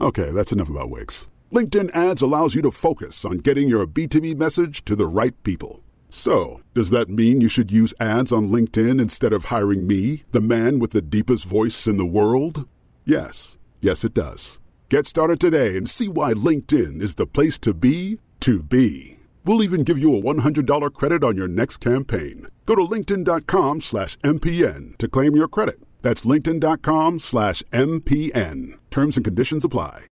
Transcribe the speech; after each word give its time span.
Okay, 0.00 0.30
that's 0.30 0.52
enough 0.52 0.68
about 0.68 0.90
wigs. 0.90 1.28
LinkedIn 1.52 1.94
ads 1.94 2.20
allows 2.20 2.54
you 2.54 2.62
to 2.62 2.70
focus 2.70 3.24
on 3.24 3.38
getting 3.38 3.68
your 3.68 3.86
B2B 3.86 4.36
message 4.36 4.84
to 4.84 4.94
the 4.94 5.06
right 5.06 5.34
people. 5.42 5.82
So, 6.10 6.60
does 6.74 6.90
that 6.90 7.08
mean 7.08 7.40
you 7.40 7.48
should 7.48 7.70
use 7.70 7.94
ads 7.98 8.30
on 8.30 8.48
LinkedIn 8.48 9.00
instead 9.00 9.32
of 9.32 9.46
hiring 9.46 9.86
me, 9.86 10.24
the 10.32 10.40
man 10.40 10.78
with 10.78 10.90
the 10.90 11.02
deepest 11.02 11.44
voice 11.44 11.86
in 11.86 11.96
the 11.96 12.06
world? 12.06 12.68
Yes, 13.04 13.58
yes, 13.80 14.04
it 14.04 14.12
does. 14.12 14.60
Get 14.88 15.06
started 15.06 15.40
today 15.40 15.76
and 15.76 15.88
see 15.88 16.08
why 16.08 16.32
LinkedIn 16.34 17.00
is 17.00 17.14
the 17.14 17.26
place 17.26 17.58
to 17.58 17.72
be 17.72 18.18
to 18.40 18.62
be. 18.62 19.15
We'll 19.46 19.62
even 19.62 19.84
give 19.84 19.96
you 19.96 20.12
a 20.16 20.20
$100 20.20 20.92
credit 20.92 21.22
on 21.22 21.36
your 21.36 21.46
next 21.46 21.76
campaign. 21.76 22.48
Go 22.66 22.74
to 22.74 22.82
linkedin.com 22.82 23.80
slash 23.80 24.16
MPN 24.18 24.98
to 24.98 25.06
claim 25.06 25.36
your 25.36 25.46
credit. 25.46 25.78
That's 26.02 26.24
linkedin.com 26.24 27.20
slash 27.20 27.62
MPN. 27.72 28.76
Terms 28.90 29.16
and 29.16 29.24
conditions 29.24 29.64
apply. 29.64 30.06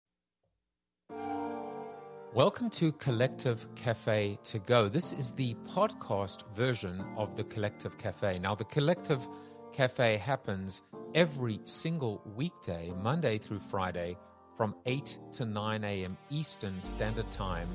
Welcome 2.36 2.70
to 2.72 2.92
Collective 2.92 3.66
Cafe 3.74 4.38
to 4.44 4.60
Go. 4.60 4.88
This 4.88 5.14
is 5.14 5.32
the 5.32 5.56
podcast 5.68 6.44
version 6.56 7.04
of 7.18 7.36
the 7.36 7.44
Collective 7.46 7.98
Cafe. 7.98 8.38
Now, 8.38 8.54
the 8.54 8.66
Collective 8.66 9.28
Cafe 9.72 10.18
happens 10.18 10.84
every 11.16 11.60
single 11.66 12.22
weekday, 12.36 12.94
Monday 13.02 13.40
through 13.40 13.62
Friday, 13.62 14.16
from 14.56 14.76
8 14.86 15.18
to 15.32 15.46
9 15.46 15.84
a.m. 15.84 16.18
Eastern 16.30 16.80
Standard 16.84 17.32
Time 17.32 17.70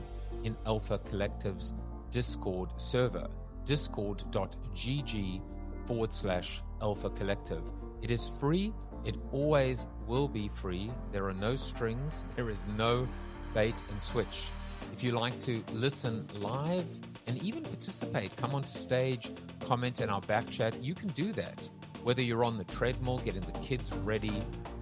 in 0.44 0.56
Alpha 0.67 0.98
Collective's 0.98 1.72
Discord 2.11 2.70
server, 2.77 3.28
discord.gg 3.64 5.41
forward 5.86 6.12
slash 6.12 6.62
Alpha 6.80 7.11
Collective. 7.11 7.62
It 8.03 8.11
is 8.11 8.28
free. 8.41 8.72
It 9.05 9.17
always 9.33 9.86
will 10.06 10.28
be 10.28 10.48
free. 10.48 10.91
There 11.12 11.27
are 11.27 11.34
no 11.34 11.56
strings. 11.56 12.25
There 12.36 12.50
is 12.50 12.62
no 12.77 13.08
bait 13.55 13.75
and 13.91 14.00
switch. 14.00 14.48
If 14.92 15.03
you 15.03 15.12
like 15.12 15.39
to 15.41 15.62
listen 15.72 16.27
live 16.41 16.86
and 17.27 17.42
even 17.42 17.62
participate, 17.62 18.34
come 18.36 18.55
onto 18.55 18.69
stage, 18.69 19.30
comment 19.61 20.00
in 20.00 20.11
our 20.11 20.20
back 20.23 20.48
chat, 20.50 20.80
you 20.83 20.95
can 20.95 21.08
do 21.08 21.33
that. 21.33 21.69
Whether 22.02 22.23
you're 22.23 22.45
on 22.45 22.56
the 22.56 22.64
treadmill, 22.64 23.19
getting 23.19 23.42
the 23.42 23.58
kids 23.58 23.92
ready 23.92 24.33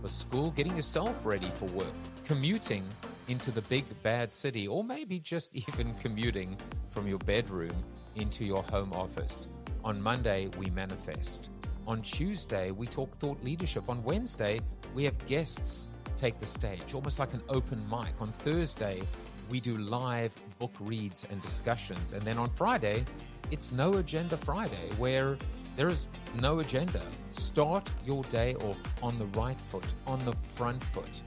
for 0.02 0.08
school, 0.08 0.50
getting 0.52 0.76
yourself 0.76 1.24
ready 1.24 1.50
for 1.50 1.66
work, 1.66 1.92
commuting 2.24 2.84
into 3.28 3.50
the 3.50 3.62
big 3.62 3.84
bad 4.02 4.32
city, 4.32 4.68
or 4.68 4.84
maybe 4.84 5.18
just 5.18 5.54
even 5.68 5.94
commuting 5.94 6.56
from 6.90 7.06
your 7.06 7.18
bedroom 7.18 7.72
into 8.14 8.44
your 8.44 8.62
home 8.64 8.92
office. 8.92 9.48
On 9.84 10.00
Monday, 10.00 10.48
we 10.58 10.70
manifest. 10.70 11.50
On 11.86 12.02
Tuesday, 12.02 12.70
we 12.70 12.86
talk 12.86 13.14
thought 13.16 13.42
leadership. 13.42 13.88
On 13.88 14.02
Wednesday, 14.02 14.58
we 14.94 15.04
have 15.04 15.26
guests 15.26 15.88
take 16.16 16.40
the 16.40 16.46
stage, 16.46 16.94
almost 16.94 17.18
like 17.18 17.34
an 17.34 17.42
open 17.48 17.86
mic. 17.88 18.20
On 18.20 18.32
Thursday, 18.32 19.02
we 19.50 19.60
do 19.60 19.76
live 19.76 20.34
book 20.58 20.72
reads 20.80 21.24
and 21.30 21.40
discussions. 21.42 22.12
And 22.12 22.22
then 22.22 22.38
on 22.38 22.50
Friday, 22.50 23.04
it's 23.50 23.70
No 23.70 23.92
Agenda 23.94 24.36
Friday, 24.36 24.90
where 24.98 25.36
there 25.76 25.88
is 25.88 26.08
no 26.40 26.60
agenda. 26.60 27.02
Start 27.30 27.88
your 28.04 28.24
day 28.24 28.54
off 28.56 28.80
on 29.02 29.18
the 29.18 29.26
right 29.38 29.60
foot, 29.60 29.92
on 30.06 30.24
the 30.24 30.32
front 30.32 30.82
foot, 30.82 31.20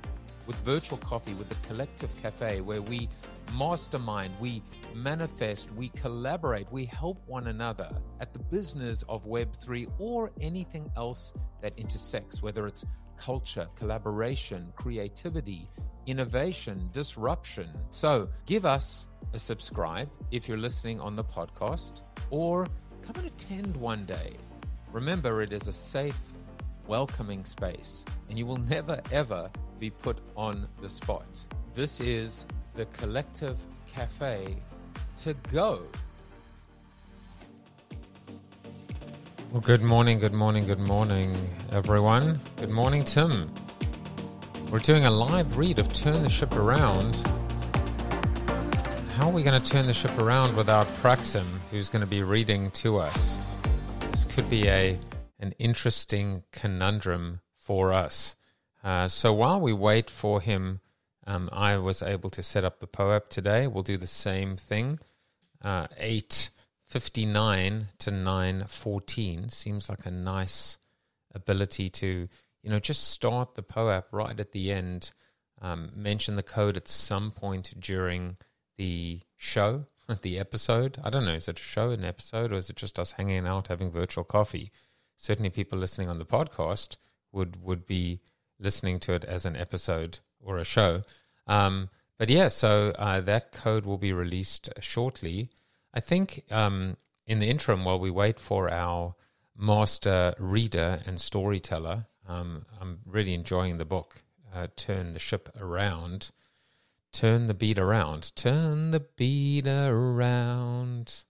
with 0.49 0.57
virtual 0.61 0.97
coffee, 0.97 1.35
with 1.35 1.47
the 1.47 1.67
Collective 1.67 2.09
Cafe, 2.23 2.61
where 2.61 2.81
we 2.81 3.07
mastermind, 3.53 4.33
we 4.39 4.63
manifest, 4.95 5.71
we 5.75 5.89
collaborate, 5.89 6.65
we 6.71 6.85
help 6.85 7.21
one 7.27 7.49
another 7.49 7.87
at 8.19 8.33
the 8.33 8.39
business 8.39 9.03
of 9.07 9.27
Web3 9.27 9.87
or 9.99 10.31
anything 10.41 10.89
else 10.97 11.33
that 11.61 11.77
intersects, 11.77 12.41
whether 12.41 12.65
it's 12.65 12.83
culture, 13.15 13.67
collaboration, 13.75 14.73
creativity, 14.75 15.69
innovation, 16.07 16.89
disruption. 16.91 17.69
So 17.91 18.27
give 18.47 18.65
us 18.65 19.07
a 19.33 19.37
subscribe 19.37 20.09
if 20.31 20.47
you're 20.47 20.57
listening 20.57 20.99
on 20.99 21.15
the 21.15 21.23
podcast 21.23 22.01
or 22.31 22.65
come 23.03 23.17
and 23.17 23.27
attend 23.27 23.77
one 23.77 24.03
day. 24.07 24.33
Remember, 24.91 25.43
it 25.43 25.53
is 25.53 25.67
a 25.67 25.73
safe, 25.73 26.19
welcoming 26.89 27.45
space, 27.45 28.03
and 28.29 28.39
you 28.39 28.47
will 28.47 28.57
never, 28.57 28.99
ever 29.11 29.47
be 29.79 29.91
put 29.91 30.17
on 30.35 30.67
the 30.81 30.89
spot. 30.89 31.39
This 31.75 32.01
is 32.01 32.47
the 32.73 32.85
Collective 32.87 33.57
Cafe 33.93 34.55
to 35.19 35.35
go. 35.53 35.83
Well, 39.51 39.61
good 39.61 39.83
morning, 39.83 40.17
good 40.17 40.33
morning, 40.33 40.65
good 40.65 40.79
morning, 40.79 41.37
everyone. 41.71 42.39
Good 42.55 42.71
morning, 42.71 43.03
Tim. 43.03 43.53
We're 44.71 44.79
doing 44.79 45.05
a 45.05 45.11
live 45.11 45.57
read 45.57 45.77
of 45.77 45.93
Turn 45.93 46.23
the 46.23 46.29
Ship 46.29 46.51
Around. 46.55 47.15
How 49.15 49.27
are 49.27 49.31
we 49.31 49.43
going 49.43 49.61
to 49.61 49.71
turn 49.71 49.85
the 49.85 49.93
ship 49.93 50.17
around 50.17 50.55
without 50.55 50.87
Praxim, 51.03 51.45
who's 51.69 51.87
going 51.87 52.01
to 52.01 52.07
be 52.07 52.23
reading 52.23 52.71
to 52.71 52.97
us? 52.97 53.39
This 54.11 54.25
could 54.25 54.49
be 54.49 54.67
a 54.67 54.97
an 55.39 55.53
interesting 55.59 56.43
conundrum 56.51 57.41
for 57.57 57.93
us. 57.93 58.35
Uh, 58.83 59.07
so 59.07 59.33
while 59.33 59.59
we 59.59 59.73
wait 59.73 60.09
for 60.09 60.41
him, 60.41 60.81
um, 61.25 61.49
I 61.51 61.77
was 61.77 62.01
able 62.01 62.29
to 62.31 62.41
set 62.43 62.63
up 62.63 62.79
the 62.79 62.87
POAP 62.87 63.29
today. 63.29 63.67
We'll 63.67 63.83
do 63.83 63.97
the 63.97 64.07
same 64.07 64.55
thing. 64.55 64.99
Uh, 65.61 65.87
eight 65.97 66.49
59 66.89 67.89
to 67.99 68.11
914 68.11 69.49
seems 69.49 69.89
like 69.89 70.07
a 70.07 70.11
nice 70.11 70.79
ability 71.35 71.87
to, 71.89 72.27
you 72.63 72.69
know, 72.69 72.79
just 72.79 73.09
start 73.09 73.53
the 73.53 73.61
POAP 73.61 74.05
right 74.11 74.39
at 74.39 74.51
the 74.53 74.71
end. 74.71 75.11
Um, 75.61 75.91
mention 75.93 76.35
the 76.35 76.43
code 76.43 76.77
at 76.77 76.87
some 76.87 77.31
point 77.31 77.79
during 77.79 78.37
the 78.77 79.19
show, 79.37 79.85
the 80.21 80.39
episode. 80.39 80.99
I 81.03 81.11
don't 81.11 81.25
know, 81.25 81.35
is 81.35 81.47
it 81.47 81.59
a 81.59 81.63
show, 81.63 81.91
an 81.91 82.03
episode, 82.03 82.51
or 82.51 82.55
is 82.55 82.71
it 82.71 82.75
just 82.75 82.97
us 82.97 83.11
hanging 83.11 83.45
out 83.45 83.67
having 83.67 83.91
virtual 83.91 84.23
coffee? 84.23 84.71
Certainly, 85.21 85.49
people 85.49 85.77
listening 85.77 86.07
on 86.07 86.17
the 86.17 86.25
podcast 86.25 86.95
would 87.33 87.61
would 87.61 87.85
be 87.85 88.21
listening 88.57 89.01
to 89.01 89.13
it 89.13 89.25
as 89.25 89.45
an 89.45 89.57
episode 89.57 90.19
or 90.39 90.57
a 90.57 90.63
show. 90.63 91.03
Um, 91.45 91.89
but 92.17 92.29
yeah, 92.29 92.47
so 92.47 92.93
uh, 92.97 93.19
that 93.21 93.51
code 93.51 93.85
will 93.85 93.97
be 93.97 94.13
released 94.13 94.69
shortly. 94.79 95.49
I 95.93 95.99
think 95.99 96.45
um, 96.49 96.95
in 97.27 97.39
the 97.39 97.49
interim, 97.49 97.83
while 97.83 97.99
we 97.99 98.09
wait 98.09 98.39
for 98.39 98.73
our 98.73 99.15
master 99.57 100.33
reader 100.39 101.01
and 101.05 101.19
storyteller, 101.19 102.05
um, 102.25 102.65
I'm 102.79 102.99
really 103.05 103.33
enjoying 103.33 103.77
the 103.77 103.85
book. 103.85 104.23
Uh, 104.55 104.67
Turn 104.77 105.11
the 105.11 105.19
ship 105.19 105.49
around. 105.59 106.31
Turn 107.11 107.47
the 107.47 107.53
beat 107.53 107.77
around. 107.77 108.31
Turn 108.35 108.91
the 108.91 109.01
beat 109.01 109.67
around. 109.67 111.25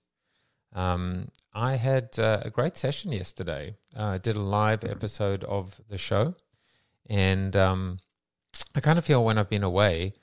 Um, 0.73 1.29
I 1.59 1.75
had 1.75 2.17
uh, 2.17 2.39
a 2.43 2.49
great 2.49 2.77
session 2.77 3.11
yesterday. 3.11 3.75
Uh, 3.93 4.03
I 4.03 4.17
did 4.17 4.37
a 4.37 4.41
live 4.41 4.85
episode 4.85 5.43
of 5.43 5.81
the 5.89 5.97
show, 5.97 6.35
and 7.09 7.53
um, 7.57 7.99
I 8.73 8.79
kind 8.79 8.97
of 8.97 9.03
feel 9.03 9.25
when 9.25 9.37
I've 9.37 9.49
been 9.49 9.63
away, 9.63 10.13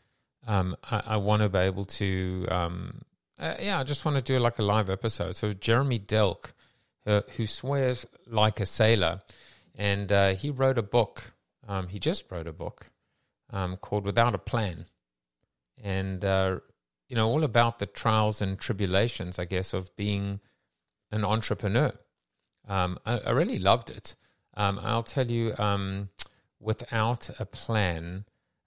um, 0.46 0.76
I, 0.90 1.02
I 1.08 1.16
want 1.18 1.42
to 1.42 1.50
be 1.50 1.58
able 1.58 1.84
to 1.84 2.46
um, 2.50 3.02
uh, 3.38 3.54
yeah, 3.60 3.78
I 3.78 3.84
just 3.84 4.06
want 4.06 4.16
to 4.16 4.22
do 4.22 4.38
like 4.38 4.58
a 4.58 4.62
live 4.62 4.88
episode. 4.88 5.36
So 5.36 5.52
Jeremy 5.52 5.98
Delk, 5.98 6.52
uh, 7.06 7.20
who 7.36 7.46
swears 7.46 8.06
like 8.26 8.58
a 8.58 8.66
sailor, 8.66 9.20
and 9.74 10.10
uh, 10.10 10.34
he 10.34 10.48
wrote 10.48 10.78
a 10.78 10.82
book. 10.82 11.34
Um, 11.68 11.88
he 11.88 11.98
just 11.98 12.30
wrote 12.30 12.46
a 12.46 12.52
book 12.52 12.90
um, 13.50 13.76
called 13.76 14.06
"Without 14.06 14.34
a 14.34 14.38
Plan," 14.38 14.86
and 15.84 16.24
uh, 16.24 16.60
you 17.10 17.16
know 17.16 17.28
all 17.28 17.44
about 17.44 17.78
the 17.78 17.84
trials 17.84 18.40
and 18.40 18.58
tribulations, 18.58 19.38
I 19.38 19.44
guess, 19.44 19.74
of 19.74 19.94
being 19.96 20.40
an 21.10 21.24
entrepreneur. 21.24 21.92
Um, 22.68 22.98
I, 23.06 23.18
I, 23.18 23.30
really 23.30 23.58
loved 23.58 23.90
it. 23.90 24.16
Um, 24.56 24.80
I'll 24.82 25.02
tell 25.02 25.30
you, 25.30 25.54
um, 25.56 26.08
without 26.58 27.30
a 27.38 27.46
plan, 27.46 28.24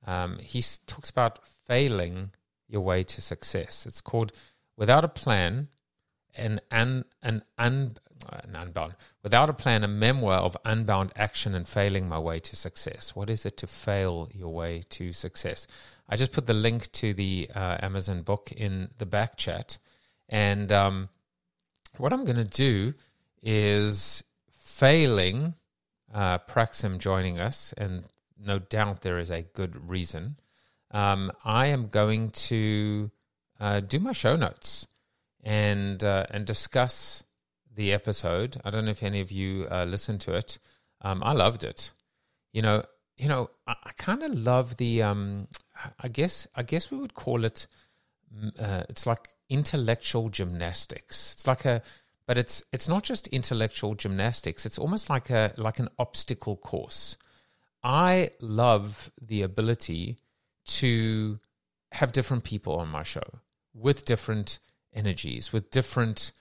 um, 0.08 0.38
he 0.40 0.64
talks 0.88 1.10
about 1.10 1.46
failing 1.68 2.32
your 2.68 2.82
way 2.82 3.04
to 3.04 3.22
success. 3.22 3.86
It's 3.86 4.02
called 4.02 4.32
Without 4.78 5.04
a 5.04 5.10
plan, 5.10 5.68
an 6.36 6.62
an 6.72 7.04
an, 7.22 7.44
un, 7.58 7.98
an 8.30 8.56
unbound 8.56 8.96
without 9.24 9.50
a 9.50 9.54
plan, 9.54 9.84
a 9.84 9.90
memoir 9.90 10.38
of 10.38 10.56
unbound 10.64 11.12
action 11.18 11.54
and 11.54 11.68
failing 11.68 12.08
my 12.08 12.18
way 12.18 12.40
to 12.40 12.56
success. 12.56 13.14
What 13.14 13.30
is 13.30 13.46
it 13.46 13.58
to 13.58 13.68
fail 13.68 14.30
your 14.34 14.54
way 14.54 14.84
to 14.92 15.12
success? 15.12 15.68
I 16.08 16.16
just 16.16 16.32
put 16.32 16.48
the 16.48 16.54
link 16.54 16.92
to 16.94 17.14
the 17.14 17.50
uh, 17.54 17.80
Amazon 17.82 18.22
book 18.22 18.54
in 18.54 18.92
the 19.00 19.06
back 19.06 19.36
chat, 19.36 19.80
and 20.30 20.72
um, 20.72 21.10
what 22.00 22.14
I'm 22.14 22.24
going 22.24 22.38
to 22.38 22.44
do 22.44 22.94
is 23.44 24.24
failing 24.52 25.54
uh, 26.14 26.40
Praxim 26.40 26.98
joining 26.98 27.40
us, 27.40 27.74
and 27.78 28.06
no 28.42 28.58
doubt 28.58 29.02
there 29.02 29.20
is 29.20 29.30
a 29.30 29.44
good 29.44 29.90
reason. 29.90 30.38
Um, 30.92 31.32
I 31.44 31.68
am 31.68 31.90
going 31.90 32.32
to 32.32 33.12
uh, 33.60 33.82
do 33.82 34.00
my 34.00 34.14
show 34.14 34.36
notes 34.36 34.88
and 35.44 36.04
uh, 36.04 36.26
and 36.32 36.46
discuss 36.46 37.24
the 37.76 37.94
episode. 37.94 38.60
I 38.64 38.72
don't 38.72 38.86
know 38.86 38.92
if 38.92 39.04
any 39.04 39.20
of 39.20 39.32
you 39.32 39.68
uh, 39.70 39.84
listened 39.84 40.22
to 40.22 40.34
it. 40.34 40.58
Um, 41.02 41.22
I 41.24 41.34
loved 41.34 41.64
it. 41.64 41.92
You 42.54 42.62
know, 42.62 42.84
you 43.18 43.28
know, 43.28 43.50
I, 43.68 43.76
I 43.84 43.92
kind 43.98 44.24
of 44.24 44.34
love 44.34 44.78
the. 44.78 45.04
Um, 45.04 45.48
I 46.00 46.08
guess 46.08 46.48
I 46.56 46.64
guess 46.64 46.90
we 46.90 46.98
would 46.98 47.14
call 47.14 47.44
it. 47.44 47.68
Uh, 48.58 48.84
it's 48.90 49.06
like 49.06 49.28
intellectual 49.50 50.30
gymnastics. 50.30 51.34
It's 51.34 51.48
like 51.48 51.66
a, 51.66 51.82
but 52.28 52.38
it's 52.38 52.64
it's 52.72 52.88
not 52.88 53.04
just 53.04 53.28
intellectual 53.28 53.96
gymnastics. 53.96 54.66
It's 54.66 54.78
almost 54.78 55.10
like 55.10 55.30
a 55.30 55.54
like 55.58 55.80
an 55.80 55.90
obstacle 55.98 56.56
course. 56.56 57.18
I 57.84 58.32
love 58.42 59.12
the 59.22 59.42
ability 59.42 60.18
to 60.66 61.40
have 61.92 62.12
different 62.12 62.44
people 62.44 62.76
on 62.76 62.90
my 62.90 63.04
show 63.04 63.40
with 63.74 64.06
different 64.06 64.60
energies, 64.94 65.52
with 65.54 65.72
different 65.72 66.32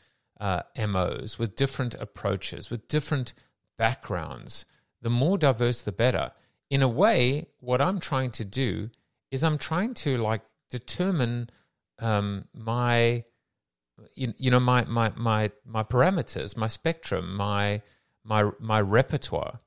uh, 0.40 0.62
MOs, 0.76 1.38
with 1.38 1.56
different 1.56 1.94
approaches, 1.94 2.70
with 2.70 2.88
different 2.88 3.32
backgrounds. 3.76 4.64
The 5.00 5.10
more 5.10 5.38
diverse, 5.38 5.82
the 5.82 5.92
better. 5.92 6.32
In 6.70 6.82
a 6.82 6.88
way, 6.88 7.46
what 7.60 7.80
I'm 7.80 8.00
trying 8.00 8.30
to 8.32 8.44
do 8.44 8.90
is 9.30 9.42
I'm 9.42 9.58
trying 9.58 9.94
to 9.94 10.18
like 10.18 10.42
determine 10.70 11.50
um, 11.98 12.44
my, 12.54 13.24
you, 14.14 14.34
you 14.38 14.50
know, 14.50 14.60
my, 14.60 14.84
my 14.84 15.12
my 15.16 15.50
my 15.64 15.82
parameters, 15.82 16.56
my 16.56 16.68
spectrum, 16.68 17.34
my 17.34 17.82
my 18.24 18.50
my 18.58 18.80
repertoire. 18.80 19.60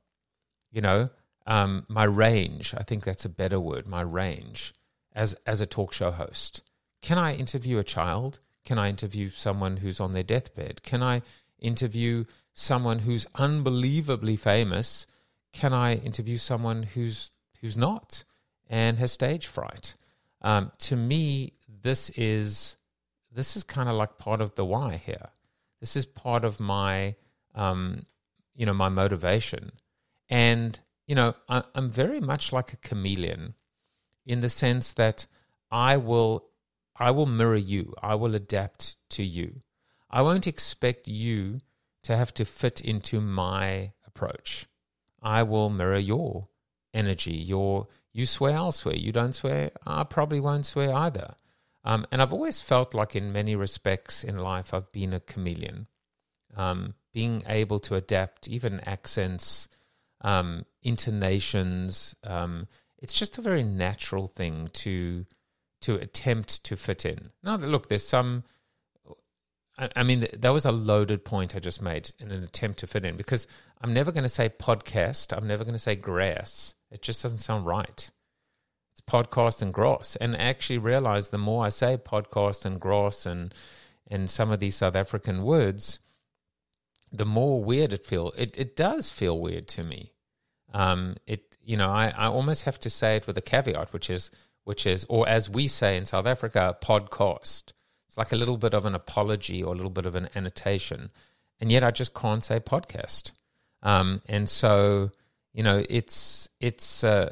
You 0.71 0.81
know, 0.81 1.09
um, 1.45 1.85
my 1.89 2.05
range. 2.05 2.73
I 2.77 2.83
think 2.83 3.03
that's 3.03 3.25
a 3.25 3.29
better 3.29 3.59
word. 3.59 3.87
My 3.87 4.01
range 4.01 4.73
as 5.13 5.35
as 5.45 5.61
a 5.61 5.65
talk 5.65 5.93
show 5.93 6.11
host. 6.11 6.61
Can 7.01 7.17
I 7.17 7.33
interview 7.33 7.77
a 7.77 7.83
child? 7.83 8.39
Can 8.63 8.77
I 8.77 8.89
interview 8.89 9.29
someone 9.29 9.77
who's 9.77 9.99
on 9.99 10.13
their 10.13 10.23
deathbed? 10.23 10.83
Can 10.83 11.01
I 11.01 11.23
interview 11.59 12.25
someone 12.53 12.99
who's 12.99 13.27
unbelievably 13.35 14.35
famous? 14.35 15.07
Can 15.51 15.73
I 15.73 15.95
interview 15.95 16.37
someone 16.37 16.83
who's 16.83 17.31
who's 17.59 17.77
not 17.77 18.23
and 18.69 18.97
has 18.97 19.11
stage 19.11 19.47
fright? 19.47 19.95
Um, 20.41 20.71
to 20.79 20.95
me, 20.95 21.53
this 21.81 22.09
is 22.11 22.77
this 23.33 23.55
is 23.55 23.63
kind 23.63 23.87
of 23.89 23.95
like 23.95 24.17
part 24.17 24.41
of 24.41 24.55
the 24.55 24.65
why 24.65 25.01
here. 25.03 25.29
This 25.79 25.95
is 25.95 26.05
part 26.05 26.45
of 26.45 26.59
my 26.59 27.15
um, 27.55 28.05
you 28.55 28.65
know 28.65 28.73
my 28.73 28.89
motivation, 28.89 29.71
and 30.29 30.79
you 31.07 31.15
know 31.15 31.33
I, 31.49 31.63
I'm 31.75 31.89
very 31.89 32.19
much 32.19 32.51
like 32.51 32.73
a 32.73 32.77
chameleon 32.77 33.55
in 34.25 34.41
the 34.41 34.49
sense 34.49 34.93
that 34.93 35.25
I 35.71 35.97
will 35.97 36.45
I 36.95 37.11
will 37.11 37.25
mirror 37.25 37.55
you. 37.55 37.93
I 38.01 38.15
will 38.15 38.35
adapt 38.35 38.95
to 39.11 39.23
you. 39.23 39.61
I 40.09 40.21
won't 40.21 40.47
expect 40.47 41.07
you 41.07 41.61
to 42.03 42.17
have 42.17 42.33
to 42.35 42.45
fit 42.45 42.81
into 42.81 43.21
my 43.21 43.93
approach. 44.05 44.67
I 45.21 45.43
will 45.43 45.69
mirror 45.69 45.97
your 45.97 46.49
energy. 46.93 47.33
Your 47.33 47.87
you 48.13 48.25
swear, 48.25 48.55
I'll 48.57 48.71
swear. 48.71 48.95
You 48.95 49.11
don't 49.11 49.33
swear, 49.33 49.71
I 49.85 50.03
probably 50.03 50.39
won't 50.39 50.65
swear 50.65 50.93
either. 50.93 51.35
Um, 51.83 52.05
and 52.11 52.21
I've 52.21 52.33
always 52.33 52.61
felt 52.61 52.93
like, 52.93 53.15
in 53.15 53.31
many 53.31 53.55
respects 53.55 54.23
in 54.23 54.37
life, 54.37 54.73
I've 54.73 54.91
been 54.91 55.13
a 55.13 55.19
chameleon, 55.19 55.87
um, 56.55 56.93
being 57.13 57.43
able 57.47 57.79
to 57.79 57.95
adapt 57.95 58.47
even 58.47 58.79
accents, 58.81 59.67
um, 60.21 60.65
intonations. 60.83 62.15
Um, 62.23 62.67
it's 62.99 63.13
just 63.13 63.37
a 63.37 63.41
very 63.41 63.63
natural 63.63 64.27
thing 64.27 64.69
to 64.73 65.25
to 65.81 65.95
attempt 65.95 66.63
to 66.65 66.77
fit 66.77 67.05
in. 67.05 67.31
Now, 67.43 67.55
look, 67.55 67.89
there's 67.89 68.07
some. 68.07 68.43
I 69.95 70.03
mean, 70.03 70.27
that 70.37 70.53
was 70.53 70.65
a 70.65 70.71
loaded 70.71 71.25
point 71.25 71.55
I 71.55 71.59
just 71.59 71.81
made 71.81 72.11
in 72.19 72.29
an 72.29 72.43
attempt 72.43 72.79
to 72.79 72.87
fit 72.87 73.03
in 73.03 73.17
because 73.17 73.47
I'm 73.81 73.93
never 73.93 74.11
going 74.11 74.23
to 74.23 74.29
say 74.29 74.49
podcast. 74.49 75.35
I'm 75.35 75.47
never 75.47 75.63
going 75.63 75.73
to 75.73 75.79
say 75.79 75.95
grass. 75.95 76.75
It 76.91 77.01
just 77.01 77.23
doesn't 77.23 77.39
sound 77.39 77.65
right. 77.65 78.11
It's 79.01 79.13
podcast 79.13 79.61
and 79.61 79.73
grass. 79.73 80.15
And 80.17 80.35
actually 80.35 80.77
realize 80.77 81.29
the 81.29 81.37
more 81.37 81.65
I 81.65 81.69
say 81.69 81.97
podcast 81.97 82.65
and 82.65 82.79
grass 82.79 83.25
and 83.25 83.53
and 84.07 84.29
some 84.29 84.51
of 84.51 84.59
these 84.59 84.75
South 84.75 84.95
African 84.95 85.43
words, 85.43 85.99
the 87.11 87.25
more 87.25 87.63
weird 87.63 87.93
it 87.93 88.05
feels. 88.05 88.33
It 88.37 88.57
it 88.57 88.75
does 88.75 89.11
feel 89.11 89.39
weird 89.39 89.67
to 89.69 89.83
me. 89.83 90.13
Um, 90.73 91.15
it 91.27 91.57
you 91.63 91.77
know 91.77 91.89
I, 91.89 92.13
I 92.15 92.27
almost 92.27 92.63
have 92.63 92.79
to 92.81 92.89
say 92.89 93.15
it 93.15 93.27
with 93.27 93.37
a 93.37 93.41
caveat, 93.41 93.93
which 93.93 94.09
is 94.09 94.31
which 94.63 94.85
is, 94.85 95.05
or 95.09 95.27
as 95.27 95.49
we 95.49 95.67
say 95.67 95.97
in 95.97 96.05
South 96.05 96.25
Africa, 96.25 96.77
podcast. 96.81 97.73
It's 98.07 98.17
like 98.17 98.33
a 98.33 98.35
little 98.35 98.57
bit 98.57 98.73
of 98.73 98.85
an 98.85 98.93
apology 98.93 99.63
or 99.63 99.73
a 99.73 99.75
little 99.75 99.89
bit 99.89 100.05
of 100.05 100.15
an 100.15 100.29
annotation. 100.35 101.11
And 101.59 101.71
yet 101.71 101.83
I 101.83 101.91
just 101.91 102.13
can't 102.13 102.43
say 102.43 102.59
podcast. 102.59 103.31
Um, 103.81 104.21
and 104.27 104.49
so, 104.49 105.11
you 105.53 105.63
know, 105.63 105.83
it's, 105.89 106.49
it's, 106.59 107.05
uh, 107.05 107.31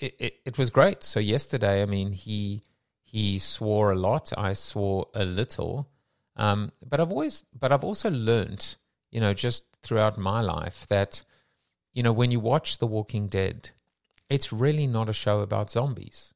it, 0.00 0.40
it, 0.44 0.58
was 0.58 0.70
great. 0.70 1.02
So 1.02 1.20
yesterday, 1.20 1.82
I 1.82 1.86
mean, 1.86 2.12
he, 2.12 2.62
he 3.02 3.38
swore 3.38 3.92
a 3.92 3.98
lot. 3.98 4.32
I 4.36 4.52
swore 4.52 5.06
a 5.14 5.24
little. 5.24 5.88
Um, 6.36 6.72
but 6.86 7.00
I've 7.00 7.10
always, 7.10 7.44
but 7.58 7.72
I've 7.72 7.84
also 7.84 8.10
learned, 8.10 8.76
you 9.10 9.20
know, 9.20 9.34
just 9.34 9.64
throughout 9.82 10.18
my 10.18 10.40
life 10.40 10.86
that, 10.88 11.22
you 11.92 12.02
know, 12.02 12.12
when 12.12 12.30
you 12.30 12.40
watch 12.40 12.78
The 12.78 12.86
Walking 12.86 13.28
Dead, 13.28 13.70
it's 14.28 14.52
really 14.52 14.86
not 14.86 15.08
a 15.08 15.12
show 15.12 15.40
about 15.40 15.70
zombies. 15.70 16.34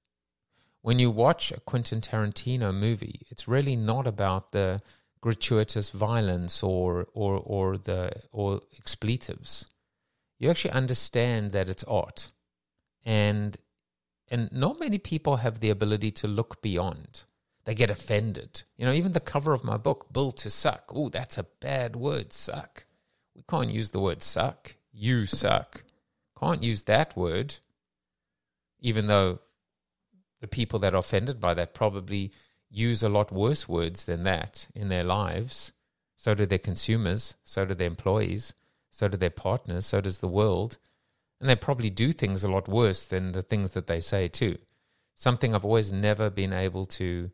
When 0.80 0.98
you 0.98 1.10
watch 1.10 1.52
a 1.52 1.60
Quentin 1.60 2.00
Tarantino 2.00 2.74
movie, 2.74 3.26
it's 3.30 3.46
really 3.46 3.76
not 3.76 4.06
about 4.06 4.52
the 4.52 4.80
gratuitous 5.20 5.90
violence 5.90 6.62
or 6.62 7.06
or 7.14 7.36
or 7.36 7.78
the 7.78 8.12
or 8.32 8.60
expletives. 8.76 9.68
You 10.38 10.50
actually 10.50 10.72
understand 10.72 11.52
that 11.52 11.68
it's 11.68 11.84
art. 11.84 12.32
And 13.04 13.56
and 14.28 14.50
not 14.52 14.80
many 14.80 14.98
people 14.98 15.36
have 15.36 15.60
the 15.60 15.70
ability 15.70 16.10
to 16.12 16.28
look 16.28 16.62
beyond. 16.62 17.24
They 17.64 17.74
get 17.74 17.90
offended. 17.90 18.62
You 18.76 18.86
know, 18.86 18.92
even 18.92 19.12
the 19.12 19.20
cover 19.20 19.52
of 19.52 19.62
my 19.62 19.76
book, 19.76 20.12
Built 20.12 20.38
to 20.38 20.50
Suck. 20.50 20.90
Oh, 20.94 21.08
that's 21.10 21.38
a 21.38 21.46
bad 21.60 21.96
word, 21.96 22.32
suck. 22.32 22.86
We 23.36 23.42
can't 23.48 23.70
use 23.70 23.90
the 23.90 24.00
word 24.00 24.22
suck. 24.22 24.76
You 24.92 25.26
suck. 25.26 25.84
Can't 26.38 26.62
use 26.62 26.84
that 26.84 27.16
word 27.16 27.56
even 28.82 29.06
though 29.06 29.38
the 30.40 30.48
people 30.48 30.78
that 30.80 30.92
are 30.92 30.98
offended 30.98 31.40
by 31.40 31.54
that 31.54 31.72
probably 31.72 32.32
use 32.68 33.02
a 33.02 33.08
lot 33.08 33.32
worse 33.32 33.68
words 33.68 34.04
than 34.04 34.24
that 34.24 34.66
in 34.74 34.88
their 34.88 35.04
lives. 35.04 35.72
So 36.16 36.34
do 36.34 36.44
their 36.44 36.58
consumers, 36.58 37.36
so 37.44 37.64
do 37.64 37.74
their 37.74 37.86
employees, 37.86 38.54
so 38.90 39.08
do 39.08 39.16
their 39.16 39.30
partners, 39.30 39.86
so 39.86 40.00
does 40.00 40.18
the 40.18 40.28
world. 40.28 40.78
And 41.42 41.50
they 41.50 41.56
probably 41.56 41.90
do 41.90 42.12
things 42.12 42.42
a 42.42 42.50
lot 42.50 42.68
worse 42.68 43.04
than 43.04 43.32
the 43.32 43.42
things 43.42 43.72
that 43.72 43.86
they 43.86 44.00
say 44.00 44.28
too. 44.28 44.56
Something 45.14 45.54
I've 45.54 45.64
always 45.64 45.92
never 45.92 46.30
been 46.30 46.54
able 46.54 46.86
to 46.86 47.30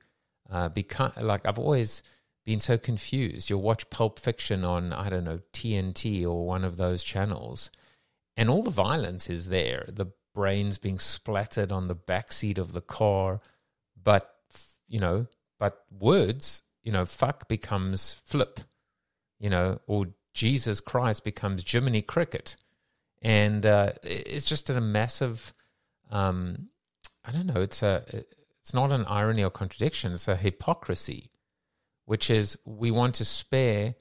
uh, 0.50 0.70
become 0.70 1.12
like 1.20 1.46
I've 1.46 1.60
always 1.60 2.02
been 2.44 2.58
so 2.58 2.76
confused. 2.76 3.48
You'll 3.48 3.62
watch 3.62 3.88
Pulp 3.90 4.18
Fiction 4.18 4.64
on, 4.64 4.92
I 4.92 5.08
don't 5.10 5.24
know, 5.24 5.40
TNT 5.52 6.24
or 6.24 6.44
one 6.44 6.64
of 6.64 6.76
those 6.76 7.04
channels, 7.04 7.70
and 8.36 8.48
all 8.50 8.62
the 8.62 8.70
violence 8.70 9.30
is 9.30 9.48
there. 9.48 9.86
The 9.92 10.06
brains 10.34 10.78
being 10.78 10.98
splattered 10.98 11.72
on 11.72 11.88
the 11.88 11.94
back 11.94 12.32
seat 12.32 12.58
of 12.58 12.72
the 12.72 12.80
car. 12.80 13.40
But, 14.02 14.32
you 14.86 15.00
know, 15.00 15.26
but 15.58 15.84
words, 15.90 16.62
you 16.82 16.92
know, 16.92 17.04
fuck 17.04 17.48
becomes 17.48 18.22
flip, 18.24 18.60
you 19.38 19.50
know, 19.50 19.80
or 19.86 20.06
Jesus 20.32 20.80
Christ 20.80 21.24
becomes 21.24 21.68
Jiminy 21.68 22.02
Cricket. 22.02 22.56
And 23.22 23.66
uh, 23.66 23.92
it's 24.02 24.44
just 24.44 24.70
a 24.70 24.80
massive, 24.80 25.52
um, 26.10 26.68
I 27.24 27.32
don't 27.32 27.46
know, 27.46 27.60
it's 27.60 27.82
a, 27.82 28.04
it's 28.60 28.74
not 28.74 28.92
an 28.92 29.04
irony 29.06 29.42
or 29.42 29.50
contradiction, 29.50 30.12
it's 30.12 30.28
a 30.28 30.36
hypocrisy, 30.36 31.30
which 32.04 32.30
is 32.30 32.58
we 32.64 32.90
want 32.90 33.16
to 33.16 33.24
spare, 33.24 33.94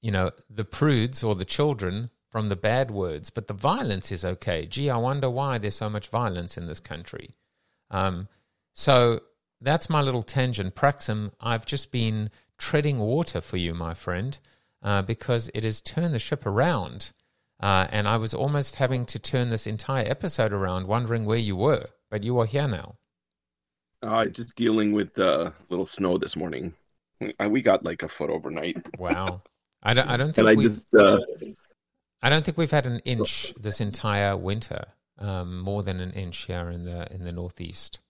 you 0.00 0.10
know, 0.10 0.30
the 0.48 0.64
prudes 0.64 1.24
or 1.24 1.34
the 1.34 1.44
children 1.44 2.10
from 2.30 2.48
the 2.48 2.56
bad 2.56 2.90
words, 2.90 3.30
but 3.30 3.46
the 3.46 3.54
violence 3.54 4.12
is 4.12 4.24
okay. 4.24 4.66
Gee, 4.66 4.90
I 4.90 4.98
wonder 4.98 5.30
why 5.30 5.58
there's 5.58 5.74
so 5.74 5.88
much 5.88 6.08
violence 6.08 6.56
in 6.56 6.66
this 6.66 6.80
country. 6.80 7.30
Um, 7.90 8.28
so 8.74 9.20
that's 9.60 9.90
my 9.90 10.02
little 10.02 10.22
tangent. 10.22 10.74
Praxim, 10.74 11.32
I've 11.40 11.66
just 11.66 11.90
been 11.90 12.30
treading 12.58 12.98
water 12.98 13.40
for 13.40 13.56
you, 13.56 13.74
my 13.74 13.94
friend, 13.94 14.38
uh, 14.82 15.02
because 15.02 15.50
it 15.54 15.64
has 15.64 15.80
turned 15.80 16.14
the 16.14 16.18
ship 16.18 16.44
around. 16.46 17.12
Uh, 17.60 17.86
and 17.90 18.06
I 18.06 18.16
was 18.16 18.34
almost 18.34 18.76
having 18.76 19.04
to 19.06 19.18
turn 19.18 19.50
this 19.50 19.66
entire 19.66 20.08
episode 20.08 20.52
around, 20.52 20.86
wondering 20.86 21.24
where 21.24 21.38
you 21.38 21.56
were, 21.56 21.86
but 22.10 22.22
you 22.22 22.38
are 22.38 22.46
here 22.46 22.68
now. 22.68 22.96
Uh, 24.02 24.26
just 24.26 24.54
dealing 24.54 24.92
with 24.92 25.18
uh, 25.18 25.50
little 25.68 25.86
snow 25.86 26.18
this 26.18 26.36
morning. 26.36 26.72
We 27.44 27.62
got 27.62 27.84
like 27.84 28.04
a 28.04 28.08
foot 28.08 28.30
overnight. 28.30 28.76
Wow. 28.96 29.42
I 29.82 29.94
don't. 29.94 30.08
I 30.08 30.16
don't 30.16 30.32
think 30.34 30.56
we've. 30.56 30.80
Just, 30.92 30.94
uh, 30.94 31.18
I 32.22 32.30
don't 32.30 32.44
think 32.44 32.58
we've 32.58 32.70
had 32.70 32.86
an 32.86 33.00
inch 33.00 33.54
this 33.58 33.80
entire 33.80 34.36
winter. 34.36 34.86
Um, 35.18 35.60
more 35.60 35.82
than 35.82 35.98
an 35.98 36.12
inch 36.12 36.44
here 36.44 36.70
in 36.70 36.84
the 36.84 37.12
in 37.12 37.24
the 37.24 37.32
northeast. 37.32 38.00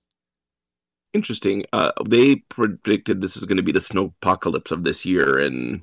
Interesting. 1.15 1.65
Uh, 1.73 1.93
they 2.07 2.37
predicted 2.37 3.21
this 3.21 3.39
is 3.39 3.47
going 3.47 3.57
to 3.57 3.63
be 3.63 3.73
the 3.73 3.81
snow 3.81 4.13
apocalypse 4.21 4.71
of 4.71 4.85
this 4.85 5.07
year, 5.07 5.39
and 5.39 5.83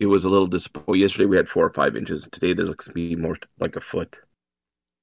it 0.00 0.06
was 0.06 0.24
a 0.24 0.28
little 0.28 0.46
disappointing. 0.46 1.02
Yesterday 1.02 1.26
we 1.26 1.36
had 1.36 1.48
four 1.48 1.64
or 1.64 1.70
five 1.70 1.94
inches. 1.94 2.26
Today 2.32 2.54
there 2.54 2.64
looks 2.64 2.86
to 2.86 2.92
be 2.92 3.14
more 3.14 3.36
like 3.60 3.76
a 3.76 3.80
foot. 3.80 4.18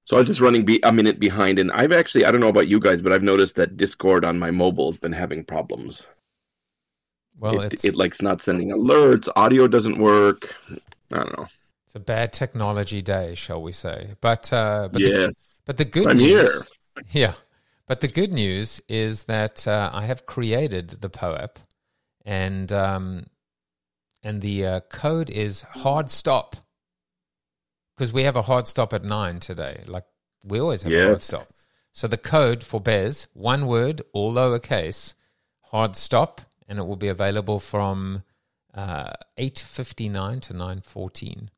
So 0.05 0.17
I 0.17 0.19
was 0.19 0.27
just 0.27 0.41
running 0.41 0.65
be- 0.65 0.79
a 0.83 0.91
minute 0.91 1.19
behind, 1.19 1.59
and 1.59 1.71
I've 1.71 1.91
actually 1.91 2.25
I 2.25 2.31
don't 2.31 2.41
know 2.41 2.47
about 2.47 2.67
you 2.67 2.79
guys, 2.79 3.01
but 3.01 3.13
I've 3.13 3.23
noticed 3.23 3.55
that 3.55 3.77
Discord 3.77 4.25
on 4.25 4.39
my 4.39 4.51
mobile 4.51 4.91
has 4.91 4.97
been 4.97 5.11
having 5.13 5.43
problems. 5.43 6.05
Well, 7.39 7.61
it, 7.61 7.85
it 7.85 7.95
like's 7.95 8.21
not 8.21 8.41
sending 8.41 8.69
alerts. 8.69 9.29
Audio 9.35 9.67
doesn't 9.67 9.99
work. 9.99 10.55
I 11.11 11.17
don't 11.17 11.37
know. 11.37 11.47
It's 11.85 11.95
a 11.95 11.99
bad 11.99 12.33
technology 12.33 13.01
day, 13.01 13.35
shall 13.35 13.61
we 13.61 13.71
say? 13.71 14.15
But 14.19 14.51
uh, 14.51 14.89
but 14.91 15.01
yes. 15.01 15.35
the, 15.35 15.41
but 15.65 15.77
the 15.77 15.85
good 15.85 16.07
I'm 16.07 16.17
news, 16.17 16.51
here. 16.51 16.61
yeah. 17.11 17.33
But 17.85 18.01
the 18.01 18.07
good 18.07 18.33
news 18.33 18.81
is 18.89 19.23
that 19.23 19.67
uh, 19.67 19.91
I 19.93 20.05
have 20.05 20.25
created 20.25 21.01
the 21.01 21.09
POAP, 21.09 21.59
and 22.25 22.71
um, 22.73 23.25
and 24.23 24.41
the 24.41 24.65
uh, 24.65 24.79
code 24.81 25.29
is 25.29 25.61
hard 25.61 26.11
stop 26.11 26.55
because 27.95 28.13
we 28.13 28.23
have 28.23 28.35
a 28.35 28.43
hard 28.43 28.67
stop 28.67 28.93
at 28.93 29.03
nine 29.03 29.39
today. 29.39 29.83
Like 29.87 30.05
we 30.43 30.59
always 30.59 30.83
have 30.83 30.91
yes. 30.91 31.01
a 31.01 31.05
hard 31.07 31.23
stop. 31.23 31.53
So 31.91 32.07
the 32.07 32.17
code 32.17 32.63
for 32.63 32.79
Bez, 32.79 33.27
one 33.33 33.65
word, 33.65 34.03
all 34.13 34.33
lowercase, 34.33 35.15
hard 35.61 35.95
stop, 35.95 36.41
and 36.67 36.77
it 36.77 36.85
will 36.85 36.95
be 36.95 37.07
available 37.07 37.59
from 37.59 38.23
uh, 38.73 39.13
eight 39.37 39.57
fifty 39.57 40.07
nine 40.07 40.39
to 40.41 40.53
nine 40.53 40.81
fourteen. 40.81 41.49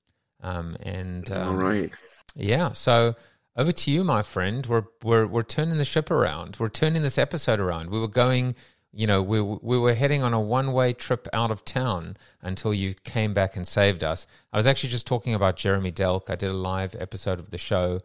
Um, 0.42 0.78
and 0.82 1.30
um, 1.32 1.48
all 1.50 1.56
right, 1.56 1.92
yeah. 2.36 2.72
So 2.72 3.16
over 3.58 3.74
to 3.74 3.92
you, 3.92 4.06
my 4.06 4.22
friend. 4.22 4.66
We're 4.66 4.86
we're 5.04 5.28
we're 5.28 5.44
turning 5.44 5.78
the 5.78 5.86
ship 5.86 6.10
around. 6.10 6.56
We're 6.60 6.70
turning 6.70 7.02
this 7.02 7.18
episode 7.18 7.60
around. 7.60 7.90
We 7.90 8.00
were 8.00 8.08
going, 8.08 8.56
you 8.92 9.06
know, 9.06 9.22
we 9.22 9.42
we 9.42 9.78
were 9.78 9.94
heading 9.94 10.24
on 10.24 10.34
a 10.34 10.40
one 10.40 10.74
way 10.74 10.94
trip 10.94 11.28
out 11.32 11.52
of 11.52 11.64
town 11.64 12.18
until 12.42 12.74
you 12.74 12.94
came 12.94 13.34
back 13.34 13.56
and 13.56 13.68
saved 13.68 14.04
us. 14.04 14.26
I 14.52 14.58
was 14.58 14.66
actually 14.66 14.90
just 14.90 15.06
talking 15.06 15.34
about 15.36 15.58
Jeremy 15.58 15.92
Delk. 15.92 16.30
I 16.30 16.36
did 16.36 16.50
a 16.50 16.54
live 16.54 16.96
episode 17.00 17.40
of 17.40 17.52
the 17.52 17.58
show. 17.58 18.00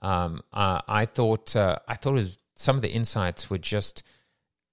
Um, 0.00 0.42
uh, 0.52 0.80
I 0.88 1.04
thought 1.04 1.54
uh, 1.54 1.76
I 1.86 1.94
thought 1.94 2.14
was, 2.14 2.38
some 2.54 2.76
of 2.76 2.82
the 2.82 2.90
insights 2.90 3.50
were 3.50 3.58
just 3.58 4.02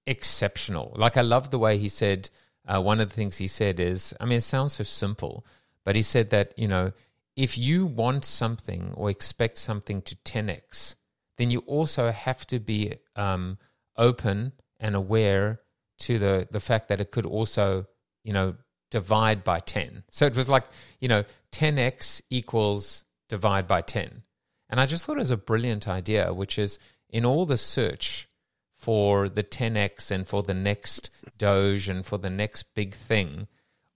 exceptional. 0.05 0.93
Like 0.95 1.17
I 1.17 1.21
love 1.21 1.51
the 1.51 1.59
way 1.59 1.77
he 1.77 1.89
said. 1.89 2.29
Uh, 2.65 2.81
one 2.81 2.99
of 2.99 3.07
the 3.07 3.15
things 3.15 3.37
he 3.37 3.47
said 3.47 3.79
is, 3.79 4.13
I 4.19 4.25
mean, 4.25 4.39
it 4.39 4.41
sounds 4.41 4.73
so 4.73 4.83
simple, 4.83 5.45
but 5.85 5.95
he 5.95 6.01
said 6.01 6.31
that 6.31 6.53
you 6.57 6.67
know 6.67 6.91
if 7.35 7.57
you 7.57 7.85
want 7.85 8.25
something 8.25 8.93
or 8.95 9.09
expect 9.09 9.57
something 9.57 10.01
to 10.01 10.15
10x, 10.15 10.95
then 11.37 11.51
you 11.51 11.59
also 11.59 12.11
have 12.11 12.47
to 12.47 12.59
be 12.59 12.95
um, 13.15 13.57
open 13.95 14.53
and 14.79 14.95
aware 14.95 15.61
to 15.99 16.19
the, 16.19 16.47
the 16.51 16.59
fact 16.59 16.87
that 16.89 17.01
it 17.01 17.11
could 17.11 17.25
also, 17.25 17.87
you 18.23 18.33
know, 18.33 18.55
divide 18.91 19.43
by 19.43 19.59
10. 19.59 20.03
So 20.11 20.25
it 20.25 20.35
was 20.35 20.47
like, 20.47 20.65
you 20.99 21.07
know, 21.07 21.23
10x 21.51 22.21
equals 22.29 23.03
divide 23.29 23.67
by 23.67 23.81
10. 23.81 24.23
And 24.69 24.79
I 24.79 24.85
just 24.85 25.05
thought 25.05 25.17
it 25.17 25.19
was 25.19 25.31
a 25.31 25.37
brilliant 25.37 25.87
idea, 25.87 26.33
which 26.33 26.59
is 26.59 26.79
in 27.09 27.25
all 27.25 27.45
the 27.45 27.57
search 27.57 28.27
for 28.75 29.27
the 29.27 29.43
10x 29.43 30.11
and 30.11 30.27
for 30.27 30.43
the 30.43 30.53
next 30.53 31.09
Doge 31.37 31.89
and 31.89 32.05
for 32.05 32.17
the 32.17 32.29
next 32.29 32.75
big 32.75 32.93
thing, 32.93 33.47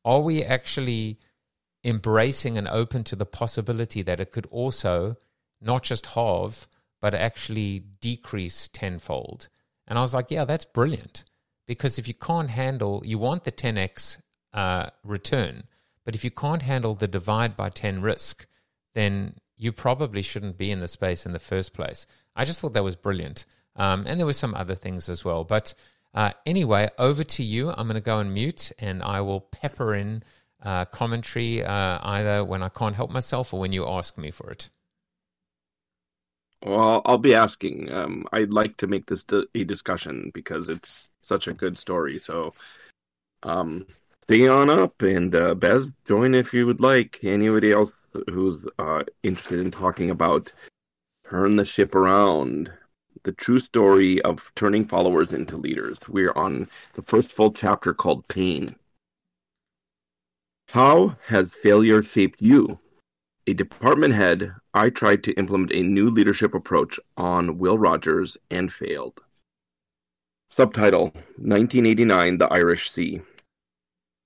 are 0.04 0.22
we 0.22 0.44
actually 0.44 1.20
embracing 1.84 2.58
and 2.58 2.68
open 2.68 3.04
to 3.04 3.16
the 3.16 3.26
possibility 3.26 4.02
that 4.02 4.20
it 4.20 4.32
could 4.32 4.48
also 4.48 5.18
not 5.62 5.84
just 5.84 6.08
halve, 6.08 6.68
but 7.00 7.14
actually 7.14 7.80
decrease 8.00 8.68
tenfold. 8.68 9.50
And 9.92 10.00
I 10.00 10.04
was 10.04 10.14
like, 10.14 10.32
yeah, 10.32 10.46
that's 10.46 10.64
brilliant. 10.64 11.26
Because 11.68 12.00
if 12.00 12.08
you 12.08 12.14
can't 12.14 12.50
handle, 12.50 13.04
you 13.06 13.20
want 13.20 13.44
the 13.44 13.52
10x 13.52 14.20
uh, 14.54 14.86
return, 15.04 15.64
but 16.06 16.16
if 16.16 16.24
you 16.24 16.32
can't 16.32 16.62
handle 16.62 16.96
the 16.96 17.10
divide 17.10 17.58
by 17.58 17.68
10 17.68 18.02
risk, 18.02 18.48
then 18.94 19.34
you 19.58 19.74
probably 19.74 20.22
shouldn't 20.22 20.56
be 20.56 20.72
in 20.72 20.80
the 20.80 20.88
space 20.88 21.26
in 21.26 21.34
the 21.34 21.40
first 21.40 21.74
place. 21.74 22.08
I 22.38 22.46
just 22.46 22.62
thought 22.62 22.72
that 22.72 22.86
was 22.86 22.96
brilliant. 22.96 23.44
Um, 23.76 24.06
and 24.08 24.18
there 24.18 24.26
were 24.26 24.32
some 24.32 24.56
other 24.56 24.76
things 24.76 25.10
as 25.10 25.26
well. 25.26 25.44
But 25.44 25.74
uh, 26.14 26.32
anyway, 26.46 26.88
over 26.98 27.26
to 27.26 27.44
you. 27.44 27.72
I'm 27.72 27.88
going 27.88 27.96
to 27.96 28.02
go 28.02 28.20
and 28.20 28.34
mute 28.34 28.72
and 28.80 29.04
I 29.04 29.20
will 29.20 29.42
pepper 29.42 29.94
in 29.94 30.24
uh, 30.64 30.86
commentary 30.86 31.66
uh, 31.66 32.00
either 32.02 32.46
when 32.46 32.64
I 32.64 32.70
can't 32.70 32.96
help 32.96 33.12
myself 33.12 33.54
or 33.54 33.60
when 33.60 33.74
you 33.74 33.86
ask 33.86 34.18
me 34.18 34.32
for 34.32 34.52
it? 34.52 34.70
Well, 36.64 37.02
I'll 37.06 37.18
be 37.18 37.34
asking. 37.34 37.92
Um, 37.92 38.26
I'd 38.32 38.54
like 38.54 38.78
to 38.78 38.88
make 38.88 39.08
this 39.08 39.26
a 39.32 39.64
discussion 39.64 40.32
because 40.34 40.70
it's 40.70 41.10
such 41.24 41.48
a 41.48 41.54
good 41.54 41.78
story. 41.78 42.20
So, 42.20 42.54
um, 43.44 43.88
on 44.30 44.70
up 44.70 45.02
and 45.02 45.36
uh, 45.36 45.56
Bez, 45.56 45.88
join 46.08 46.36
if 46.36 46.54
you 46.54 46.66
would 46.66 46.80
like. 46.80 47.20
Anybody 47.24 47.72
else 47.72 47.92
who's 48.30 48.58
uh, 48.80 49.04
interested 49.24 49.60
in 49.60 49.72
talking 49.72 50.10
about 50.10 50.52
turn 51.30 51.56
the 51.56 51.66
ship 51.66 51.96
around, 51.96 52.72
the 53.24 53.32
true 53.34 53.60
story 53.60 54.22
of 54.22 54.44
turning 54.56 54.88
followers 54.88 55.32
into 55.32 55.58
leaders. 55.58 55.98
We're 56.08 56.34
on 56.34 56.70
the 56.94 57.02
first 57.04 57.32
full 57.32 57.52
chapter 57.52 57.94
called 57.94 58.28
Pain. 58.28 58.76
How 60.68 61.16
has 61.26 61.50
failure 61.64 62.04
shaped 62.04 62.42
you? 62.42 62.80
A 63.48 63.54
department 63.54 64.14
head, 64.14 64.54
I 64.72 64.92
tried 64.92 65.24
to 65.24 65.34
implement 65.34 65.72
a 65.72 65.82
new 65.82 66.12
leadership 66.12 66.54
approach 66.54 67.00
on 67.18 67.58
Will 67.58 67.76
Rogers 67.76 68.38
and 68.52 68.72
failed. 68.72 69.20
Subtitle 70.52 71.06
1989 71.38 72.38
The 72.38 72.54
Irish 72.54 72.92
Sea. 72.92 73.20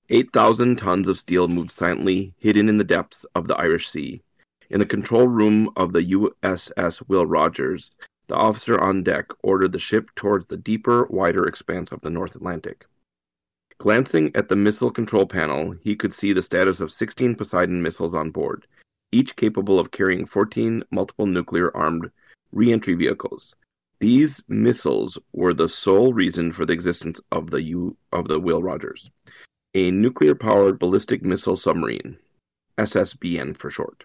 8,000 0.10 0.76
tons 0.76 1.08
of 1.08 1.18
steel 1.18 1.48
moved 1.48 1.72
silently, 1.72 2.34
hidden 2.40 2.68
in 2.68 2.78
the 2.78 2.84
depths 2.84 3.26
of 3.36 3.48
the 3.48 3.56
Irish 3.56 3.90
Sea. 3.90 4.22
In 4.70 4.80
the 4.80 4.86
control 4.86 5.30
room 5.30 5.72
of 5.78 5.94
the 5.94 6.12
USS 6.12 7.02
Will 7.08 7.26
Rogers, 7.26 7.92
the 8.28 8.36
officer 8.36 8.78
on 8.82 9.02
deck 9.02 9.32
ordered 9.44 9.72
the 9.72 9.80
ship 9.80 10.10
towards 10.16 10.46
the 10.48 10.58
deeper, 10.58 11.06
wider 11.06 11.48
expanse 11.48 11.94
of 11.94 12.02
the 12.02 12.10
North 12.10 12.36
Atlantic. 12.36 12.86
Glancing 13.78 14.36
at 14.36 14.50
the 14.50 14.58
missile 14.58 14.92
control 14.92 15.26
panel, 15.26 15.72
he 15.82 15.96
could 15.96 16.12
see 16.12 16.34
the 16.34 16.42
status 16.42 16.82
of 16.82 16.92
16 16.92 17.36
Poseidon 17.36 17.82
missiles 17.82 18.14
on 18.14 18.32
board, 18.32 18.68
each 19.12 19.36
capable 19.36 19.80
of 19.80 19.92
carrying 19.92 20.26
14 20.26 20.84
multiple 20.92 21.26
nuclear-armed 21.26 22.12
reentry 22.52 22.94
vehicles. 22.96 23.56
These 24.00 24.44
missiles 24.48 25.18
were 25.32 25.54
the 25.54 25.70
sole 25.70 26.14
reason 26.14 26.52
for 26.52 26.66
the 26.66 26.74
existence 26.74 27.22
of 27.32 27.50
the 27.50 27.62
U 27.62 27.98
of 28.12 28.28
the 28.28 28.40
Will 28.40 28.62
Rogers, 28.62 29.10
a 29.74 29.92
nuclear-powered 29.92 30.80
ballistic 30.80 31.24
missile 31.24 31.58
submarine, 31.58 32.18
SSBN 32.78 33.58
for 33.58 33.70
short. 33.70 34.04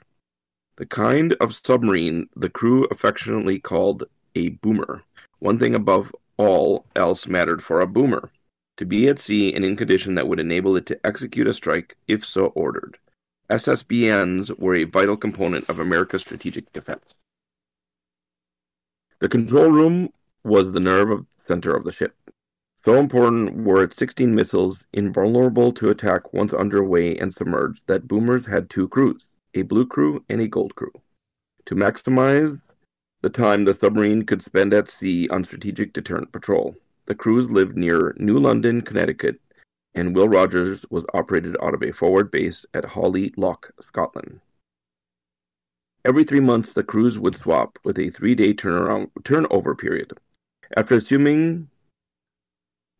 The 0.76 0.86
kind 0.86 1.34
of 1.34 1.54
submarine 1.54 2.28
the 2.36 2.48
crew 2.48 2.84
affectionately 2.90 3.58
called 3.58 4.04
a 4.34 4.50
boomer. 4.50 5.02
One 5.40 5.58
thing 5.58 5.74
above 5.74 6.14
all 6.36 6.86
else 6.96 7.26
mattered 7.26 7.62
for 7.62 7.80
a 7.80 7.86
boomer 7.86 8.30
to 8.76 8.86
be 8.86 9.08
at 9.08 9.18
sea 9.18 9.54
and 9.54 9.64
in 9.64 9.76
condition 9.76 10.14
that 10.14 10.26
would 10.26 10.40
enable 10.40 10.76
it 10.76 10.86
to 10.86 11.06
execute 11.06 11.46
a 11.46 11.52
strike 11.52 11.96
if 12.08 12.24
so 12.24 12.46
ordered. 12.46 12.96
SSBNs 13.50 14.56
were 14.60 14.76
a 14.76 14.84
vital 14.84 15.16
component 15.16 15.68
of 15.68 15.80
America's 15.80 16.22
strategic 16.22 16.72
defense. 16.72 17.14
The 19.18 19.28
control 19.28 19.70
room 19.70 20.10
was 20.44 20.70
the 20.70 20.78
nerve 20.78 21.26
center 21.48 21.74
of 21.74 21.82
the 21.82 21.92
ship. 21.92 22.14
So 22.84 22.94
important 22.94 23.64
were 23.64 23.82
its 23.82 23.96
16 23.96 24.34
missiles, 24.34 24.78
invulnerable 24.92 25.72
to 25.72 25.90
attack 25.90 26.32
once 26.32 26.52
underway 26.52 27.16
and 27.16 27.34
submerged, 27.34 27.82
that 27.86 28.06
boomers 28.06 28.46
had 28.46 28.70
two 28.70 28.88
crews, 28.88 29.26
a 29.54 29.62
blue 29.62 29.84
crew 29.84 30.24
and 30.28 30.40
a 30.40 30.48
gold 30.48 30.76
crew. 30.76 30.92
To 31.66 31.74
maximize 31.74 32.58
the 33.20 33.30
time 33.30 33.64
the 33.64 33.76
submarine 33.78 34.24
could 34.24 34.42
spend 34.42 34.72
at 34.72 34.90
sea 34.90 35.28
on 35.28 35.44
strategic 35.44 35.92
deterrent 35.92 36.30
patrol, 36.32 36.76
the 37.06 37.16
crews 37.16 37.50
lived 37.50 37.76
near 37.76 38.14
New 38.16 38.38
London, 38.38 38.80
Connecticut, 38.80 39.40
and 39.94 40.14
Will 40.14 40.28
Rogers 40.28 40.84
was 40.90 41.04
operated 41.14 41.56
out 41.62 41.74
of 41.74 41.82
a 41.82 41.92
forward 41.92 42.30
base 42.30 42.64
at 42.74 42.84
Holy 42.84 43.32
Loch, 43.36 43.70
Scotland. 43.80 44.40
Every 46.04 46.24
three 46.24 46.40
months, 46.40 46.70
the 46.70 46.82
crews 46.82 47.18
would 47.18 47.34
swap 47.34 47.78
with 47.84 47.98
a 47.98 48.10
three-day 48.10 48.54
turnaround 48.54 49.10
turnover 49.24 49.74
period. 49.74 50.12
After 50.76 50.96
assuming 50.96 51.68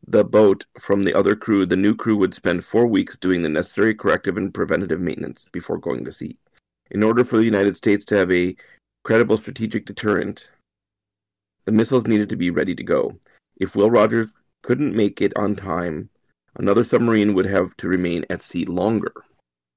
the 0.07 0.25
boat 0.25 0.65
from 0.79 1.05
the 1.05 1.15
other 1.15 1.37
crew, 1.37 1.65
the 1.65 1.77
new 1.77 1.95
crew 1.95 2.17
would 2.17 2.35
spend 2.35 2.65
four 2.65 2.87
weeks 2.87 3.17
doing 3.17 3.43
the 3.43 3.49
necessary 3.49 3.95
corrective 3.95 4.37
and 4.37 4.53
preventative 4.53 5.01
maintenance 5.01 5.47
before 5.53 5.79
going 5.79 6.05
to 6.05 6.13
sea. 6.13 6.37
In 6.91 7.03
order 7.03 7.25
for 7.25 7.37
the 7.37 7.45
United 7.45 7.77
States 7.77 8.05
to 8.07 8.17
have 8.17 8.33
a 8.33 8.57
credible 9.05 9.37
strategic 9.37 9.87
deterrent, 9.87 10.51
the 11.65 11.73
missiles 11.73 12.07
needed 12.07 12.29
to 12.29 12.37
be 12.37 12.51
ready 12.51 12.75
to 12.75 12.83
go. 12.83 13.17
If 13.57 13.77
Will 13.77 13.91
Rogers 13.91 14.29
couldn't 14.63 14.97
make 14.97 15.23
it 15.23 15.37
on 15.37 15.55
time, 15.55 16.11
another 16.57 16.85
submarine 16.85 17.35
would 17.35 17.47
have 17.47 17.77
to 17.77 17.89
remain 17.89 18.25
at 18.31 18.43
sea 18.43 18.65
longer. 18.65 19.13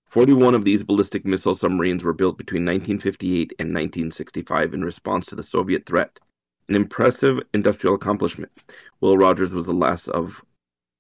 41 0.10 0.54
of 0.54 0.64
these 0.64 0.84
ballistic 0.84 1.26
missile 1.26 1.56
submarines 1.56 2.04
were 2.04 2.14
built 2.14 2.38
between 2.38 2.64
1958 2.66 3.54
and 3.58 3.70
1965 3.70 4.74
in 4.74 4.84
response 4.84 5.26
to 5.26 5.36
the 5.36 5.42
Soviet 5.42 5.86
threat. 5.86 6.20
An 6.70 6.76
impressive 6.76 7.40
industrial 7.54 7.96
accomplishment. 7.96 8.52
Will 9.02 9.18
Rogers 9.18 9.50
was 9.50 9.66
the 9.66 9.74
last 9.74 10.08
of 10.10 10.44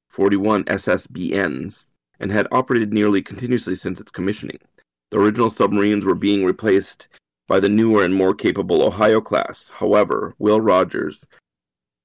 41 0.09 0.63
SSBNs 0.65 1.85
and 2.19 2.31
had 2.31 2.47
operated 2.51 2.91
nearly 2.91 3.21
continuously 3.21 3.75
since 3.75 3.99
its 3.99 4.11
commissioning. 4.11 4.59
The 5.11 5.19
original 5.19 5.53
submarines 5.53 6.05
were 6.05 6.15
being 6.15 6.43
replaced 6.43 7.07
by 7.47 7.59
the 7.59 7.69
newer 7.69 8.03
and 8.03 8.15
more 8.15 8.33
capable 8.33 8.81
Ohio 8.81 9.21
class. 9.21 9.65
However, 9.69 10.33
Will 10.39 10.61
Rogers 10.61 11.19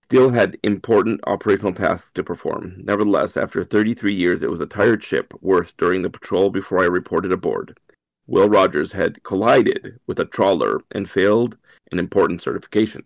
still 0.08 0.30
had 0.30 0.56
important 0.62 1.20
operational 1.26 1.74
tasks 1.74 2.08
to 2.14 2.24
perform. 2.24 2.74
Nevertheless, 2.78 3.36
after 3.36 3.62
33 3.62 4.14
years, 4.14 4.42
it 4.42 4.50
was 4.50 4.60
a 4.60 4.64
tired 4.64 5.04
ship, 5.04 5.34
worse 5.42 5.70
during 5.76 6.00
the 6.00 6.08
patrol 6.08 6.48
before 6.48 6.80
I 6.80 6.86
reported 6.86 7.30
aboard. 7.30 7.78
Will 8.26 8.48
Rogers 8.48 8.90
had 8.90 9.22
collided 9.22 10.00
with 10.06 10.18
a 10.18 10.24
trawler 10.24 10.80
and 10.92 11.10
failed 11.10 11.58
an 11.92 11.98
important 11.98 12.40
certification. 12.40 13.04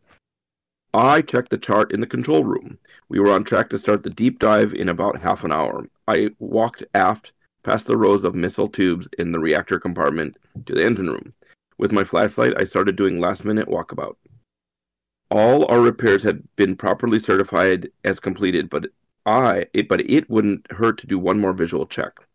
I 0.94 1.22
checked 1.22 1.50
the 1.50 1.58
chart 1.58 1.90
in 1.90 2.00
the 2.00 2.06
control 2.06 2.44
room. 2.44 2.78
We 3.08 3.18
were 3.18 3.32
on 3.32 3.42
track 3.42 3.70
to 3.70 3.80
start 3.80 4.04
the 4.04 4.10
deep 4.10 4.38
dive 4.38 4.72
in 4.72 4.88
about 4.88 5.20
half 5.20 5.42
an 5.42 5.50
hour. 5.50 5.84
I 6.06 6.30
walked 6.38 6.84
aft 6.94 7.32
past 7.64 7.86
the 7.86 7.96
rows 7.96 8.22
of 8.22 8.36
missile 8.36 8.68
tubes 8.68 9.08
in 9.18 9.32
the 9.32 9.40
reactor 9.40 9.80
compartment 9.80 10.36
to 10.66 10.74
the 10.74 10.86
engine 10.86 11.10
room. 11.10 11.32
With 11.78 11.90
my 11.90 12.04
flashlight, 12.04 12.54
I 12.56 12.62
started 12.62 12.94
doing 12.94 13.18
last 13.18 13.44
minute 13.44 13.66
walkabout. 13.66 14.14
All 15.34 15.64
our 15.70 15.80
repairs 15.80 16.22
had 16.22 16.42
been 16.56 16.76
properly 16.76 17.18
certified 17.18 17.90
as 18.04 18.20
completed, 18.20 18.68
but 18.68 18.88
I 19.24 19.64
it, 19.72 19.88
but 19.88 20.02
it 20.02 20.28
wouldn't 20.28 20.70
hurt 20.70 20.98
to 20.98 21.06
do 21.06 21.18
one 21.18 21.40
more 21.40 21.54
visual 21.54 21.86
check. 21.86 22.26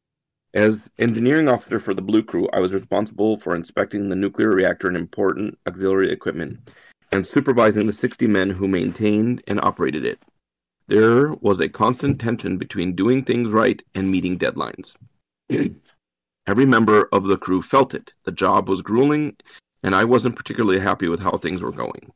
As 0.56 0.80
engineering 0.98 1.48
officer 1.48 1.80
for 1.80 1.94
the 1.94 2.02
Blue 2.02 2.24
Crew, 2.24 2.50
I 2.54 2.60
was 2.60 2.74
responsible 2.74 3.38
for 3.38 3.54
inspecting 3.54 4.10
the 4.10 4.16
nuclear 4.16 4.50
reactor 4.50 4.88
and 4.88 4.98
important 4.98 5.60
auxiliary 5.68 6.12
equipment 6.12 6.72
and 7.12 7.28
supervising 7.28 7.86
the 7.86 7.94
60 7.94 8.26
men 8.26 8.50
who 8.50 8.68
maintained 8.68 9.44
and 9.46 9.62
operated 9.62 10.04
it. 10.04 10.18
There 10.88 11.34
was 11.34 11.60
a 11.60 11.70
constant 11.70 12.20
tension 12.20 12.58
between 12.58 12.96
doing 12.96 13.24
things 13.24 13.50
right 13.50 13.80
and 13.94 14.10
meeting 14.10 14.40
deadlines. 14.40 14.96
Every 16.48 16.66
member 16.66 17.10
of 17.12 17.26
the 17.26 17.38
crew 17.38 17.62
felt 17.62 17.94
it. 17.94 18.16
The 18.24 18.32
job 18.32 18.68
was 18.68 18.82
grueling, 18.82 19.38
and 19.84 19.94
I 19.94 20.04
wasn't 20.04 20.36
particularly 20.36 20.80
happy 20.80 21.10
with 21.10 21.20
how 21.20 21.38
things 21.38 21.62
were 21.62 21.72
going. 21.72 22.12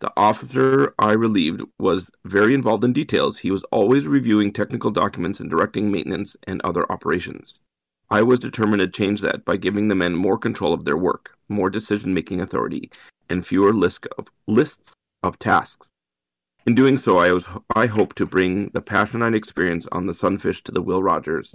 The 0.00 0.12
officer 0.16 0.94
I 0.98 1.12
relieved 1.12 1.62
was 1.78 2.06
very 2.24 2.54
involved 2.54 2.84
in 2.84 2.92
details. 2.92 3.38
He 3.38 3.50
was 3.50 3.64
always 3.64 4.06
reviewing 4.06 4.52
technical 4.52 4.90
documents 4.90 5.40
and 5.40 5.50
directing 5.50 5.90
maintenance 5.90 6.34
and 6.44 6.60
other 6.62 6.90
operations. 6.90 7.54
I 8.10 8.22
was 8.22 8.40
determined 8.40 8.80
to 8.80 8.88
change 8.88 9.20
that 9.20 9.44
by 9.44 9.56
giving 9.56 9.88
the 9.88 9.94
men 9.94 10.14
more 10.16 10.38
control 10.38 10.72
of 10.72 10.84
their 10.84 10.96
work, 10.96 11.30
more 11.48 11.70
decision 11.70 12.12
making 12.14 12.40
authority, 12.40 12.90
and 13.28 13.46
fewer 13.46 13.72
list 13.72 14.06
of, 14.18 14.26
lists 14.46 14.92
of 15.22 15.38
tasks. 15.38 15.86
In 16.66 16.74
doing 16.74 16.98
so, 16.98 17.18
I, 17.18 17.32
was, 17.32 17.44
I 17.76 17.86
hope 17.86 18.14
to 18.14 18.26
bring 18.26 18.70
the 18.74 18.80
passion 18.80 19.22
I'd 19.22 19.34
experienced 19.34 19.88
on 19.92 20.06
the 20.06 20.14
Sunfish 20.14 20.64
to 20.64 20.72
the 20.72 20.82
Will 20.82 21.02
Rogers 21.02 21.50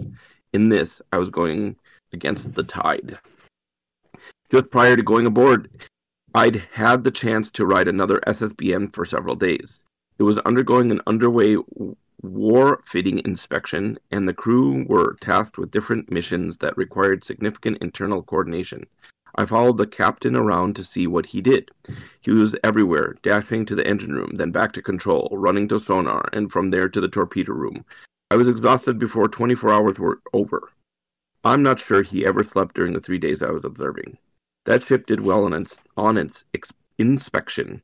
in 0.52 0.68
this, 0.68 0.88
I 1.12 1.18
was 1.18 1.28
going 1.28 1.76
against 2.12 2.54
the 2.54 2.62
tide. 2.62 3.18
Just 4.50 4.70
prior 4.70 4.96
to 4.96 5.02
going 5.02 5.26
aboard, 5.26 5.70
I'd 6.34 6.56
had 6.72 7.02
the 7.02 7.10
chance 7.10 7.48
to 7.50 7.66
ride 7.66 7.88
another 7.88 8.20
SSBN 8.26 8.94
for 8.94 9.06
several 9.06 9.36
days. 9.36 9.78
It 10.18 10.22
was 10.22 10.38
undergoing 10.38 10.90
an 10.90 11.00
underway 11.06 11.56
warfighting 12.22 13.26
inspection, 13.26 13.98
and 14.10 14.28
the 14.28 14.34
crew 14.34 14.84
were 14.88 15.16
tasked 15.20 15.58
with 15.58 15.70
different 15.70 16.10
missions 16.10 16.56
that 16.58 16.76
required 16.76 17.24
significant 17.24 17.78
internal 17.78 18.22
coordination. 18.22 18.86
I 19.36 19.44
followed 19.44 19.76
the 19.76 19.86
captain 19.86 20.34
around 20.34 20.76
to 20.76 20.84
see 20.84 21.06
what 21.06 21.26
he 21.26 21.40
did. 21.40 21.70
He 22.20 22.30
was 22.30 22.54
everywhere, 22.64 23.16
dashing 23.22 23.66
to 23.66 23.74
the 23.74 23.86
engine 23.86 24.12
room, 24.12 24.32
then 24.34 24.50
back 24.50 24.72
to 24.72 24.82
control, 24.82 25.28
running 25.32 25.68
to 25.68 25.78
sonar, 25.78 26.28
and 26.32 26.50
from 26.50 26.68
there 26.68 26.88
to 26.88 27.00
the 27.00 27.08
torpedo 27.08 27.52
room, 27.52 27.84
I 28.30 28.36
was 28.36 28.48
exhausted 28.48 28.98
before 28.98 29.28
24 29.28 29.70
hours 29.70 29.98
were 29.98 30.20
over. 30.32 30.72
I'm 31.44 31.62
not 31.62 31.80
sure 31.80 32.02
he 32.02 32.26
ever 32.26 32.42
slept 32.42 32.74
during 32.74 32.92
the 32.92 33.00
three 33.00 33.18
days 33.18 33.42
I 33.42 33.50
was 33.50 33.64
observing. 33.64 34.18
That 34.66 34.86
ship 34.86 35.06
did 35.06 35.20
well 35.20 35.44
on 35.44 35.52
its, 35.52 35.76
on 35.96 36.18
its 36.18 36.44
ex- 36.52 36.72
inspection, 36.98 37.80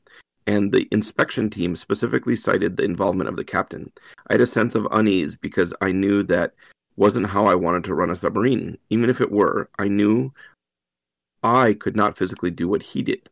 and 0.48 0.72
the 0.72 0.88
inspection 0.90 1.48
team 1.48 1.76
specifically 1.76 2.34
cited 2.34 2.76
the 2.76 2.82
involvement 2.82 3.28
of 3.28 3.36
the 3.36 3.44
captain. 3.44 3.92
I 4.28 4.34
had 4.34 4.40
a 4.40 4.46
sense 4.46 4.74
of 4.74 4.88
unease 4.90 5.36
because 5.36 5.72
I 5.80 5.92
knew 5.92 6.24
that 6.24 6.54
wasn't 6.96 7.26
how 7.26 7.46
I 7.46 7.54
wanted 7.54 7.84
to 7.84 7.94
run 7.94 8.10
a 8.10 8.18
submarine. 8.18 8.76
Even 8.90 9.08
if 9.08 9.20
it 9.20 9.30
were, 9.30 9.70
I 9.78 9.86
knew 9.86 10.32
I 11.44 11.74
could 11.74 11.94
not 11.94 12.18
physically 12.18 12.50
do 12.50 12.68
what 12.68 12.82
he 12.82 13.02
did. 13.02 13.30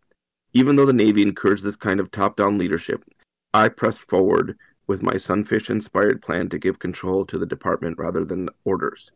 Even 0.52 0.76
though 0.76 0.86
the 0.86 0.92
Navy 0.92 1.22
encouraged 1.22 1.64
this 1.64 1.76
kind 1.76 1.98
of 1.98 2.10
top 2.10 2.36
down 2.36 2.56
leadership, 2.56 3.04
I 3.52 3.68
pressed 3.68 3.98
forward 4.08 4.56
with 4.86 5.02
my 5.02 5.16
Sunfish 5.16 5.70
inspired 5.70 6.22
plan 6.22 6.48
to 6.50 6.58
give 6.58 6.78
control 6.78 7.26
to 7.26 7.38
the 7.38 7.46
department 7.46 7.98
rather 7.98 8.24
than 8.24 8.48
orders. 8.64 9.10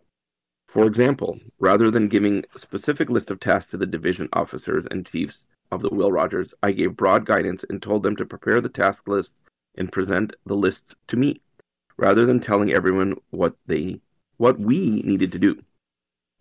For 0.74 0.88
example, 0.88 1.38
rather 1.60 1.88
than 1.88 2.08
giving 2.08 2.44
a 2.52 2.58
specific 2.58 3.08
list 3.08 3.30
of 3.30 3.38
tasks 3.38 3.70
to 3.70 3.76
the 3.76 3.86
division 3.86 4.28
officers 4.32 4.84
and 4.90 5.06
chiefs 5.06 5.38
of 5.70 5.82
the 5.82 5.88
Will 5.88 6.10
Rogers, 6.10 6.52
I 6.64 6.72
gave 6.72 6.96
broad 6.96 7.24
guidance 7.24 7.64
and 7.70 7.80
told 7.80 8.02
them 8.02 8.16
to 8.16 8.26
prepare 8.26 8.60
the 8.60 8.68
task 8.68 9.06
list 9.06 9.30
and 9.76 9.92
present 9.92 10.34
the 10.44 10.56
list 10.56 10.96
to 11.06 11.16
me, 11.16 11.40
rather 11.96 12.26
than 12.26 12.40
telling 12.40 12.72
everyone 12.72 13.14
what 13.30 13.54
they 13.66 14.00
what 14.38 14.58
we 14.58 15.00
needed 15.02 15.30
to 15.30 15.38
do. 15.38 15.62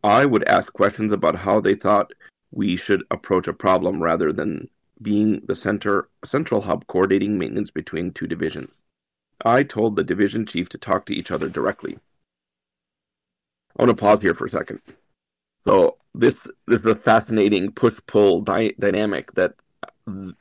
I 0.03 0.25
would 0.25 0.45
ask 0.45 0.73
questions 0.73 1.13
about 1.13 1.35
how 1.35 1.61
they 1.61 1.75
thought 1.75 2.11
we 2.49 2.75
should 2.75 3.03
approach 3.11 3.47
a 3.47 3.53
problem 3.53 4.01
rather 4.01 4.33
than 4.33 4.67
being 4.99 5.41
the 5.45 5.55
center 5.55 6.09
central 6.25 6.61
hub 6.61 6.87
coordinating 6.87 7.37
maintenance 7.37 7.69
between 7.69 8.11
two 8.11 8.25
divisions. 8.25 8.81
I 9.45 9.61
told 9.61 9.95
the 9.95 10.03
division 10.03 10.47
chief 10.47 10.69
to 10.69 10.79
talk 10.79 11.05
to 11.05 11.13
each 11.13 11.29
other 11.29 11.49
directly. 11.49 11.99
I 13.77 13.83
want 13.83 13.97
to 13.97 14.01
pause 14.01 14.21
here 14.21 14.35
for 14.35 14.45
a 14.45 14.49
second. 14.49 14.79
So 15.65 15.97
this 16.13 16.35
this 16.67 16.79
is 16.79 16.85
a 16.85 16.95
fascinating 16.95 17.71
push 17.71 17.95
pull 18.07 18.41
dy- 18.41 18.75
dynamic 18.79 19.31
that 19.33 19.55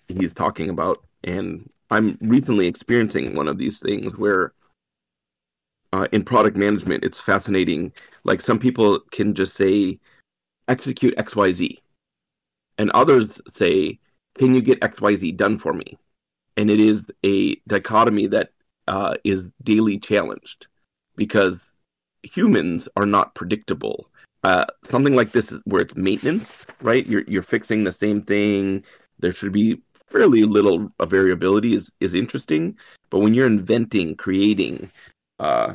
he's 0.09 0.33
talking 0.35 0.71
about, 0.71 1.03
and 1.25 1.71
I'm 1.91 2.19
recently 2.21 2.67
experiencing 2.67 3.35
one 3.35 3.49
of 3.49 3.59
these 3.59 3.79
things 3.79 4.17
where 4.17 4.53
uh, 5.93 6.09
in 6.13 6.25
product 6.25 6.57
management, 6.57 7.05
it's 7.05 7.21
fascinating. 7.21 7.93
Like 8.25 8.41
some 8.41 8.59
people 8.59 9.01
can 9.11 9.35
just 9.35 9.57
say, 9.57 9.99
execute 10.69 11.15
X 11.17 11.37
Y 11.37 11.53
Z, 11.53 11.83
and 12.79 12.91
others 12.91 13.27
say, 13.59 13.99
can 14.39 14.55
you 14.55 14.63
get 14.63 14.83
X 14.83 15.01
Y 15.01 15.17
Z 15.17 15.33
done 15.33 15.59
for 15.59 15.73
me? 15.73 15.99
And 16.57 16.71
it 16.71 16.81
is 16.81 17.01
a 17.25 17.57
dichotomy 17.67 18.27
that 18.29 18.51
uh, 18.89 19.15
is 19.25 19.43
daily 19.63 19.99
challenged 19.99 20.67
because 21.17 21.57
humans 22.23 22.89
are 22.97 23.07
not 23.07 23.35
predictable. 23.35 24.09
Uh, 24.45 24.65
something 24.91 25.15
like 25.15 25.33
this, 25.33 25.47
where 25.65 25.83
it's 25.83 25.95
maintenance, 25.95 26.49
right? 26.81 27.07
You're 27.07 27.23
you're 27.29 27.43
fixing 27.43 27.85
the 27.85 27.95
same 28.01 28.23
thing. 28.23 28.85
There 29.21 29.33
should 29.33 29.53
be 29.53 29.81
fairly 30.11 30.43
little 30.43 30.91
uh, 30.99 31.07
variability. 31.07 31.75
is 31.75 31.91
is 32.01 32.15
interesting, 32.15 32.77
but 33.11 33.21
when 33.21 33.35
you're 33.35 33.47
inventing, 33.47 34.17
creating, 34.17 34.91
uh, 35.39 35.75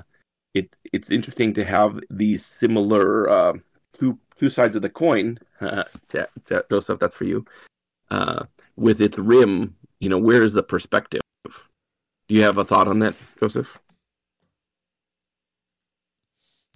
it 0.53 0.75
it's 0.91 1.09
interesting 1.09 1.53
to 1.53 1.63
have 1.63 1.99
these 2.09 2.51
similar 2.59 3.29
uh, 3.29 3.53
two 3.97 4.19
two 4.37 4.49
sides 4.49 4.75
of 4.75 4.81
the 4.81 4.89
coin. 4.89 5.39
Joseph, 6.69 6.99
that's 6.99 7.15
for 7.15 7.23
you. 7.23 7.45
Uh, 8.11 8.45
with 8.75 9.01
its 9.01 9.17
rim, 9.17 9.75
you 9.99 10.09
know, 10.09 10.17
where 10.17 10.43
is 10.43 10.51
the 10.51 10.63
perspective? 10.63 11.21
Do 11.45 12.35
you 12.35 12.43
have 12.43 12.57
a 12.57 12.65
thought 12.65 12.87
on 12.87 12.99
that, 12.99 13.15
Joseph? 13.39 13.69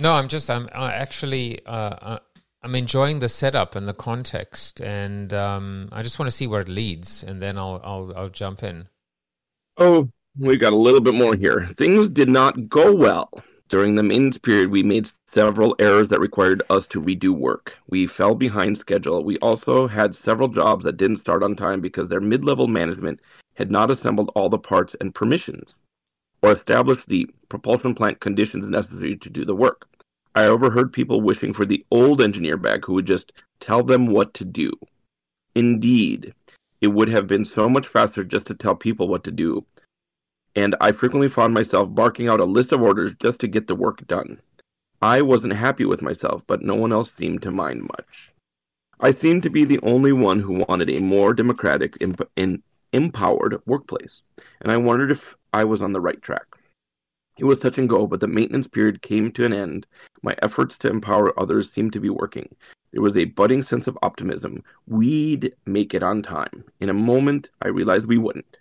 No, 0.02 0.14
I'm 0.14 0.28
just 0.28 0.50
I'm 0.50 0.68
actually 0.74 1.66
uh, 1.66 1.70
uh, 1.70 2.20
I'm 2.64 2.76
enjoying 2.76 3.20
the 3.20 3.30
setup 3.30 3.76
and 3.76 3.88
the 3.88 3.94
context, 3.94 4.82
and 4.82 5.34
um, 5.34 5.90
I 5.92 6.02
just 6.02 6.18
want 6.20 6.28
to 6.28 6.36
see 6.36 6.48
where 6.48 6.62
it 6.62 6.68
leads, 6.68 7.24
and 7.24 7.42
then 7.42 7.58
I'll 7.58 7.80
I'll 7.84 8.14
I'll 8.16 8.30
jump 8.30 8.64
in. 8.64 8.88
Oh, 9.78 10.10
we 10.38 10.58
got 10.58 10.74
a 10.74 10.78
little 10.78 11.02
bit 11.02 11.14
more 11.14 11.36
here. 11.36 11.68
Things 11.78 12.08
did 12.08 12.30
not 12.30 12.68
go 12.70 12.94
well 12.96 13.30
during 13.70 13.96
the 13.96 14.04
maintenance 14.04 14.38
period. 14.38 14.72
We 14.72 14.84
made 14.84 15.10
several 15.34 15.76
errors 15.80 16.08
that 16.10 16.20
required 16.20 16.64
us 16.70 16.86
to 16.88 17.02
redo 17.02 17.32
work. 17.32 17.74
We 17.88 18.08
fell 18.08 18.36
behind 18.36 18.78
schedule. 18.78 19.24
We 19.24 19.38
also 19.40 19.88
had 19.88 20.18
several 20.26 20.48
jobs 20.48 20.84
that 20.86 20.98
didn't 20.98 21.22
start 21.22 21.44
on 21.44 21.56
time 21.56 21.80
because 21.80 22.10
their 22.10 22.22
mid-level 22.22 22.68
management 22.68 23.20
had 23.54 23.72
not 23.72 23.92
assembled 23.92 24.32
all 24.36 24.50
the 24.50 24.58
parts 24.58 24.96
and 25.00 25.14
permissions. 25.14 25.76
or 26.44 26.52
established 26.54 27.08
the 27.08 27.28
propulsion 27.50 27.94
plant 27.96 28.20
conditions 28.20 28.66
necessary 28.66 29.16
to 29.18 29.30
do 29.30 29.46
the 29.46 29.56
work. 29.56 29.88
I 30.34 30.46
overheard 30.46 30.94
people 30.94 31.22
wishing 31.22 31.54
for 31.54 31.65
the 31.65 31.86
old 31.91 32.22
engineer 32.22 32.58
back 32.58 32.86
who 32.86 32.94
would 32.94 33.08
just 33.08 33.34
tell 33.60 33.84
them 33.84 34.08
what 34.08 34.34
to 34.36 34.46
do. 34.46 34.72
Indeed, 35.56 36.34
it 36.80 36.88
would 36.88 37.10
have 37.10 37.28
been 37.28 37.46
so 37.46 37.67
much 37.67 37.88
faster 37.88 38.24
just 38.24 38.46
to 38.46 38.54
tell 38.54 38.76
people 38.76 39.08
what 39.08 39.24
to 39.26 39.32
do, 39.32 39.65
and 40.56 40.76
I 40.82 40.94
frequently 40.94 41.30
found 41.30 41.54
myself 41.54 41.94
barking 41.94 42.28
out 42.28 42.39
a 42.39 42.46
list 42.46 42.72
of 42.72 42.82
orders 42.82 43.12
just 43.22 43.39
to 43.39 43.48
get 43.48 43.67
the 43.67 43.76
work 43.76 44.08
done. 44.08 44.41
I 45.02 45.22
wasn't 45.22 45.54
happy 45.54 45.86
with 45.86 46.02
myself, 46.02 46.44
but 46.48 46.62
no 46.62 46.76
one 46.76 46.94
else 46.94 47.10
seemed 47.17 47.41
to 47.41 47.52
mind 47.52 47.82
much. 47.82 48.32
I 49.00 49.12
seemed 49.12 49.44
to 49.44 49.50
be 49.50 49.65
the 49.65 49.80
only 49.82 50.13
one 50.13 50.39
who 50.39 50.63
wanted 50.67 50.89
a 50.89 51.00
more 51.00 51.34
democratic 51.34 51.98
and 52.02 52.63
empowered 52.94 53.62
workplace, 53.65 54.24
and 54.62 54.72
I 54.72 54.78
wondered 54.78 55.12
if 55.12 55.36
I 55.52 55.63
was 55.63 55.82
on 55.82 55.91
the 55.91 56.02
right 56.02 56.22
track. 56.22 56.46
It 57.42 57.46
was 57.46 57.58
touch 57.58 57.80
and 57.80 57.90
go, 57.90 58.06
but 58.06 58.20
the 58.20 58.28
maintenance 58.28 58.68
period 58.68 59.02
came 59.02 59.32
to 59.32 59.46
an 59.46 59.52
end. 59.52 59.88
My 60.22 60.36
efforts 60.44 60.76
to 60.78 60.90
empower 60.90 61.34
others 61.40 61.70
seemed 61.74 61.92
to 61.94 62.00
be 62.00 62.12
working. 62.12 62.56
There 62.92 63.02
was 63.02 63.18
a 63.18 63.26
budding 63.26 63.64
sense 63.64 63.88
of 63.88 63.98
optimism. 64.04 64.64
We'd 64.86 65.56
make 65.66 65.96
it 65.96 66.04
on 66.04 66.22
time. 66.22 66.64
In 66.82 66.90
a 66.90 66.94
moment, 66.94 67.50
I 67.64 67.70
realized 67.70 68.06
we 68.06 68.20
wouldn't. 68.20 68.58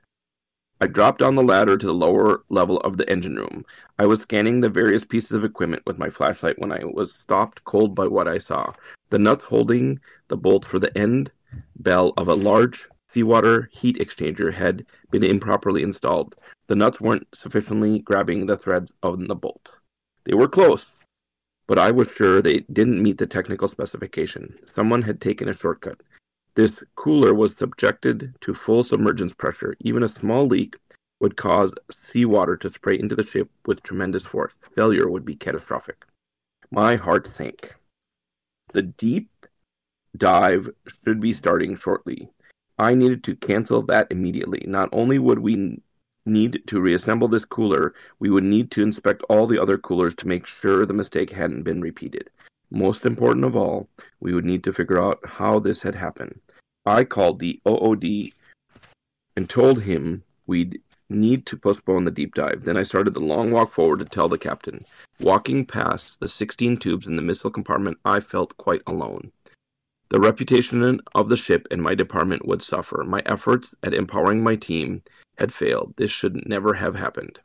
I 0.81 0.87
dropped 0.87 1.19
down 1.19 1.35
the 1.35 1.43
ladder 1.43 1.77
to 1.77 1.87
the 1.87 1.93
lower 1.93 2.43
level 2.49 2.79
of 2.79 2.97
the 2.97 3.07
engine 3.11 3.37
room. 3.37 3.67
I 3.99 4.07
was 4.07 4.21
scanning 4.21 4.63
the 4.63 4.71
various 4.71 5.05
pieces 5.05 5.33
of 5.33 5.45
equipment 5.45 5.83
with 5.85 5.99
my 5.99 6.09
flashlight 6.09 6.59
when 6.59 6.73
I 6.73 6.83
was 6.83 7.15
stopped 7.23 7.63
cold 7.65 7.95
by 7.95 8.07
what 8.07 8.29
I 8.29 8.39
saw. 8.39 8.73
The 9.11 9.19
nuts 9.19 9.45
holding 9.45 10.01
the 10.29 10.39
bolt 10.39 10.65
for 10.65 10.79
the 10.79 10.97
end 10.97 11.33
bell 11.77 12.15
of 12.17 12.29
a 12.29 12.35
large 12.35 12.89
seawater 13.13 13.69
heat 13.73 13.99
exchanger 13.99 14.53
had 14.53 14.87
been 15.11 15.25
improperly 15.25 15.83
installed. 15.83 16.37
The 16.69 16.77
nuts 16.77 17.01
weren't 17.01 17.27
sufficiently 17.35 18.01
grabbing 18.01 18.47
the 18.47 18.57
threads 18.57 18.93
on 19.03 19.27
the 19.27 19.35
bolt. 19.35 19.71
They 20.25 20.35
were 20.35 20.49
close, 20.49 20.87
but 21.67 21.79
I 21.79 21.91
was 21.91 22.09
sure 22.17 22.43
they 22.43 22.61
didn't 22.73 23.03
meet 23.03 23.19
the 23.19 23.27
technical 23.27 23.69
specification. 23.69 24.59
Someone 24.75 25.03
had 25.03 25.21
taken 25.21 25.49
a 25.49 25.57
shortcut. 25.57 26.01
This 26.55 26.73
cooler 26.97 27.33
was 27.33 27.55
subjected 27.59 28.35
to 28.41 28.55
full 28.55 28.85
submergence 28.85 29.33
pressure. 29.33 29.75
Even 29.81 30.03
a 30.03 30.09
small 30.09 30.47
leak 30.47 30.77
would 31.21 31.37
cause 31.37 31.73
seawater 32.13 32.57
to 32.57 32.71
spray 32.71 32.99
into 32.99 33.15
the 33.15 33.27
ship 33.27 33.49
with 33.67 33.83
tremendous 33.83 34.23
force. 34.23 34.53
Failure 34.75 35.09
would 35.09 35.25
be 35.25 35.37
catastrophic. 35.37 36.05
My 36.71 36.97
heart 36.97 37.29
sank. 37.37 37.75
The 38.73 38.83
deep 38.83 39.31
dive 40.17 40.71
should 41.05 41.21
be 41.21 41.33
starting 41.33 41.77
shortly. 41.77 42.31
I 42.81 42.95
needed 42.95 43.23
to 43.25 43.37
cancel 43.37 43.83
that 43.83 44.11
immediately. 44.11 44.65
Not 44.67 44.89
only 44.91 45.19
would 45.19 45.39
we 45.39 45.83
need 46.25 46.63
to 46.67 46.81
reassemble 46.81 47.29
this 47.29 47.45
cooler, 47.45 47.93
we 48.21 48.31
would 48.31 48.45
need 48.45 48.71
to 48.71 48.83
inspect 48.83 49.23
all 49.29 49.47
the 49.47 49.61
other 49.61 49.77
coolers 49.77 50.15
to 50.15 50.29
make 50.29 50.47
sure 50.47 50.87
the 50.87 50.95
mistake 50.95 51.29
hadn't 51.29 51.65
been 51.65 51.83
repeated. 51.83 52.31
Most 52.71 53.05
important 53.05 53.45
of 53.45 53.55
all, 53.55 53.87
we 54.21 54.33
would 54.33 54.47
need 54.47 54.65
to 54.65 54.73
figure 54.73 54.99
out 54.99 55.21
how 55.27 55.59
this 55.59 55.83
had 55.83 55.95
happened. 55.95 56.41
I 56.87 57.05
called 57.05 57.39
the 57.39 57.61
OOD 57.69 58.33
and 59.37 59.47
told 59.47 59.83
him 59.83 60.23
we'd 60.47 60.81
need 61.11 61.45
to 61.47 61.59
postpone 61.59 62.05
the 62.05 62.11
deep 62.11 62.35
dive. 62.35 62.65
Then 62.65 62.79
I 62.79 62.85
started 62.85 63.13
the 63.13 63.21
long 63.21 63.51
walk 63.51 63.73
forward 63.73 63.99
to 63.99 64.07
tell 64.07 64.31
the 64.31 64.39
captain. 64.39 64.87
Walking 65.21 65.67
past 65.67 66.19
the 66.19 66.29
16 66.29 66.79
tubes 66.79 67.07
in 67.07 67.17
the 67.17 67.23
missile 67.23 67.51
compartment, 67.51 67.99
I 68.07 68.21
felt 68.21 68.57
quite 68.57 68.81
alone. 68.87 69.33
The 70.11 70.21
reputation 70.21 71.01
of 71.15 71.29
the 71.29 71.37
ship 71.37 71.69
and 71.71 71.81
my 71.81 71.95
department 71.95 72.45
would 72.45 72.63
suffer. 72.63 73.05
My 73.05 73.23
efforts 73.27 73.69
at 73.85 73.95
empowering 73.95 74.43
my 74.43 74.57
team 74.57 75.03
had 75.39 75.55
failed. 75.55 75.95
This 75.97 76.11
should 76.11 76.49
never 76.49 76.75
have 76.75 76.97
happened. 76.97 77.39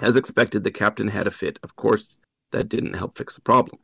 As 0.00 0.16
expected, 0.16 0.64
the 0.64 0.70
captain 0.70 1.08
had 1.08 1.26
a 1.26 1.30
fit. 1.30 1.58
Of 1.62 1.76
course, 1.76 2.08
that 2.52 2.70
didn't 2.70 2.94
help 2.94 3.18
fix 3.18 3.34
the 3.34 3.42
problem. 3.42 3.78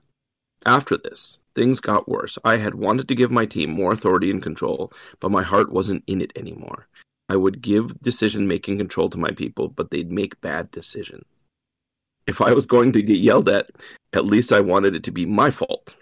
After 0.64 0.96
this, 0.96 1.36
things 1.54 1.80
got 1.80 2.08
worse. 2.08 2.38
I 2.42 2.56
had 2.56 2.74
wanted 2.74 3.08
to 3.08 3.14
give 3.14 3.30
my 3.30 3.44
team 3.44 3.70
more 3.70 3.92
authority 3.92 4.30
and 4.30 4.42
control, 4.42 4.90
but 5.20 5.30
my 5.30 5.42
heart 5.42 5.70
wasn't 5.70 6.04
in 6.06 6.22
it 6.22 6.32
anymore. 6.36 6.86
I 7.28 7.36
would 7.36 7.60
give 7.60 8.00
decision 8.00 8.48
making 8.48 8.78
control 8.78 9.10
to 9.10 9.18
my 9.18 9.30
people, 9.30 9.68
but 9.68 9.90
they'd 9.90 10.10
make 10.10 10.40
bad 10.40 10.70
decisions. 10.70 11.24
If 12.26 12.40
I 12.40 12.52
was 12.52 12.64
going 12.64 12.92
to 12.92 13.02
get 13.02 13.18
yelled 13.18 13.50
at, 13.50 13.70
at 14.14 14.24
least 14.24 14.52
I 14.52 14.60
wanted 14.60 14.94
it 14.94 15.04
to 15.04 15.12
be 15.12 15.26
my 15.26 15.50
fault. 15.50 15.94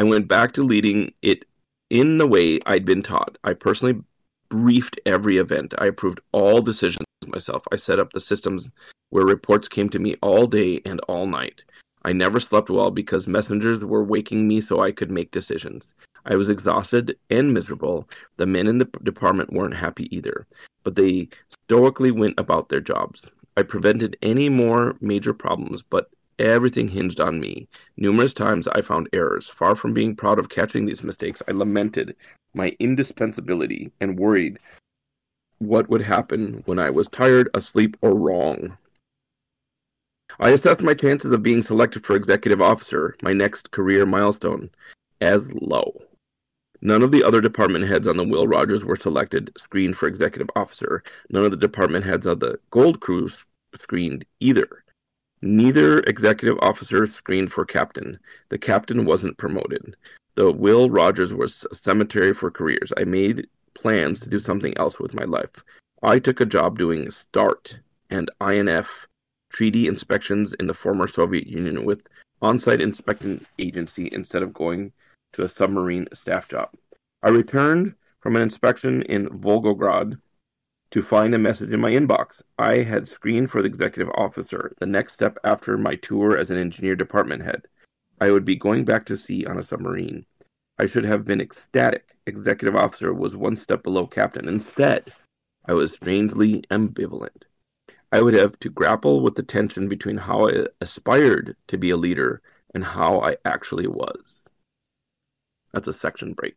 I 0.00 0.02
went 0.02 0.28
back 0.28 0.52
to 0.54 0.62
leading 0.62 1.12
it 1.20 1.44
in 1.90 2.16
the 2.16 2.26
way 2.26 2.58
I'd 2.64 2.86
been 2.86 3.02
taught. 3.02 3.36
I 3.44 3.52
personally 3.52 4.02
briefed 4.48 4.98
every 5.04 5.36
event. 5.36 5.74
I 5.76 5.88
approved 5.88 6.22
all 6.32 6.62
decisions 6.62 7.04
myself. 7.26 7.64
I 7.70 7.76
set 7.76 7.98
up 7.98 8.14
the 8.14 8.18
systems 8.18 8.70
where 9.10 9.26
reports 9.26 9.68
came 9.68 9.90
to 9.90 9.98
me 9.98 10.16
all 10.22 10.46
day 10.46 10.80
and 10.86 11.00
all 11.00 11.26
night. 11.26 11.64
I 12.02 12.14
never 12.14 12.40
slept 12.40 12.70
well 12.70 12.90
because 12.90 13.26
messengers 13.26 13.80
were 13.80 14.02
waking 14.02 14.48
me 14.48 14.62
so 14.62 14.80
I 14.80 14.90
could 14.90 15.10
make 15.10 15.32
decisions. 15.32 15.86
I 16.24 16.34
was 16.34 16.48
exhausted 16.48 17.18
and 17.28 17.52
miserable. 17.52 18.08
The 18.38 18.46
men 18.46 18.68
in 18.68 18.78
the 18.78 18.88
department 19.02 19.52
weren't 19.52 19.74
happy 19.74 20.08
either, 20.16 20.46
but 20.82 20.96
they 20.96 21.28
stoically 21.50 22.10
went 22.10 22.40
about 22.40 22.70
their 22.70 22.80
jobs. 22.80 23.20
I 23.58 23.64
prevented 23.64 24.16
any 24.22 24.48
more 24.48 24.96
major 25.02 25.34
problems, 25.34 25.82
but 25.82 26.08
everything 26.40 26.88
hinged 26.88 27.20
on 27.20 27.38
me. 27.38 27.68
Numerous 27.96 28.32
times 28.32 28.66
I 28.68 28.80
found 28.82 29.08
errors. 29.12 29.48
Far 29.48 29.76
from 29.76 29.94
being 29.94 30.16
proud 30.16 30.38
of 30.38 30.48
catching 30.48 30.86
these 30.86 31.02
mistakes, 31.02 31.42
I 31.46 31.52
lamented 31.52 32.16
my 32.54 32.74
indispensability 32.80 33.92
and 34.00 34.18
worried 34.18 34.58
what 35.58 35.88
would 35.88 36.02
happen 36.02 36.62
when 36.66 36.78
I 36.78 36.90
was 36.90 37.06
tired, 37.08 37.48
asleep, 37.54 37.96
or 38.00 38.14
wrong. 38.14 38.76
I 40.38 40.50
assessed 40.50 40.80
my 40.80 40.94
chances 40.94 41.32
of 41.32 41.42
being 41.42 41.62
selected 41.62 42.04
for 42.04 42.16
executive 42.16 42.62
officer, 42.62 43.16
my 43.22 43.32
next 43.32 43.70
career 43.70 44.06
milestone, 44.06 44.70
as 45.20 45.42
low. 45.52 46.00
None 46.80 47.02
of 47.02 47.12
the 47.12 47.22
other 47.22 47.42
department 47.42 47.86
heads 47.86 48.06
on 48.06 48.16
the 48.16 48.24
Will 48.24 48.48
Rogers 48.48 48.84
were 48.84 48.96
selected, 48.96 49.52
screened 49.58 49.96
for 49.96 50.06
executive 50.06 50.48
officer. 50.56 51.02
None 51.28 51.44
of 51.44 51.50
the 51.50 51.56
department 51.58 52.06
heads 52.06 52.24
of 52.24 52.40
the 52.40 52.58
Gold 52.70 53.00
Crew 53.00 53.28
screened 53.78 54.24
either. 54.40 54.82
Neither 55.42 56.00
executive 56.00 56.58
officer 56.60 57.06
screened 57.06 57.52
for 57.52 57.64
captain. 57.64 58.18
The 58.50 58.58
captain 58.58 59.06
wasn't 59.06 59.38
promoted. 59.38 59.96
The 60.34 60.52
Will 60.52 60.90
Rogers 60.90 61.32
was 61.32 61.66
a 61.70 61.74
cemetery 61.74 62.34
for 62.34 62.50
careers. 62.50 62.92
I 62.96 63.04
made 63.04 63.48
plans 63.74 64.18
to 64.18 64.28
do 64.28 64.38
something 64.38 64.76
else 64.76 64.98
with 64.98 65.14
my 65.14 65.24
life. 65.24 65.64
I 66.02 66.18
took 66.18 66.40
a 66.40 66.46
job 66.46 66.78
doing 66.78 67.10
START 67.10 67.78
and 68.10 68.30
INF 68.40 69.06
treaty 69.50 69.86
inspections 69.86 70.52
in 70.60 70.66
the 70.66 70.74
former 70.74 71.08
Soviet 71.08 71.46
Union 71.46 71.84
with 71.84 72.06
on-site 72.42 72.80
inspection 72.80 73.46
agency 73.58 74.08
instead 74.12 74.42
of 74.42 74.52
going 74.52 74.92
to 75.32 75.44
a 75.44 75.48
submarine 75.48 76.06
staff 76.14 76.48
job. 76.48 76.70
I 77.22 77.28
returned 77.28 77.94
from 78.20 78.36
an 78.36 78.42
inspection 78.42 79.02
in 79.02 79.28
Volgograd 79.28 80.18
to 80.90 81.02
find 81.02 81.34
a 81.34 81.38
message 81.38 81.70
in 81.70 81.80
my 81.80 81.90
inbox. 81.90 82.28
I 82.58 82.82
had 82.82 83.08
screened 83.08 83.50
for 83.50 83.62
the 83.62 83.68
executive 83.68 84.12
officer, 84.14 84.74
the 84.80 84.86
next 84.86 85.14
step 85.14 85.38
after 85.44 85.78
my 85.78 85.96
tour 85.96 86.36
as 86.36 86.50
an 86.50 86.58
engineer 86.58 86.96
department 86.96 87.42
head. 87.42 87.62
I 88.20 88.30
would 88.30 88.44
be 88.44 88.56
going 88.56 88.84
back 88.84 89.06
to 89.06 89.16
sea 89.16 89.46
on 89.46 89.58
a 89.58 89.66
submarine. 89.66 90.26
I 90.78 90.86
should 90.86 91.04
have 91.04 91.24
been 91.24 91.40
ecstatic. 91.40 92.16
Executive 92.26 92.76
officer 92.76 93.14
was 93.14 93.36
one 93.36 93.56
step 93.56 93.82
below 93.82 94.06
captain. 94.06 94.48
Instead, 94.48 95.12
I 95.66 95.74
was 95.74 95.92
strangely 95.92 96.62
ambivalent. 96.70 97.42
I 98.12 98.20
would 98.20 98.34
have 98.34 98.58
to 98.60 98.70
grapple 98.70 99.20
with 99.20 99.36
the 99.36 99.42
tension 99.42 99.88
between 99.88 100.16
how 100.16 100.48
I 100.48 100.66
aspired 100.80 101.56
to 101.68 101.78
be 101.78 101.90
a 101.90 101.96
leader 101.96 102.42
and 102.74 102.84
how 102.84 103.20
I 103.20 103.36
actually 103.44 103.86
was. 103.86 104.20
That's 105.72 105.88
a 105.88 105.92
section 105.92 106.32
break. 106.32 106.56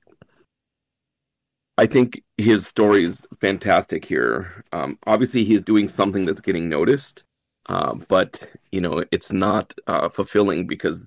I 1.77 1.87
think 1.87 2.23
his 2.37 2.65
story 2.67 3.05
is 3.05 3.15
fantastic 3.41 4.05
here. 4.05 4.63
Um, 4.71 4.97
obviously, 5.07 5.43
he's 5.43 5.61
doing 5.61 5.91
something 5.97 6.25
that's 6.25 6.41
getting 6.41 6.69
noticed, 6.69 7.23
uh, 7.67 7.95
but 8.07 8.39
you 8.71 8.81
know 8.81 9.03
it's 9.11 9.31
not 9.31 9.73
uh, 9.87 10.09
fulfilling 10.09 10.67
because 10.67 10.97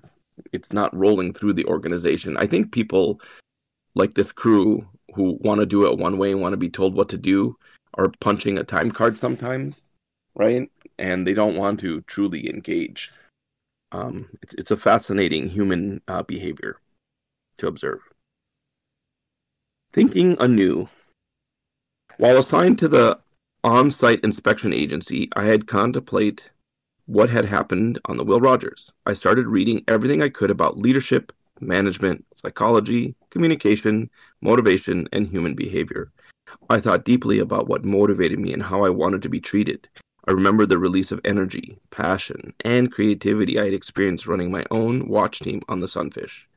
it's 0.51 0.71
not 0.71 0.95
rolling 0.95 1.33
through 1.33 1.53
the 1.53 1.65
organization. 1.65 2.37
I 2.37 2.47
think 2.47 2.71
people 2.71 3.21
like 3.95 4.13
this 4.13 4.31
crew 4.31 4.85
who 5.15 5.37
want 5.41 5.59
to 5.59 5.65
do 5.65 5.85
it 5.85 5.97
one 5.97 6.17
way 6.17 6.31
and 6.31 6.41
want 6.41 6.53
to 6.53 6.57
be 6.57 6.69
told 6.69 6.95
what 6.95 7.09
to 7.09 7.17
do 7.17 7.55
are 7.95 8.11
punching 8.19 8.57
a 8.57 8.63
time 8.63 8.91
card 8.91 9.17
sometimes 9.17 9.81
right? 10.37 10.69
And 10.99 11.27
they 11.27 11.33
don't 11.33 11.57
want 11.57 11.79
to 11.81 12.01
truly 12.01 12.49
engage. 12.49 13.11
Um, 13.91 14.29
it's, 14.41 14.53
it's 14.53 14.71
a 14.71 14.77
fascinating 14.77 15.49
human 15.49 16.01
uh, 16.07 16.23
behavior 16.23 16.79
to 17.57 17.67
observe. 17.67 17.99
Thinking 19.93 20.35
anew. 20.39 20.87
While 22.17 22.37
assigned 22.37 22.79
to 22.79 22.87
the 22.87 23.19
on 23.63 23.89
site 23.89 24.23
inspection 24.23 24.73
agency, 24.73 25.29
I 25.35 25.43
had 25.43 25.67
contemplate 25.67 26.51
what 27.05 27.29
had 27.29 27.45
happened 27.45 27.99
on 28.05 28.17
the 28.17 28.23
Will 28.23 28.41
Rogers. 28.41 28.91
I 29.05 29.13
started 29.13 29.47
reading 29.47 29.83
everything 29.87 30.21
I 30.21 30.29
could 30.29 30.51
about 30.51 30.77
leadership, 30.77 31.31
management, 31.61 32.25
psychology, 32.35 33.15
communication, 33.29 34.09
motivation, 34.41 35.07
and 35.13 35.27
human 35.27 35.55
behavior. 35.55 36.11
I 36.69 36.79
thought 36.79 37.05
deeply 37.05 37.39
about 37.39 37.67
what 37.67 37.85
motivated 37.85 38.39
me 38.39 38.53
and 38.53 38.63
how 38.63 38.83
I 38.83 38.89
wanted 38.89 39.21
to 39.23 39.29
be 39.29 39.39
treated. 39.39 39.87
I 40.27 40.31
remember 40.31 40.65
the 40.65 40.77
release 40.77 41.11
of 41.11 41.21
energy, 41.23 41.79
passion, 41.91 42.53
and 42.65 42.91
creativity 42.91 43.57
I 43.57 43.65
had 43.65 43.73
experienced 43.73 44.27
running 44.27 44.51
my 44.51 44.65
own 44.69 45.07
watch 45.07 45.39
team 45.39 45.61
on 45.69 45.79
the 45.79 45.87
Sunfish. 45.87 46.47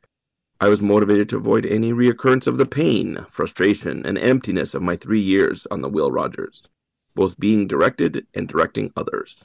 I 0.63 0.69
was 0.69 0.83
motivated 0.83 1.31
to 1.31 1.39
avoid 1.39 1.65
any 1.65 1.95
reoccurrence 1.95 2.47
of 2.47 2.59
the 2.59 2.67
pain, 2.67 3.25
frustration, 3.31 4.05
and 4.05 4.19
emptiness 4.19 4.75
of 4.75 4.83
my 4.83 4.95
three 4.95 5.21
years 5.21 5.67
on 5.71 5.81
the 5.81 5.89
Will 5.89 6.13
Rogers, 6.13 6.63
both 7.15 7.41
being 7.41 7.67
directed 7.67 8.27
and 8.35 8.47
directing 8.47 8.93
others. 8.95 9.37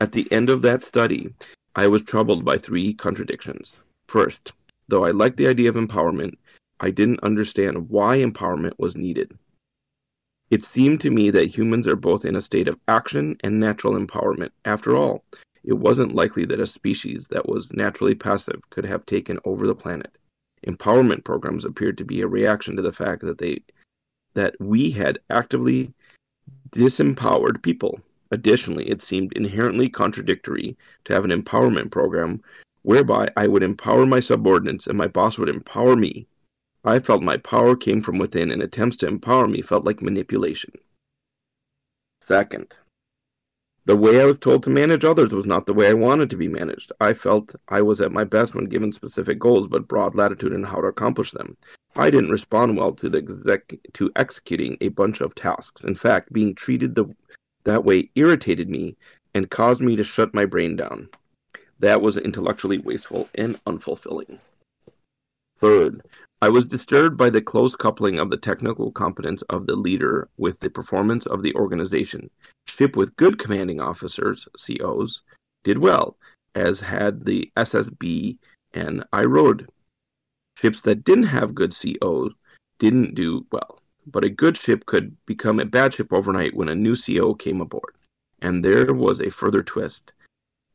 At 0.00 0.12
the 0.12 0.30
end 0.30 0.48
of 0.48 0.62
that 0.62 0.84
study, 0.84 1.34
I 1.74 1.88
was 1.88 2.02
troubled 2.02 2.44
by 2.44 2.58
three 2.58 2.94
contradictions. 2.94 3.72
First, 4.06 4.52
though 4.86 5.04
I 5.04 5.10
liked 5.10 5.36
the 5.36 5.48
idea 5.48 5.68
of 5.68 5.74
empowerment, 5.74 6.36
I 6.78 6.90
didn't 6.90 7.24
understand 7.24 7.88
why 7.90 8.18
empowerment 8.18 8.74
was 8.78 8.96
needed. 8.96 9.36
It 10.50 10.64
seemed 10.66 11.00
to 11.00 11.10
me 11.10 11.30
that 11.30 11.46
humans 11.46 11.88
are 11.88 11.96
both 11.96 12.24
in 12.24 12.36
a 12.36 12.40
state 12.40 12.68
of 12.68 12.78
action 12.86 13.36
and 13.42 13.58
natural 13.58 13.94
empowerment. 13.94 14.50
After 14.64 14.94
all, 14.94 15.24
it 15.64 15.72
wasn't 15.72 16.14
likely 16.14 16.44
that 16.44 16.60
a 16.60 16.68
species 16.68 17.26
that 17.30 17.48
was 17.48 17.72
naturally 17.72 18.14
passive 18.14 18.60
could 18.70 18.84
have 18.84 19.04
taken 19.06 19.40
over 19.44 19.66
the 19.66 19.74
planet. 19.74 20.16
Empowerment 20.66 21.24
programs 21.24 21.64
appeared 21.64 21.98
to 21.98 22.04
be 22.04 22.20
a 22.20 22.26
reaction 22.26 22.76
to 22.76 22.82
the 22.82 22.92
fact 22.92 23.22
that 23.22 23.38
they 23.38 23.62
that 24.34 24.54
we 24.60 24.90
had 24.90 25.18
actively 25.30 25.92
disempowered 26.70 27.62
people. 27.62 28.00
Additionally, 28.30 28.88
it 28.88 29.02
seemed 29.02 29.32
inherently 29.32 29.88
contradictory 29.88 30.76
to 31.04 31.12
have 31.12 31.24
an 31.24 31.30
empowerment 31.30 31.90
program 31.90 32.42
whereby 32.82 33.30
I 33.36 33.46
would 33.46 33.62
empower 33.62 34.06
my 34.06 34.20
subordinates 34.20 34.86
and 34.86 34.98
my 34.98 35.06
boss 35.06 35.38
would 35.38 35.48
empower 35.48 35.96
me 35.96 36.26
I 36.86 37.00
felt 37.00 37.20
my 37.20 37.36
power 37.38 37.74
came 37.74 38.00
from 38.00 38.16
within, 38.16 38.52
and 38.52 38.62
attempts 38.62 38.96
to 38.98 39.08
empower 39.08 39.48
me 39.48 39.60
felt 39.60 39.84
like 39.84 40.00
manipulation. 40.00 40.70
Second, 42.28 42.76
the 43.86 43.96
way 43.96 44.20
I 44.20 44.24
was 44.24 44.36
told 44.36 44.64
to 44.64 44.70
manage 44.70 45.04
others 45.04 45.30
was 45.30 45.46
not 45.46 45.64
the 45.64 45.72
way 45.72 45.88
I 45.88 45.94
wanted 45.94 46.28
to 46.30 46.36
be 46.36 46.48
managed. 46.48 46.90
I 47.00 47.14
felt 47.14 47.54
I 47.68 47.82
was 47.82 48.00
at 48.00 48.10
my 48.10 48.24
best 48.24 48.54
when 48.54 48.66
given 48.66 48.92
specific 48.92 49.38
goals, 49.38 49.68
but 49.68 49.86
broad 49.86 50.16
latitude 50.16 50.52
in 50.52 50.64
how 50.64 50.80
to 50.80 50.88
accomplish 50.88 51.30
them. 51.30 51.56
I 51.94 52.10
didn't 52.10 52.30
respond 52.30 52.76
well 52.76 52.92
to 52.94 53.08
the 53.08 53.18
exec- 53.18 53.78
to 53.94 54.10
executing 54.16 54.76
a 54.80 54.88
bunch 54.88 55.20
of 55.20 55.36
tasks. 55.36 55.82
In 55.82 55.94
fact, 55.94 56.32
being 56.32 56.54
treated 56.54 56.96
the, 56.96 57.06
that 57.62 57.84
way 57.84 58.10
irritated 58.16 58.68
me 58.68 58.96
and 59.34 59.50
caused 59.50 59.80
me 59.80 59.94
to 59.94 60.04
shut 60.04 60.34
my 60.34 60.46
brain 60.46 60.74
down. 60.74 61.08
That 61.78 62.02
was 62.02 62.16
intellectually 62.16 62.78
wasteful 62.78 63.28
and 63.36 63.62
unfulfilling. 63.66 64.40
Third, 65.60 66.02
I 66.42 66.50
was 66.50 66.66
disturbed 66.66 67.16
by 67.16 67.30
the 67.30 67.40
close 67.40 67.74
coupling 67.74 68.18
of 68.18 68.28
the 68.28 68.36
technical 68.36 68.92
competence 68.92 69.40
of 69.48 69.66
the 69.66 69.74
leader 69.74 70.28
with 70.36 70.60
the 70.60 70.68
performance 70.68 71.24
of 71.24 71.40
the 71.40 71.54
organization. 71.54 72.28
Ship 72.66 72.94
with 72.94 73.16
good 73.16 73.38
commanding 73.38 73.80
officers, 73.80 74.46
COs, 74.54 75.22
did 75.64 75.78
well, 75.78 76.18
as 76.54 76.78
had 76.78 77.24
the 77.24 77.50
SSB 77.56 78.36
and 78.74 79.02
I 79.14 79.22
rode. 79.22 79.70
Ships 80.58 80.82
that 80.82 81.04
didn't 81.04 81.24
have 81.24 81.54
good 81.54 81.74
COs 81.74 82.34
didn't 82.78 83.14
do 83.14 83.46
well, 83.50 83.80
but 84.06 84.24
a 84.24 84.28
good 84.28 84.58
ship 84.58 84.84
could 84.84 85.16
become 85.24 85.58
a 85.58 85.64
bad 85.64 85.94
ship 85.94 86.12
overnight 86.12 86.54
when 86.54 86.68
a 86.68 86.74
new 86.74 86.96
CO 86.96 87.34
came 87.34 87.62
aboard. 87.62 87.94
And 88.42 88.62
there 88.62 88.92
was 88.92 89.20
a 89.20 89.30
further 89.30 89.62
twist. 89.62 90.12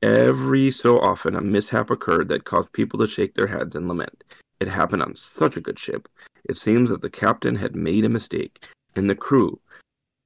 Every 0.02 0.72
so 0.72 0.98
often, 0.98 1.36
a 1.36 1.42
mishap 1.42 1.92
occurred 1.92 2.30
that 2.30 2.46
caused 2.46 2.72
people 2.74 2.98
to 3.00 3.08
shake 3.08 3.36
their 3.36 3.46
heads 3.46 3.76
and 3.76 3.88
lament. 3.88 4.24
It 4.62 4.68
happened 4.68 5.02
on 5.02 5.16
such 5.40 5.58
a 5.58 5.62
good 5.62 5.80
ship. 5.80 6.08
It 6.46 6.56
seems 6.56 6.90
that 6.92 7.02
the 7.02 7.10
captain 7.10 7.56
had 7.56 7.76
made 7.76 8.06
a 8.06 8.10
mistake, 8.10 8.64
and 8.96 9.10
the 9.10 9.16
crew, 9.16 9.60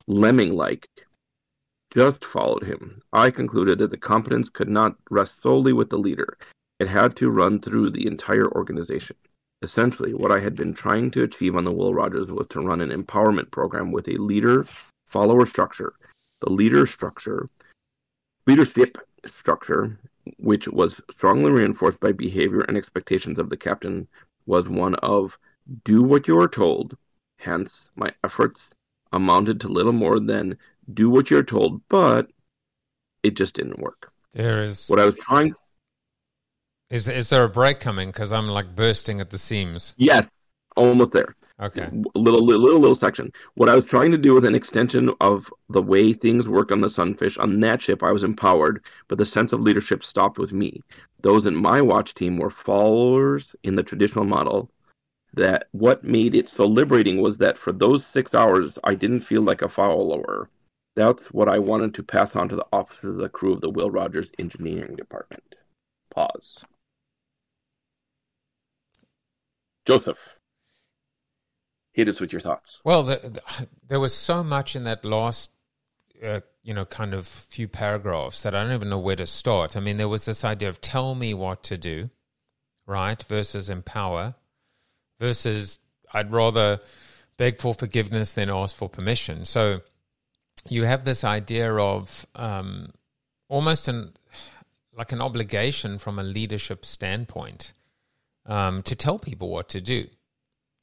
lemming 0.07 0.51
like, 0.51 0.89
just 1.89 2.25
followed 2.25 2.63
him. 2.63 3.01
I 3.13 3.31
concluded 3.31 3.77
that 3.77 3.91
the 3.91 3.97
competence 3.97 4.49
could 4.49 4.67
not 4.67 4.97
rest 5.09 5.31
solely 5.41 5.71
with 5.71 5.89
the 5.89 5.97
leader. 5.97 6.37
It 6.81 6.89
had 6.89 7.15
to 7.15 7.29
run 7.29 7.61
through 7.61 7.91
the 7.91 8.07
entire 8.07 8.51
organization. 8.51 9.15
Essentially, 9.61 10.13
what 10.13 10.33
I 10.33 10.41
had 10.41 10.53
been 10.53 10.73
trying 10.73 11.11
to 11.11 11.23
achieve 11.23 11.55
on 11.55 11.63
the 11.63 11.71
Will 11.71 11.93
Rogers 11.93 12.27
was 12.27 12.47
to 12.49 12.59
run 12.59 12.81
an 12.81 12.91
empowerment 12.91 13.51
program 13.51 13.93
with 13.93 14.09
a 14.09 14.21
leader 14.21 14.67
follower 15.07 15.45
structure. 15.45 15.93
The 16.41 16.51
leader 16.51 16.85
structure, 16.85 17.47
leadership 18.45 18.97
structure, 19.39 19.97
which 20.37 20.67
was 20.67 20.95
strongly 21.11 21.51
reinforced 21.51 21.99
by 21.99 22.11
behavior 22.11 22.61
and 22.61 22.75
expectations 22.75 23.39
of 23.39 23.49
the 23.49 23.57
captain, 23.57 24.07
was 24.45 24.67
one 24.67 24.95
of 24.95 25.37
do 25.83 26.03
what 26.03 26.27
you 26.27 26.39
are 26.39 26.47
told. 26.47 26.97
Hence, 27.37 27.81
my 27.95 28.11
efforts 28.23 28.61
amounted 29.11 29.61
to 29.61 29.67
little 29.67 29.93
more 29.93 30.19
than 30.19 30.57
do 30.93 31.09
what 31.09 31.29
you're 31.29 31.43
told, 31.43 31.81
but 31.89 32.29
it 33.23 33.35
just 33.35 33.55
didn't 33.55 33.79
work. 33.79 34.11
There 34.33 34.63
is 34.63 34.87
what 34.87 34.99
I 34.99 35.05
was 35.05 35.15
trying. 35.15 35.53
Is 36.89 37.07
is 37.09 37.29
there 37.29 37.43
a 37.43 37.49
break 37.49 37.79
coming? 37.79 38.09
Because 38.09 38.31
I'm 38.31 38.47
like 38.47 38.75
bursting 38.75 39.19
at 39.19 39.31
the 39.31 39.37
seams. 39.37 39.95
Yes, 39.97 40.27
almost 40.75 41.11
there. 41.11 41.35
Okay. 41.61 41.87
Little, 42.15 42.43
little, 42.43 42.61
little, 42.61 42.79
little 42.79 42.95
section. 42.95 43.31
What 43.53 43.69
I 43.69 43.75
was 43.75 43.85
trying 43.85 44.11
to 44.11 44.17
do 44.17 44.33
with 44.33 44.43
an 44.43 44.55
extension 44.55 45.09
of 45.21 45.45
the 45.69 45.81
way 45.81 46.11
things 46.11 46.49
work 46.49 46.69
on 46.71 46.81
the 46.81 46.89
Sunfish, 46.89 47.37
on 47.37 47.61
that 47.61 47.81
ship, 47.81 48.03
I 48.03 48.11
was 48.11 48.23
empowered, 48.23 48.83
but 49.07 49.17
the 49.17 49.25
sense 49.25 49.53
of 49.53 49.61
leadership 49.61 50.03
stopped 50.03 50.37
with 50.37 50.51
me. 50.51 50.81
Those 51.21 51.45
in 51.45 51.55
my 51.55 51.81
watch 51.81 52.13
team 52.13 52.37
were 52.37 52.49
followers 52.49 53.55
in 53.63 53.75
the 53.75 53.83
traditional 53.83 54.25
model. 54.25 54.69
That 55.33 55.67
what 55.71 56.03
made 56.03 56.35
it 56.35 56.49
so 56.49 56.65
liberating 56.65 57.21
was 57.21 57.37
that 57.37 57.57
for 57.57 57.71
those 57.71 58.03
six 58.13 58.33
hours, 58.33 58.71
I 58.83 58.95
didn't 58.95 59.21
feel 59.21 59.41
like 59.41 59.61
a 59.61 59.69
follower. 59.69 60.49
That's 60.95 61.23
what 61.31 61.49
I 61.49 61.59
wanted 61.59 61.93
to 61.95 62.03
pass 62.03 62.31
on 62.35 62.49
to 62.49 62.55
the 62.57 62.67
officers 62.73 63.15
of 63.15 63.17
the 63.17 63.29
crew 63.29 63.53
of 63.53 63.61
the 63.61 63.69
Will 63.69 63.91
Rogers 63.91 64.27
Engineering 64.39 64.95
Department. 64.95 65.55
Pause. 66.13 66.65
Joseph 69.85 70.17
hit 71.95 72.09
us 72.09 72.19
with 72.19 72.33
your 72.33 72.41
thoughts. 72.41 72.81
Well, 72.83 73.03
the, 73.03 73.15
the, 73.23 73.67
there 73.87 74.01
was 74.01 74.13
so 74.13 74.43
much 74.43 74.75
in 74.75 74.83
that 74.83 75.05
last, 75.05 75.49
uh, 76.21 76.41
you 76.61 76.73
know, 76.73 76.83
kind 76.83 77.13
of 77.13 77.25
few 77.25 77.69
paragraphs 77.69 78.43
that 78.43 78.53
I 78.53 78.63
don't 78.63 78.73
even 78.73 78.89
know 78.89 78.99
where 78.99 79.15
to 79.15 79.25
start. 79.25 79.77
I 79.77 79.79
mean, 79.79 79.95
there 79.95 80.09
was 80.09 80.25
this 80.25 80.43
idea 80.43 80.67
of 80.67 80.81
tell 80.81 81.15
me 81.15 81.33
what 81.33 81.63
to 81.63 81.77
do, 81.77 82.09
right, 82.85 83.23
versus 83.23 83.69
empower, 83.69 84.35
versus 85.21 85.79
I'd 86.13 86.33
rather 86.33 86.81
beg 87.37 87.61
for 87.61 87.73
forgiveness 87.73 88.33
than 88.33 88.49
ask 88.49 88.75
for 88.75 88.89
permission. 88.89 89.45
So 89.45 89.81
you 90.67 90.83
have 90.83 91.05
this 91.05 91.23
idea 91.23 91.73
of 91.73 92.25
um, 92.35 92.91
almost 93.47 93.87
an 93.87 94.13
like 94.97 95.11
an 95.11 95.21
obligation 95.21 95.97
from 95.97 96.19
a 96.19 96.23
leadership 96.23 96.85
standpoint 96.85 97.73
um, 98.45 98.81
to 98.83 98.95
tell 98.95 99.19
people 99.19 99.49
what 99.49 99.67
to 99.69 99.81
do. 99.81 100.07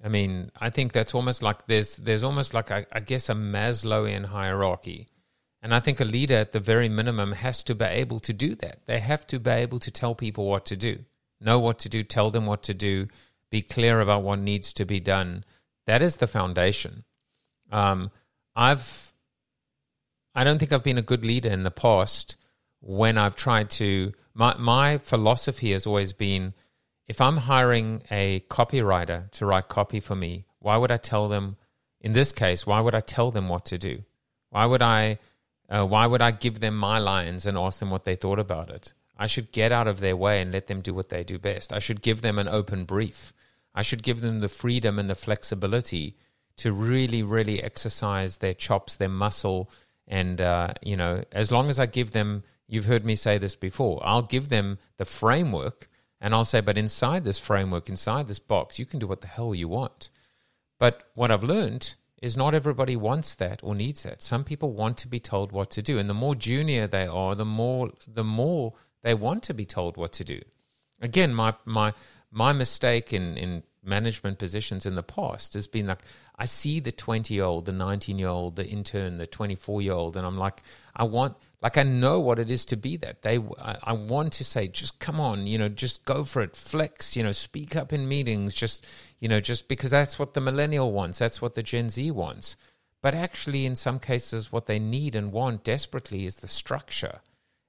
I 0.02 0.08
mean, 0.08 0.50
I 0.60 0.70
think 0.70 0.92
that's 0.92 1.14
almost 1.14 1.42
like 1.42 1.66
there's 1.66 1.96
there's 1.96 2.24
almost 2.24 2.54
like 2.54 2.70
I, 2.70 2.86
I 2.92 3.00
guess 3.00 3.28
a 3.28 3.34
Maslowian 3.34 4.26
hierarchy, 4.26 5.06
and 5.62 5.72
I 5.72 5.80
think 5.80 6.00
a 6.00 6.04
leader 6.04 6.34
at 6.34 6.52
the 6.52 6.60
very 6.60 6.88
minimum 6.88 7.32
has 7.32 7.62
to 7.64 7.74
be 7.74 7.84
able 7.84 8.18
to 8.20 8.32
do 8.32 8.56
that. 8.56 8.80
They 8.86 8.98
have 8.98 9.26
to 9.28 9.38
be 9.38 9.50
able 9.50 9.78
to 9.78 9.90
tell 9.90 10.14
people 10.14 10.46
what 10.46 10.64
to 10.66 10.76
do, 10.76 11.04
know 11.40 11.60
what 11.60 11.78
to 11.80 11.88
do, 11.88 12.02
tell 12.02 12.30
them 12.30 12.46
what 12.46 12.64
to 12.64 12.74
do, 12.74 13.06
be 13.50 13.62
clear 13.62 14.00
about 14.00 14.22
what 14.22 14.40
needs 14.40 14.72
to 14.72 14.84
be 14.84 14.98
done. 14.98 15.44
That 15.86 16.02
is 16.02 16.16
the 16.16 16.26
foundation. 16.26 17.04
Um, 17.70 18.10
I've 18.56 19.12
I 20.34 20.42
don't 20.42 20.58
think 20.58 20.72
I've 20.72 20.84
been 20.84 20.98
a 20.98 21.02
good 21.02 21.24
leader 21.24 21.50
in 21.50 21.62
the 21.62 21.70
past 21.70 22.36
when 22.80 23.18
I've 23.18 23.36
tried 23.36 23.70
to. 23.70 24.12
My 24.34 24.56
my 24.58 24.98
philosophy 24.98 25.70
has 25.72 25.86
always 25.86 26.12
been 26.12 26.54
if 27.12 27.20
I'm 27.20 27.36
hiring 27.36 28.02
a 28.10 28.40
copywriter 28.48 29.30
to 29.32 29.44
write 29.44 29.68
copy 29.68 30.00
for 30.00 30.16
me, 30.16 30.46
why 30.60 30.78
would 30.78 30.90
I 30.90 30.96
tell 30.96 31.28
them? 31.28 31.58
In 32.00 32.14
this 32.14 32.32
case, 32.32 32.66
why 32.66 32.80
would 32.80 32.94
I 32.94 33.00
tell 33.00 33.30
them 33.30 33.50
what 33.50 33.66
to 33.66 33.76
do? 33.76 34.04
Why 34.48 34.64
would 34.64 34.80
I? 34.80 35.18
Uh, 35.68 35.84
why 35.84 36.06
would 36.06 36.22
I 36.22 36.30
give 36.30 36.60
them 36.60 36.74
my 36.74 36.98
lines 36.98 37.44
and 37.44 37.58
ask 37.58 37.80
them 37.80 37.90
what 37.90 38.06
they 38.06 38.16
thought 38.16 38.38
about 38.38 38.70
it? 38.70 38.94
I 39.18 39.26
should 39.26 39.52
get 39.52 39.72
out 39.72 39.88
of 39.88 40.00
their 40.00 40.16
way 40.16 40.40
and 40.40 40.52
let 40.52 40.68
them 40.68 40.80
do 40.80 40.94
what 40.94 41.10
they 41.10 41.22
do 41.22 41.38
best. 41.38 41.70
I 41.70 41.80
should 41.80 42.00
give 42.00 42.22
them 42.22 42.38
an 42.38 42.48
open 42.48 42.86
brief. 42.86 43.34
I 43.74 43.82
should 43.82 44.02
give 44.02 44.22
them 44.22 44.40
the 44.40 44.48
freedom 44.48 44.98
and 44.98 45.10
the 45.10 45.14
flexibility 45.14 46.16
to 46.56 46.72
really, 46.72 47.22
really 47.22 47.62
exercise 47.62 48.38
their 48.38 48.54
chops, 48.54 48.96
their 48.96 49.10
muscle, 49.10 49.70
and 50.08 50.40
uh, 50.40 50.72
you 50.80 50.96
know, 50.96 51.24
as 51.30 51.52
long 51.52 51.68
as 51.68 51.78
I 51.78 51.84
give 51.84 52.12
them, 52.12 52.42
you've 52.66 52.86
heard 52.86 53.04
me 53.04 53.16
say 53.16 53.36
this 53.36 53.54
before, 53.54 54.00
I'll 54.02 54.22
give 54.22 54.48
them 54.48 54.78
the 54.96 55.04
framework 55.04 55.90
and 56.22 56.32
I'll 56.32 56.44
say, 56.44 56.60
but 56.60 56.78
inside 56.78 57.24
this 57.24 57.40
framework, 57.40 57.88
inside 57.88 58.28
this 58.28 58.38
box, 58.38 58.78
you 58.78 58.86
can 58.86 59.00
do 59.00 59.08
what 59.08 59.22
the 59.22 59.26
hell 59.26 59.56
you 59.56 59.66
want. 59.66 60.08
But 60.78 61.02
what 61.14 61.32
I've 61.32 61.42
learned 61.42 61.96
is 62.22 62.36
not 62.36 62.54
everybody 62.54 62.94
wants 62.94 63.34
that 63.34 63.58
or 63.60 63.74
needs 63.74 64.04
that. 64.04 64.22
Some 64.22 64.44
people 64.44 64.72
want 64.72 64.96
to 64.98 65.08
be 65.08 65.18
told 65.18 65.50
what 65.50 65.72
to 65.72 65.82
do, 65.82 65.98
and 65.98 66.08
the 66.08 66.14
more 66.14 66.36
junior 66.36 66.86
they 66.86 67.08
are, 67.08 67.34
the 67.34 67.44
more 67.44 67.90
the 68.06 68.22
more 68.22 68.74
they 69.02 69.14
want 69.14 69.42
to 69.44 69.54
be 69.54 69.66
told 69.66 69.96
what 69.96 70.12
to 70.12 70.24
do. 70.24 70.40
Again, 71.00 71.34
my 71.34 71.54
my 71.64 71.92
my 72.30 72.52
mistake 72.52 73.12
in 73.12 73.36
in 73.36 73.64
management 73.82 74.38
positions 74.38 74.86
in 74.86 74.94
the 74.94 75.02
past 75.02 75.54
has 75.54 75.66
been 75.66 75.88
like 75.88 76.02
I 76.36 76.44
see 76.44 76.78
the 76.78 76.92
20 76.92 77.34
year 77.34 77.42
old, 77.42 77.64
the 77.64 77.72
19 77.72 78.16
year 78.20 78.28
old, 78.28 78.54
the 78.54 78.66
intern, 78.66 79.18
the 79.18 79.26
24 79.26 79.82
year 79.82 79.92
old, 79.92 80.16
and 80.16 80.24
I'm 80.24 80.38
like, 80.38 80.62
I 80.94 81.02
want 81.02 81.36
Like 81.62 81.78
I 81.78 81.84
know 81.84 82.18
what 82.18 82.40
it 82.40 82.50
is 82.50 82.64
to 82.66 82.76
be 82.76 82.96
that. 82.98 83.22
They, 83.22 83.38
I, 83.38 83.76
I 83.84 83.92
want 83.92 84.32
to 84.34 84.44
say, 84.44 84.66
just 84.66 84.98
come 84.98 85.20
on, 85.20 85.46
you 85.46 85.58
know, 85.58 85.68
just 85.68 86.04
go 86.04 86.24
for 86.24 86.42
it, 86.42 86.56
flex, 86.56 87.16
you 87.16 87.22
know, 87.22 87.30
speak 87.30 87.76
up 87.76 87.92
in 87.92 88.08
meetings, 88.08 88.54
just, 88.54 88.84
you 89.20 89.28
know, 89.28 89.40
just 89.40 89.68
because 89.68 89.90
that's 89.90 90.18
what 90.18 90.34
the 90.34 90.40
millennial 90.40 90.90
wants, 90.90 91.18
that's 91.18 91.40
what 91.40 91.54
the 91.54 91.62
Gen 91.62 91.88
Z 91.88 92.10
wants. 92.10 92.56
But 93.00 93.14
actually, 93.14 93.64
in 93.64 93.76
some 93.76 94.00
cases, 94.00 94.52
what 94.52 94.66
they 94.66 94.78
need 94.78 95.14
and 95.14 95.32
want 95.32 95.64
desperately 95.64 96.24
is 96.24 96.36
the 96.36 96.48
structure 96.48 97.20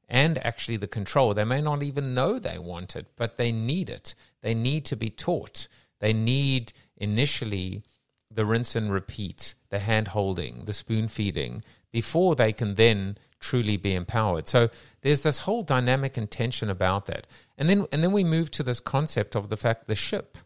and 0.10 0.44
actually 0.46 0.78
the 0.78 0.88
control. 0.88 1.34
They 1.34 1.44
may 1.44 1.62
not 1.62 1.84
even 1.84 2.14
know 2.14 2.38
they 2.40 2.60
want 2.60 2.96
it, 2.96 3.08
but 3.16 3.38
they 3.38 3.52
need 3.52 3.90
it. 3.90 4.16
They 4.42 4.54
need 4.54 4.86
to 4.86 4.96
be 4.96 5.10
taught. 5.10 5.68
They 6.00 6.14
need 6.14 6.74
initially 6.98 7.84
the 8.30 8.46
rinse 8.46 8.76
and 8.76 8.92
repeat, 8.92 9.56
the 9.70 9.80
hand 9.80 10.10
holding, 10.10 10.66
the 10.66 10.74
spoon 10.74 11.08
feeding, 11.08 11.64
before 11.92 12.36
they 12.36 12.52
can 12.52 12.76
then 12.76 13.18
truly 13.44 13.76
be 13.76 13.94
empowered. 13.94 14.48
So 14.48 14.70
there's 15.02 15.22
this 15.22 15.40
whole 15.40 15.64
dynamic 15.64 16.16
and 16.16 16.32
tension 16.32 16.70
about 16.70 17.06
that. 17.08 17.28
And 17.58 17.70
then 17.70 17.86
and 17.92 18.02
then 18.02 18.14
we 18.14 18.24
move 18.24 18.50
to 18.52 18.64
this 18.64 18.80
concept 18.80 19.36
of 19.36 19.50
the 19.50 19.58
fact 19.58 19.88
the 19.88 19.96
ship, 19.96 20.38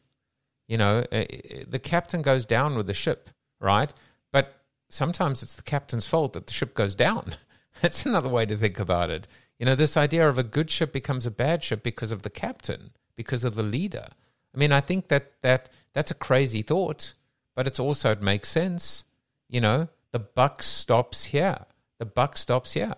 you 0.68 0.78
know, 0.78 1.06
uh, 1.12 1.24
the 1.68 1.80
captain 1.82 2.22
goes 2.22 2.46
down 2.46 2.76
with 2.76 2.88
the 2.88 2.94
ship, 2.94 3.30
right? 3.62 3.94
But 4.34 4.62
sometimes 4.90 5.44
it's 5.44 5.56
the 5.56 5.62
captain's 5.62 6.08
fault 6.08 6.34
that 6.34 6.48
the 6.48 6.54
ship 6.54 6.74
goes 6.74 6.96
down. 6.96 7.36
That's 7.82 8.06
another 8.06 8.30
way 8.30 8.46
to 8.48 8.58
think 8.58 8.80
about 8.80 9.12
it. 9.12 9.28
You 9.60 9.68
know, 9.68 9.76
this 9.76 9.96
idea 9.96 10.28
of 10.28 10.40
a 10.40 10.44
good 10.44 10.70
ship 10.72 10.92
becomes 10.92 11.26
a 11.26 11.32
bad 11.32 11.64
ship 11.64 11.84
because 11.84 12.12
of 12.12 12.24
the 12.24 12.30
captain, 12.30 12.92
because 13.16 13.44
of 13.44 13.54
the 13.54 13.64
leader. 13.64 14.08
I 14.56 14.58
mean, 14.58 14.72
I 14.72 14.82
think 14.82 15.10
that 15.10 15.34
that 15.44 15.70
that's 15.94 16.12
a 16.12 16.16
crazy 16.16 16.64
thought, 16.64 17.14
but 17.56 17.68
it's 17.68 17.80
also 17.80 18.12
it 18.12 18.22
makes 18.22 18.50
sense. 18.50 19.06
You 19.48 19.62
know, 19.62 19.88
the 20.12 20.20
buck 20.20 20.64
stops 20.64 21.26
here. 21.26 21.66
The 22.00 22.06
buck 22.06 22.38
stops 22.38 22.74
here. 22.74 22.96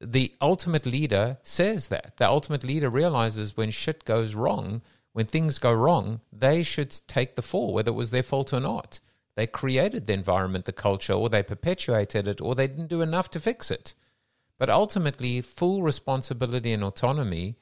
The 0.00 0.32
ultimate 0.40 0.86
leader 0.86 1.38
says 1.42 1.88
that. 1.88 2.16
The 2.18 2.28
ultimate 2.28 2.64
leader 2.64 2.88
realizes 2.88 3.56
when 3.56 3.70
shit 3.70 4.04
goes 4.04 4.34
wrong, 4.34 4.82
when 5.12 5.26
things 5.26 5.58
go 5.58 5.72
wrong, 5.72 6.20
they 6.32 6.62
should 6.62 6.94
take 7.08 7.34
the 7.34 7.42
fall, 7.42 7.72
whether 7.72 7.90
it 7.90 7.94
was 7.94 8.10
their 8.10 8.22
fault 8.22 8.52
or 8.52 8.60
not. 8.60 9.00
They 9.34 9.46
created 9.46 10.06
the 10.06 10.12
environment, 10.12 10.64
the 10.64 10.72
culture, 10.72 11.12
or 11.12 11.28
they 11.28 11.42
perpetuated 11.42 12.26
it, 12.26 12.40
or 12.40 12.54
they 12.54 12.66
didn't 12.66 12.88
do 12.88 13.02
enough 13.02 13.30
to 13.30 13.40
fix 13.40 13.70
it. 13.70 13.94
But 14.58 14.70
ultimately, 14.70 15.40
full 15.40 15.82
responsibility 15.82 16.72
and 16.72 16.82
autonomy 16.82 17.56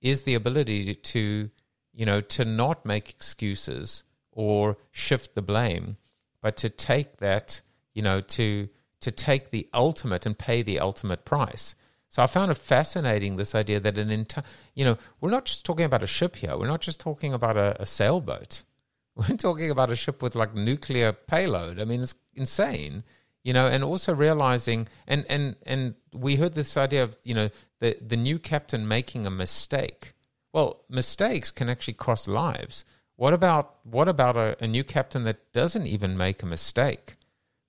is 0.00 0.22
the 0.22 0.34
ability 0.34 0.94
to, 0.94 1.50
you 1.92 2.06
know, 2.06 2.20
to 2.20 2.44
not 2.44 2.86
make 2.86 3.10
excuses 3.10 4.04
or 4.32 4.78
shift 4.90 5.34
the 5.34 5.42
blame, 5.42 5.96
but 6.40 6.56
to 6.58 6.70
take 6.70 7.18
that, 7.18 7.60
you 7.92 8.02
know, 8.02 8.20
to 8.20 8.68
to 9.00 9.10
take 9.10 9.50
the 9.50 9.68
ultimate 9.72 10.26
and 10.26 10.36
pay 10.36 10.62
the 10.62 10.80
ultimate 10.80 11.24
price. 11.24 11.74
So 12.08 12.22
I 12.22 12.26
found 12.26 12.50
it 12.50 12.56
fascinating 12.56 13.36
this 13.36 13.54
idea 13.54 13.80
that 13.80 13.98
an 13.98 14.10
entire, 14.10 14.44
you 14.74 14.84
know, 14.84 14.96
we're 15.20 15.30
not 15.30 15.44
just 15.44 15.64
talking 15.64 15.84
about 15.84 16.02
a 16.02 16.06
ship 16.06 16.36
here. 16.36 16.56
We're 16.56 16.66
not 16.66 16.80
just 16.80 17.00
talking 17.00 17.34
about 17.34 17.56
a, 17.56 17.80
a 17.80 17.86
sailboat. 17.86 18.62
We're 19.18 19.36
talking 19.36 19.68
about 19.68 19.90
a 19.90 19.96
ship 19.96 20.22
with 20.22 20.36
like 20.36 20.54
nuclear 20.54 21.12
payload. 21.12 21.80
I 21.80 21.84
mean, 21.84 22.02
it's 22.02 22.14
insane, 22.34 23.02
you 23.42 23.52
know. 23.52 23.66
And 23.66 23.82
also 23.82 24.14
realizing, 24.14 24.86
and 25.08 25.26
and 25.28 25.56
and 25.66 25.96
we 26.14 26.36
heard 26.36 26.54
this 26.54 26.76
idea 26.76 27.02
of 27.02 27.16
you 27.24 27.34
know 27.34 27.50
the 27.80 27.96
the 28.00 28.16
new 28.16 28.38
captain 28.38 28.86
making 28.86 29.26
a 29.26 29.30
mistake. 29.30 30.14
Well, 30.52 30.84
mistakes 30.88 31.50
can 31.50 31.68
actually 31.68 31.94
cost 31.94 32.28
lives. 32.28 32.84
What 33.16 33.34
about 33.34 33.78
what 33.82 34.06
about 34.06 34.36
a, 34.36 34.56
a 34.62 34.68
new 34.68 34.84
captain 34.84 35.24
that 35.24 35.52
doesn't 35.52 35.88
even 35.88 36.16
make 36.16 36.44
a 36.44 36.46
mistake? 36.46 37.17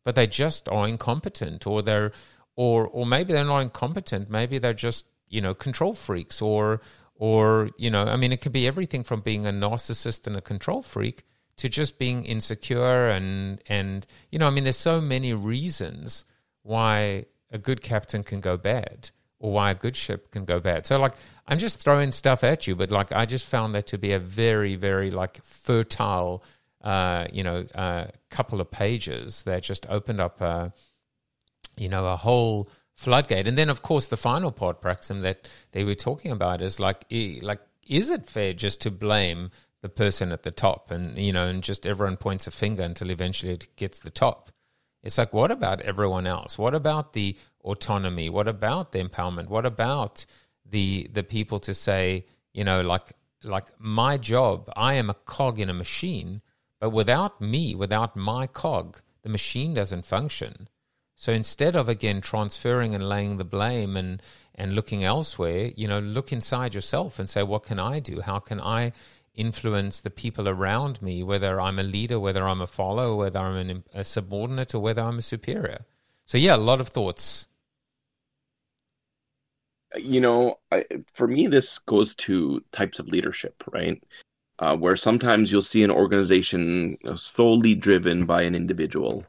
But 0.10 0.16
they 0.16 0.26
just 0.26 0.68
are 0.70 0.88
incompetent 0.88 1.68
or 1.68 1.84
they're 1.84 2.12
or 2.56 2.88
or 2.88 3.06
maybe 3.06 3.32
they're 3.32 3.46
not 3.46 3.60
incompetent. 3.60 4.28
Maybe 4.28 4.58
they're 4.58 4.74
just 4.74 5.06
you 5.28 5.40
know 5.40 5.54
control 5.54 5.94
freaks 5.94 6.42
or 6.42 6.82
or 7.14 7.70
you 7.78 7.92
know 7.92 8.06
i 8.06 8.16
mean 8.16 8.32
it 8.32 8.42
could 8.42 8.52
be 8.52 8.66
everything 8.66 9.04
from 9.04 9.22
being 9.22 9.46
a 9.46 9.52
narcissist 9.52 10.26
and 10.26 10.36
a 10.36 10.42
control 10.42 10.82
freak 10.82 11.26
to 11.58 11.70
just 11.70 12.00
being 12.00 12.26
insecure 12.26 13.08
and 13.10 13.62
and 13.68 14.08
you 14.32 14.40
know 14.40 14.48
i 14.48 14.50
mean 14.50 14.64
there's 14.64 14.78
so 14.78 15.00
many 15.00 15.32
reasons 15.32 16.26
why 16.64 17.24
a 17.52 17.60
good 17.60 17.84
captain 17.84 18.24
can 18.24 18.40
go 18.40 18.58
bad 18.58 19.12
or 19.38 19.52
why 19.52 19.70
a 19.70 19.76
good 19.76 19.96
ship 19.96 20.32
can 20.32 20.44
go 20.44 20.60
bad. 20.60 20.88
So 20.88 20.98
like 20.98 21.14
i'm 21.48 21.60
just 21.60 21.84
throwing 21.84 22.12
stuff 22.12 22.44
at 22.44 22.66
you 22.66 22.76
but 22.76 22.90
like 22.90 23.12
i 23.12 23.28
just 23.28 23.46
found 23.46 23.76
that 23.76 23.86
to 23.88 24.00
be 24.00 24.12
a 24.14 24.20
very 24.20 24.74
very 24.74 25.12
like 25.12 25.44
fertile 25.44 26.44
uh, 26.82 27.28
you 27.32 27.44
know, 27.44 27.66
a 27.74 27.80
uh, 27.80 28.08
couple 28.30 28.62
of 28.62 28.72
pages 28.72 29.44
that 29.44 29.64
just 29.64 29.86
opened 29.90 30.22
up, 30.22 30.40
a, 30.42 30.74
you 31.78 31.90
know, 31.90 32.06
a 32.06 32.16
whole 32.16 32.70
floodgate. 32.96 33.48
And 33.48 33.58
then, 33.58 33.70
of 33.70 33.82
course, 33.82 34.08
the 34.08 34.18
final 34.18 34.52
part, 34.52 34.82
Praxim, 34.82 35.22
that 35.24 35.48
they 35.72 35.84
were 35.84 35.96
talking 35.96 36.32
about 36.32 36.62
is 36.62 36.80
like, 36.80 37.06
like, 37.42 37.60
is 37.88 38.10
it 38.10 38.26
fair 38.28 38.54
just 38.54 38.82
to 38.82 38.92
blame 38.92 39.52
the 39.82 39.90
person 39.90 40.32
at 40.32 40.44
the 40.44 40.52
top, 40.52 40.92
and 40.92 41.18
you 41.18 41.32
know, 41.32 41.48
and 41.48 41.64
just 41.64 41.86
everyone 41.86 42.18
points 42.18 42.48
a 42.48 42.52
finger 42.52 42.84
until 42.84 43.10
eventually 43.10 43.54
it 43.54 43.68
gets 43.76 44.00
the 44.00 44.10
top? 44.10 44.52
It's 45.02 45.18
like, 45.18 45.34
what 45.34 45.52
about 45.52 45.82
everyone 45.82 46.28
else? 46.28 46.58
What 46.58 46.76
about 46.76 47.14
the 47.14 47.38
autonomy? 47.64 48.30
What 48.30 48.48
about 48.48 48.92
the 48.92 49.02
empowerment? 49.02 49.48
What 49.48 49.66
about 49.66 50.26
the 50.66 51.10
the 51.14 51.24
people 51.24 51.60
to 51.60 51.74
say, 51.74 52.26
you 52.54 52.64
know, 52.64 52.82
like 52.82 53.14
like 53.44 53.68
my 53.80 54.18
job, 54.18 54.70
I 54.76 54.96
am 54.96 55.10
a 55.10 55.14
cog 55.14 55.60
in 55.60 55.70
a 55.70 55.74
machine 55.74 56.42
but 56.80 56.92
without 56.92 57.42
me, 57.42 57.76
without 57.76 58.16
my 58.16 58.48
cog, 58.48 59.02
the 59.22 59.30
machine 59.30 59.74
doesn't 59.74 60.06
function. 60.06 60.70
So 61.16 61.34
instead 61.34 61.76
of 61.76 61.90
again 61.90 62.22
transferring 62.22 62.96
and 62.96 63.10
laying 63.10 63.38
the 63.38 63.44
blame 63.44 63.98
and 63.98 64.22
and 64.56 64.76
looking 64.76 65.04
elsewhere, 65.04 65.72
you 65.76 65.88
know, 65.88 66.00
look 66.00 66.34
inside 66.34 66.74
yourself 66.74 67.18
and 67.18 67.30
say, 67.30 67.44
what 67.44 67.64
can 67.64 67.80
I 67.80 68.00
do? 68.00 68.22
How 68.22 68.40
can 68.40 68.60
I 68.60 68.92
influence 69.34 70.02
the 70.02 70.10
people 70.10 70.50
around 70.50 71.02
me, 71.02 71.24
whether 71.24 71.62
I'm 71.62 71.80
a 71.80 71.84
leader, 71.84 72.20
whether 72.20 72.46
I'm 72.46 72.62
a 72.62 72.68
follower, 72.68 73.16
whether 73.16 73.40
I'm 73.40 73.56
an, 73.56 73.84
a 73.94 74.04
subordinate, 74.04 74.76
or 74.76 74.80
whether 74.80 75.02
I'm 75.02 75.20
a 75.20 75.22
superior? 75.22 75.86
So 76.26 76.38
yeah, 76.38 76.56
a 76.56 76.58
lot 76.58 76.82
of 76.82 76.90
thoughts. 76.90 77.48
You 79.96 80.22
know, 80.22 80.60
I, 80.72 80.86
for 81.14 81.28
me, 81.28 81.48
this 81.48 81.80
goes 81.80 82.16
to 82.16 82.64
types 82.72 83.00
of 83.00 83.08
leadership, 83.08 83.64
right? 83.72 84.02
Uh, 84.60 84.76
where 84.76 84.98
sometimes 84.98 85.50
you'll 85.50 85.62
see 85.62 85.84
an 85.84 85.92
organization 85.92 86.98
solely 87.16 87.74
driven 87.74 88.26
by 88.26 88.42
an 88.42 88.56
individual, 88.56 89.26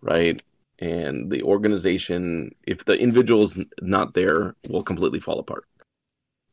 right? 0.00 0.42
And 0.78 1.30
the 1.30 1.42
organization, 1.42 2.54
if 2.66 2.86
the 2.86 2.98
individual 2.98 3.42
is 3.42 3.54
not 3.82 4.14
there, 4.14 4.56
will 4.70 4.82
completely 4.82 5.20
fall 5.20 5.38
apart. 5.38 5.66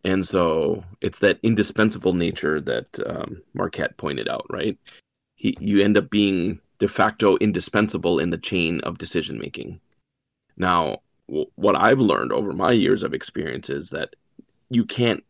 And 0.03 0.25
so 0.27 0.83
it's 0.99 1.19
that 1.19 1.39
indispensable 1.43 2.13
nature 2.13 2.59
that 2.61 2.87
um, 3.05 3.41
Marquet 3.53 3.87
pointed 3.95 4.27
out, 4.27 4.45
right? 4.49 4.77
He, 5.35 5.55
you 5.59 5.81
end 5.81 5.97
up 5.97 6.09
being 6.09 6.59
de 6.79 6.89
facto 6.89 7.37
indispensable 7.37 8.19
in 8.19 8.29
the 8.29 8.37
chain 8.37 8.81
of 8.81 8.97
decision 8.97 9.39
making. 9.39 9.79
Now, 10.57 10.97
w- 11.29 11.49
what 11.55 11.77
I've 11.77 11.99
learned 11.99 12.33
over 12.33 12.51
my 12.51 12.71
years 12.71 13.03
of 13.03 13.13
experience 13.13 13.69
is 13.69 13.89
that 13.91 14.15
you 14.69 14.83
can't 14.85 15.23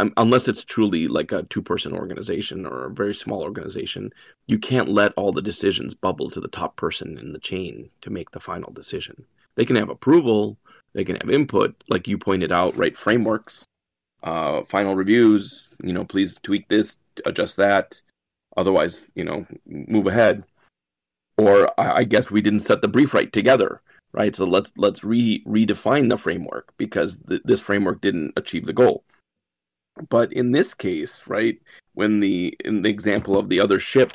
um, 0.00 0.14
unless 0.16 0.48
it's 0.48 0.64
truly 0.64 1.08
like 1.08 1.30
a 1.30 1.42
two 1.44 1.60
person 1.60 1.92
organization 1.92 2.64
or 2.64 2.86
a 2.86 2.90
very 2.90 3.14
small 3.14 3.42
organization, 3.42 4.10
you 4.46 4.58
can't 4.58 4.88
let 4.88 5.12
all 5.14 5.30
the 5.30 5.42
decisions 5.42 5.92
bubble 5.92 6.30
to 6.30 6.40
the 6.40 6.48
top 6.48 6.74
person 6.76 7.18
in 7.18 7.34
the 7.34 7.38
chain 7.38 7.90
to 8.00 8.08
make 8.08 8.30
the 8.30 8.40
final 8.40 8.72
decision. 8.72 9.26
They 9.56 9.66
can 9.66 9.76
have 9.76 9.90
approval, 9.90 10.56
they 10.94 11.04
can 11.04 11.16
have 11.16 11.28
input, 11.28 11.74
like 11.90 12.08
you 12.08 12.16
pointed 12.16 12.50
out, 12.50 12.74
right? 12.78 12.96
Frameworks, 12.96 13.66
uh, 14.22 14.62
final 14.64 14.96
reviews, 14.96 15.68
you 15.82 15.92
know, 15.92 16.04
please 16.04 16.34
tweak 16.42 16.66
this, 16.68 16.96
adjust 17.26 17.56
that. 17.56 18.00
Otherwise, 18.56 19.02
you 19.14 19.24
know, 19.24 19.46
move 19.66 20.06
ahead. 20.06 20.44
Or 21.36 21.78
I, 21.78 21.98
I 21.98 22.04
guess 22.04 22.30
we 22.30 22.40
didn't 22.40 22.66
set 22.66 22.80
the 22.80 22.88
brief 22.88 23.12
right 23.12 23.30
together, 23.30 23.82
right? 24.12 24.34
So 24.34 24.46
let's 24.46 24.72
let's 24.78 25.04
re 25.04 25.44
redefine 25.46 26.08
the 26.08 26.16
framework 26.16 26.72
because 26.78 27.18
th- 27.28 27.42
this 27.44 27.60
framework 27.60 28.00
didn't 28.00 28.32
achieve 28.36 28.64
the 28.64 28.72
goal 28.72 29.04
but 30.08 30.32
in 30.32 30.52
this 30.52 30.72
case, 30.74 31.22
right, 31.26 31.60
when 31.94 32.20
the 32.20 32.56
in 32.64 32.82
the 32.82 32.90
example 32.90 33.36
of 33.36 33.48
the 33.48 33.60
other 33.60 33.78
ship, 33.78 34.12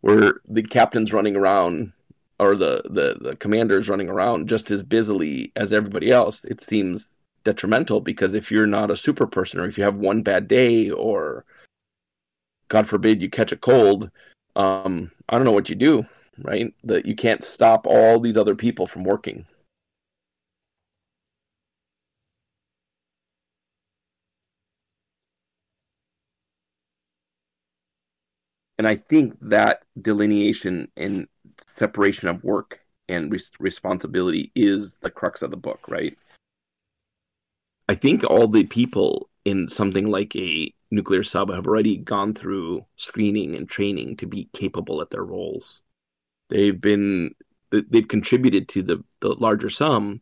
where 0.00 0.40
the 0.48 0.62
captain's 0.62 1.12
running 1.12 1.36
around 1.36 1.92
or 2.38 2.54
the, 2.54 2.82
the, 2.90 3.16
the 3.20 3.36
commander's 3.36 3.88
running 3.88 4.08
around 4.08 4.48
just 4.48 4.70
as 4.70 4.82
busily 4.82 5.52
as 5.56 5.72
everybody 5.72 6.10
else, 6.10 6.40
it 6.44 6.60
seems 6.60 7.06
detrimental 7.44 8.00
because 8.00 8.34
if 8.34 8.50
you're 8.50 8.66
not 8.66 8.90
a 8.90 8.96
super 8.96 9.26
person 9.26 9.58
or 9.58 9.66
if 9.66 9.78
you 9.78 9.84
have 9.84 9.96
one 9.96 10.22
bad 10.22 10.48
day 10.48 10.90
or 10.90 11.44
God 12.68 12.88
forbid 12.88 13.22
you 13.22 13.30
catch 13.30 13.52
a 13.52 13.56
cold, 13.56 14.10
um, 14.54 15.10
I 15.28 15.36
don't 15.36 15.44
know 15.44 15.52
what 15.52 15.70
you 15.70 15.76
do, 15.76 16.04
right? 16.42 16.72
That 16.84 17.06
you 17.06 17.14
can't 17.14 17.44
stop 17.44 17.86
all 17.86 18.20
these 18.20 18.36
other 18.36 18.54
people 18.54 18.86
from 18.86 19.04
working. 19.04 19.46
And 28.78 28.86
I 28.86 28.96
think 28.96 29.36
that 29.42 29.82
delineation 30.00 30.88
and 30.96 31.26
separation 31.78 32.28
of 32.28 32.44
work 32.44 32.80
and 33.08 33.32
res- 33.32 33.50
responsibility 33.58 34.52
is 34.54 34.92
the 35.00 35.10
crux 35.10 35.42
of 35.42 35.50
the 35.50 35.56
book, 35.56 35.80
right? 35.88 36.16
I 37.88 37.94
think 37.94 38.24
all 38.24 38.48
the 38.48 38.64
people 38.64 39.28
in 39.44 39.68
something 39.68 40.06
like 40.10 40.34
a 40.36 40.72
nuclear 40.90 41.22
sub 41.22 41.50
have 41.50 41.66
already 41.66 41.96
gone 41.96 42.34
through 42.34 42.84
screening 42.96 43.54
and 43.54 43.68
training 43.68 44.16
to 44.16 44.26
be 44.26 44.48
capable 44.52 45.00
at 45.00 45.10
their 45.10 45.24
roles. 45.24 45.80
They've 46.50 46.78
been 46.78 47.34
they've 47.70 48.06
contributed 48.06 48.68
to 48.70 48.82
the, 48.82 49.04
the 49.20 49.34
larger 49.34 49.70
sum, 49.70 50.20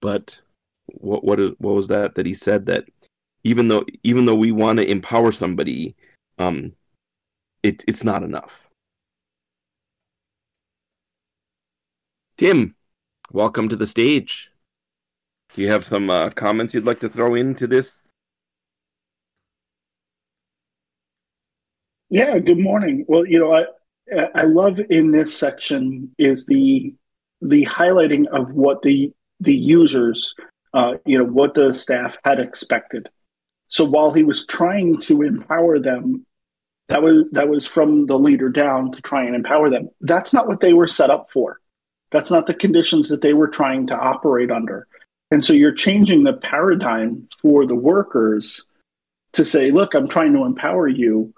but 0.00 0.40
what 0.86 1.24
what 1.24 1.40
is, 1.40 1.50
what 1.58 1.74
was 1.74 1.88
that 1.88 2.14
that 2.14 2.26
he 2.26 2.34
said 2.34 2.66
that 2.66 2.84
even 3.44 3.68
though 3.68 3.84
even 4.02 4.24
though 4.24 4.34
we 4.34 4.52
want 4.52 4.78
to 4.78 4.90
empower 4.90 5.32
somebody, 5.32 5.94
um, 6.38 6.72
it 7.62 7.84
it's 7.86 8.04
not 8.04 8.22
enough. 8.22 8.68
Tim, 12.36 12.74
welcome 13.30 13.68
to 13.68 13.76
the 13.76 13.86
stage. 13.86 14.50
Do 15.54 15.62
you 15.62 15.70
have 15.70 15.84
some 15.84 16.10
uh, 16.10 16.30
comments 16.30 16.72
you'd 16.72 16.86
like 16.86 17.00
to 17.00 17.08
throw 17.08 17.34
into 17.34 17.66
this? 17.66 17.88
Yeah. 22.08 22.38
Good 22.38 22.58
morning. 22.58 23.04
Well, 23.06 23.26
you 23.26 23.38
know, 23.38 23.54
I 23.54 23.66
I 24.34 24.42
love 24.42 24.78
in 24.90 25.10
this 25.10 25.36
section 25.36 26.14
is 26.18 26.46
the 26.46 26.94
the 27.40 27.64
highlighting 27.66 28.26
of 28.28 28.52
what 28.52 28.82
the 28.82 29.12
the 29.40 29.54
users, 29.54 30.34
uh, 30.74 30.94
you 31.04 31.18
know, 31.18 31.24
what 31.24 31.54
the 31.54 31.74
staff 31.74 32.16
had 32.24 32.38
expected. 32.38 33.08
So 33.68 33.84
while 33.84 34.12
he 34.12 34.22
was 34.22 34.46
trying 34.46 34.98
to 34.98 35.22
empower 35.22 35.78
them, 35.78 36.26
that 36.92 37.02
was 37.02 37.24
that 37.32 37.48
was 37.48 37.66
from 37.66 38.04
the 38.04 38.18
leader 38.18 38.50
down 38.50 38.92
to 38.92 39.00
try 39.00 39.24
and 39.24 39.34
empower 39.34 39.70
them. 39.70 39.88
That's 40.02 40.34
not 40.34 40.46
what 40.46 40.60
they 40.60 40.74
were 40.74 40.86
set 40.86 41.08
up 41.08 41.30
for. 41.30 41.58
That's 42.10 42.30
not 42.30 42.46
the 42.46 42.52
conditions 42.52 43.08
that 43.08 43.22
they 43.22 43.32
were 43.32 43.48
trying 43.48 43.86
to 43.86 43.96
operate 43.96 44.50
under. 44.50 44.86
And 45.30 45.42
so 45.42 45.54
you're 45.54 45.72
changing 45.72 46.24
the 46.24 46.34
paradigm 46.34 47.26
for 47.40 47.64
the 47.64 47.74
workers 47.74 48.66
to 49.32 49.42
say, 49.42 49.70
look, 49.70 49.94
I'm 49.94 50.06
trying 50.06 50.34
to 50.34 50.44
empower 50.44 50.86
you, 50.86 51.32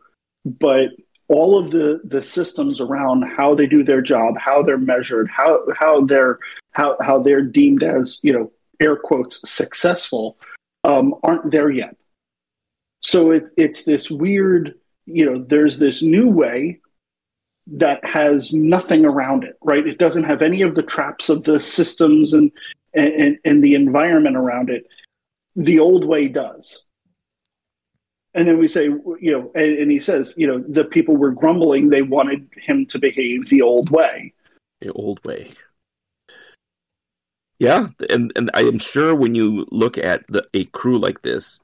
but 0.44 0.90
all 1.28 1.56
of 1.56 1.70
the 1.70 2.00
the 2.02 2.24
systems 2.24 2.80
around 2.80 3.22
how 3.22 3.54
they 3.54 3.68
do 3.68 3.84
their 3.84 4.02
job, 4.02 4.36
how 4.36 4.60
they're 4.64 4.76
measured, 4.76 5.30
how 5.30 5.60
how 5.78 6.04
they're 6.04 6.40
how 6.72 6.96
how 7.00 7.22
they're 7.22 7.42
deemed 7.42 7.84
as 7.84 8.18
you 8.24 8.32
know 8.32 8.50
air 8.80 8.96
quotes 8.96 9.48
successful 9.48 10.36
um, 10.82 11.14
aren't 11.22 11.52
there 11.52 11.70
yet. 11.70 11.96
So 13.02 13.30
it, 13.30 13.44
it's 13.56 13.84
this 13.84 14.10
weird, 14.10 14.74
you 15.06 15.24
know, 15.24 15.44
there's 15.46 15.78
this 15.78 16.02
new 16.02 16.28
way 16.28 16.80
that 17.66 18.04
has 18.04 18.52
nothing 18.52 19.06
around 19.06 19.44
it, 19.44 19.56
right? 19.62 19.86
It 19.86 19.98
doesn't 19.98 20.24
have 20.24 20.42
any 20.42 20.62
of 20.62 20.74
the 20.74 20.82
traps 20.82 21.28
of 21.28 21.44
the 21.44 21.60
systems 21.60 22.32
and 22.32 22.52
and, 22.94 23.38
and 23.44 23.62
the 23.62 23.74
environment 23.74 24.36
around 24.36 24.70
it. 24.70 24.86
The 25.56 25.80
old 25.80 26.04
way 26.04 26.28
does. 26.28 26.82
And 28.34 28.46
then 28.46 28.58
we 28.58 28.68
say, 28.68 28.84
you 28.84 29.32
know, 29.32 29.50
and, 29.54 29.78
and, 29.78 29.90
he 29.90 30.00
says, 30.00 30.34
you 30.36 30.46
know, 30.46 30.58
the 30.68 30.84
people 30.84 31.16
were 31.16 31.30
grumbling. 31.30 31.88
They 31.88 32.02
wanted 32.02 32.48
him 32.56 32.86
to 32.86 32.98
behave 32.98 33.48
the 33.48 33.62
old 33.62 33.90
way. 33.90 34.32
The 34.80 34.92
old 34.92 35.24
way. 35.24 35.50
Yeah, 37.60 37.88
and 38.10 38.32
and 38.34 38.50
I 38.52 38.62
am 38.62 38.78
sure 38.78 39.14
when 39.14 39.36
you 39.36 39.66
look 39.70 39.96
at 39.96 40.26
the, 40.26 40.44
a 40.54 40.64
crew 40.66 40.98
like 40.98 41.22
this, 41.22 41.60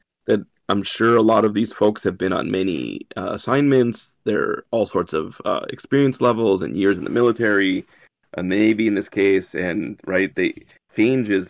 I'm 0.70 0.82
sure 0.82 1.16
a 1.16 1.22
lot 1.22 1.44
of 1.44 1.54
these 1.54 1.72
folks 1.72 2.02
have 2.04 2.16
been 2.16 2.32
on 2.32 2.50
many 2.50 3.06
uh, 3.16 3.32
assignments. 3.32 4.10
They're 4.24 4.64
all 4.70 4.86
sorts 4.86 5.12
of 5.12 5.40
uh, 5.44 5.62
experience 5.68 6.20
levels 6.20 6.62
and 6.62 6.76
years 6.76 6.96
in 6.96 7.04
the 7.04 7.10
military, 7.10 7.86
a 8.34 8.42
Navy 8.42 8.86
in 8.86 8.94
this 8.94 9.08
case, 9.08 9.54
and 9.54 9.98
right, 10.06 10.34
they 10.34 10.54
change 10.96 11.28
is 11.30 11.48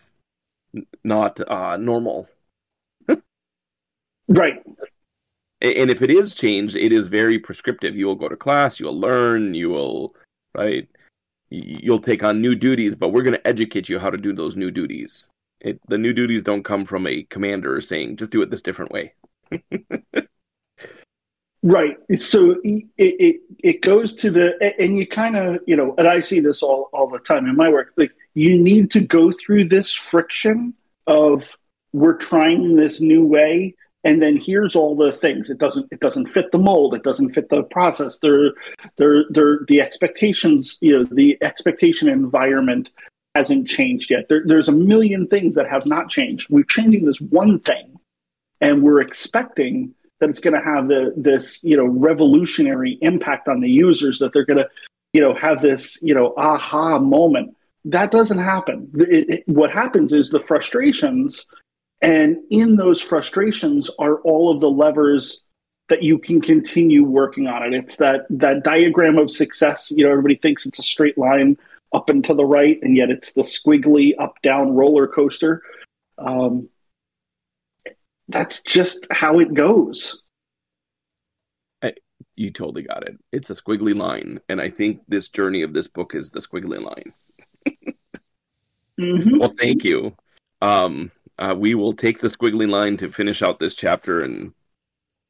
not 1.04 1.38
uh, 1.50 1.76
normal. 1.76 2.28
right 4.28 4.62
and 5.62 5.90
if 5.90 6.00
it 6.02 6.10
is 6.10 6.34
changed, 6.34 6.76
it 6.76 6.92
is 6.92 7.06
very 7.06 7.38
prescriptive. 7.38 7.94
You 7.94 8.06
will 8.06 8.14
go 8.14 8.28
to 8.28 8.36
class, 8.36 8.80
you'll 8.80 8.98
learn, 8.98 9.54
you 9.54 9.68
will, 9.68 10.14
right? 10.54 10.88
You'll 11.50 12.00
take 12.00 12.22
on 12.22 12.40
new 12.40 12.54
duties, 12.54 12.94
but 12.94 13.10
we're 13.10 13.22
going 13.22 13.34
to 13.34 13.46
educate 13.46 13.88
you 13.88 13.98
how 13.98 14.10
to 14.10 14.16
do 14.16 14.32
those 14.32 14.56
new 14.56 14.70
duties. 14.70 15.26
It, 15.60 15.80
the 15.88 15.98
new 15.98 16.12
duties 16.12 16.42
don't 16.42 16.64
come 16.64 16.84
from 16.84 17.06
a 17.06 17.22
commander 17.24 17.80
saying, 17.80 18.16
just 18.16 18.30
do 18.30 18.42
it 18.42 18.50
this 18.50 18.62
different 18.62 18.92
way. 18.92 19.12
right. 21.62 21.96
So 22.16 22.56
it, 22.64 22.84
it, 22.96 23.40
it 23.58 23.82
goes 23.82 24.14
to 24.16 24.30
the, 24.30 24.74
and 24.80 24.96
you 24.96 25.06
kind 25.06 25.36
of, 25.36 25.60
you 25.66 25.76
know, 25.76 25.94
and 25.98 26.08
I 26.08 26.20
see 26.20 26.40
this 26.40 26.62
all, 26.62 26.88
all 26.92 27.08
the 27.08 27.18
time 27.18 27.46
in 27.46 27.56
my 27.56 27.68
work. 27.68 27.92
Like, 27.96 28.12
you 28.34 28.58
need 28.58 28.90
to 28.92 29.00
go 29.00 29.32
through 29.32 29.64
this 29.64 29.92
friction 29.92 30.74
of 31.06 31.48
we're 31.92 32.16
trying 32.16 32.76
this 32.76 33.00
new 33.00 33.24
way 33.24 33.74
and 34.04 34.22
then 34.22 34.36
here's 34.36 34.74
all 34.74 34.96
the 34.96 35.12
things 35.12 35.50
it 35.50 35.58
doesn't 35.58 35.86
it 35.90 36.00
doesn't 36.00 36.28
fit 36.28 36.50
the 36.52 36.58
mold 36.58 36.94
it 36.94 37.02
doesn't 37.02 37.32
fit 37.32 37.48
the 37.48 37.62
process 37.64 38.18
there 38.20 38.52
there 38.96 39.24
there 39.30 39.60
the 39.68 39.80
expectations 39.80 40.78
you 40.80 40.96
know 40.96 41.04
the 41.12 41.36
expectation 41.42 42.08
environment 42.08 42.90
hasn't 43.34 43.68
changed 43.68 44.10
yet. 44.10 44.28
There, 44.28 44.42
there's 44.44 44.68
a 44.68 44.72
million 44.72 45.26
things 45.26 45.54
that 45.54 45.68
have 45.68 45.86
not 45.86 46.10
changed. 46.10 46.48
We're 46.50 46.64
changing 46.64 47.04
this 47.04 47.20
one 47.20 47.60
thing 47.60 47.98
and 48.60 48.82
we're 48.82 49.00
expecting 49.00 49.94
that 50.18 50.28
it's 50.28 50.40
going 50.40 50.54
to 50.54 50.64
have 50.64 50.88
the, 50.88 51.14
this 51.16 51.64
you 51.64 51.76
know 51.76 51.86
revolutionary 51.86 52.98
impact 53.00 53.48
on 53.48 53.60
the 53.60 53.70
users 53.70 54.18
that 54.18 54.32
they're 54.32 54.44
going 54.44 54.58
to 54.58 54.68
you 55.12 55.20
know 55.20 55.34
have 55.34 55.62
this 55.62 55.98
you 56.02 56.14
know 56.14 56.34
aha 56.36 56.98
moment. 56.98 57.56
That 57.86 58.10
doesn't 58.10 58.38
happen. 58.38 58.90
It, 58.94 59.30
it, 59.30 59.48
what 59.48 59.70
happens 59.70 60.12
is 60.12 60.28
the 60.28 60.40
frustrations 60.40 61.46
and 62.02 62.38
in 62.50 62.76
those 62.76 63.00
frustrations 63.00 63.90
are 63.98 64.16
all 64.20 64.50
of 64.50 64.60
the 64.60 64.70
levers 64.70 65.40
that 65.88 66.02
you 66.02 66.18
can 66.18 66.40
continue 66.40 67.02
working 67.02 67.46
on 67.46 67.62
it. 67.62 67.74
It's 67.74 67.96
that 67.96 68.26
that 68.30 68.62
diagram 68.62 69.18
of 69.18 69.30
success. 69.30 69.90
You 69.90 70.04
know, 70.04 70.10
everybody 70.10 70.36
thinks 70.36 70.66
it's 70.66 70.78
a 70.78 70.82
straight 70.82 71.16
line 71.16 71.56
up 71.92 72.08
and 72.08 72.24
to 72.24 72.34
the 72.34 72.44
right, 72.44 72.78
and 72.82 72.96
yet 72.96 73.10
it's 73.10 73.32
the 73.32 73.42
squiggly 73.42 74.14
up 74.18 74.34
down 74.42 74.74
roller 74.74 75.06
coaster. 75.06 75.62
Um, 76.18 76.68
that's 78.28 78.62
just 78.62 79.06
how 79.10 79.40
it 79.40 79.54
goes. 79.54 80.22
I, 81.82 81.94
you 82.36 82.50
totally 82.50 82.82
got 82.82 83.06
it. 83.08 83.18
It's 83.32 83.50
a 83.50 83.54
squiggly 83.54 83.94
line, 83.94 84.40
and 84.48 84.60
I 84.60 84.68
think 84.68 85.00
this 85.08 85.28
journey 85.28 85.62
of 85.62 85.72
this 85.72 85.88
book 85.88 86.14
is 86.14 86.30
the 86.30 86.40
squiggly 86.40 86.80
line. 86.82 87.12
mm-hmm. 89.00 89.38
Well, 89.38 89.54
thank 89.58 89.84
you. 89.84 90.14
Um, 90.62 91.10
uh, 91.38 91.54
we 91.56 91.74
will 91.74 91.94
take 91.94 92.20
the 92.20 92.28
squiggly 92.28 92.68
line 92.68 92.96
to 92.98 93.10
finish 93.10 93.42
out 93.42 93.58
this 93.58 93.74
chapter 93.74 94.22
and 94.22 94.52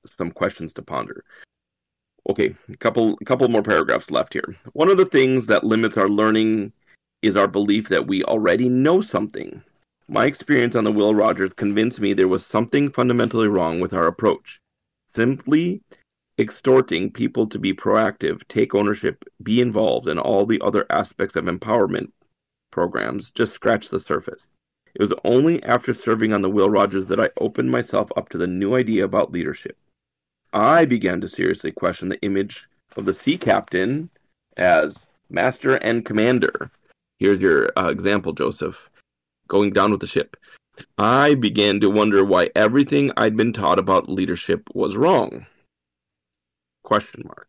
some 0.05 0.31
questions 0.31 0.73
to 0.75 0.83
ponder. 0.83 1.25
Okay, 2.29 2.55
a 2.69 2.77
couple 2.77 3.17
a 3.21 3.25
couple 3.25 3.49
more 3.49 3.63
paragraphs 3.63 4.11
left 4.11 4.35
here. 4.35 4.55
One 4.73 4.91
of 4.91 4.99
the 4.99 5.07
things 5.07 5.47
that 5.47 5.65
limits 5.65 5.97
our 5.97 6.09
learning 6.09 6.73
is 7.23 7.37
our 7.37 7.49
belief 7.49 7.89
that 7.89 8.07
we 8.07 8.23
already 8.25 8.69
know 8.69 9.01
something. 9.01 9.63
My 10.09 10.27
experience 10.27 10.75
on 10.75 10.85
the 10.85 10.93
Will 10.93 11.15
Rogers 11.15 11.53
convinced 11.57 12.01
me 12.01 12.13
there 12.13 12.29
was 12.29 12.45
something 12.45 12.91
fundamentally 12.91 13.49
wrong 13.49 13.81
with 13.81 13.93
our 13.93 14.07
approach. 14.07 14.61
Simply 15.15 15.83
extorting 16.39 17.11
people 17.11 17.47
to 17.47 17.59
be 17.59 17.73
proactive, 17.73 18.47
take 18.49 18.75
ownership, 18.75 19.25
be 19.43 19.61
involved, 19.61 20.09
and 20.09 20.19
all 20.19 20.47
the 20.47 20.61
other 20.63 20.87
aspects 20.91 21.37
of 21.37 21.45
empowerment 21.45 22.11
programs 22.71 23.31
just 23.31 23.53
scratch 23.53 23.89
the 23.89 24.01
surface. 24.01 24.45
It 24.95 25.03
was 25.03 25.13
only 25.25 25.63
after 25.63 25.95
serving 25.95 26.33
on 26.33 26.43
the 26.43 26.51
Will 26.51 26.71
Rogers 26.71 27.07
that 27.09 27.21
I 27.21 27.31
opened 27.39 27.71
myself 27.71 28.11
up 28.17 28.29
to 28.31 28.39
the 28.39 28.47
new 28.47 28.75
idea 28.75 29.05
about 29.05 29.33
leadership. 29.33 29.77
I 30.53 30.85
began 30.85 31.21
to 31.21 31.29
seriously 31.29 31.73
question 31.73 32.09
the 32.09 32.21
image 32.23 32.65
of 32.97 33.05
the 33.05 33.17
sea 33.25 33.39
captain 33.39 34.11
as 34.57 34.97
master 35.29 35.77
and 35.77 36.05
commander. 36.05 36.71
Here's 37.19 37.41
your 37.41 37.71
uh, 37.79 37.89
example, 37.89 38.33
Joseph, 38.33 38.77
going 39.49 39.73
down 39.73 39.91
with 39.91 40.01
the 40.01 40.07
ship. 40.07 40.37
I 40.99 41.35
began 41.35 41.81
to 41.81 41.91
wonder 41.91 42.25
why 42.25 42.51
everything 42.57 43.11
I'd 43.17 43.37
been 43.37 43.53
taught 43.53 43.79
about 43.79 44.09
leadership 44.09 44.63
was 44.75 44.97
wrong. 44.97 45.47
Question 46.83 47.25
mark. 47.27 47.49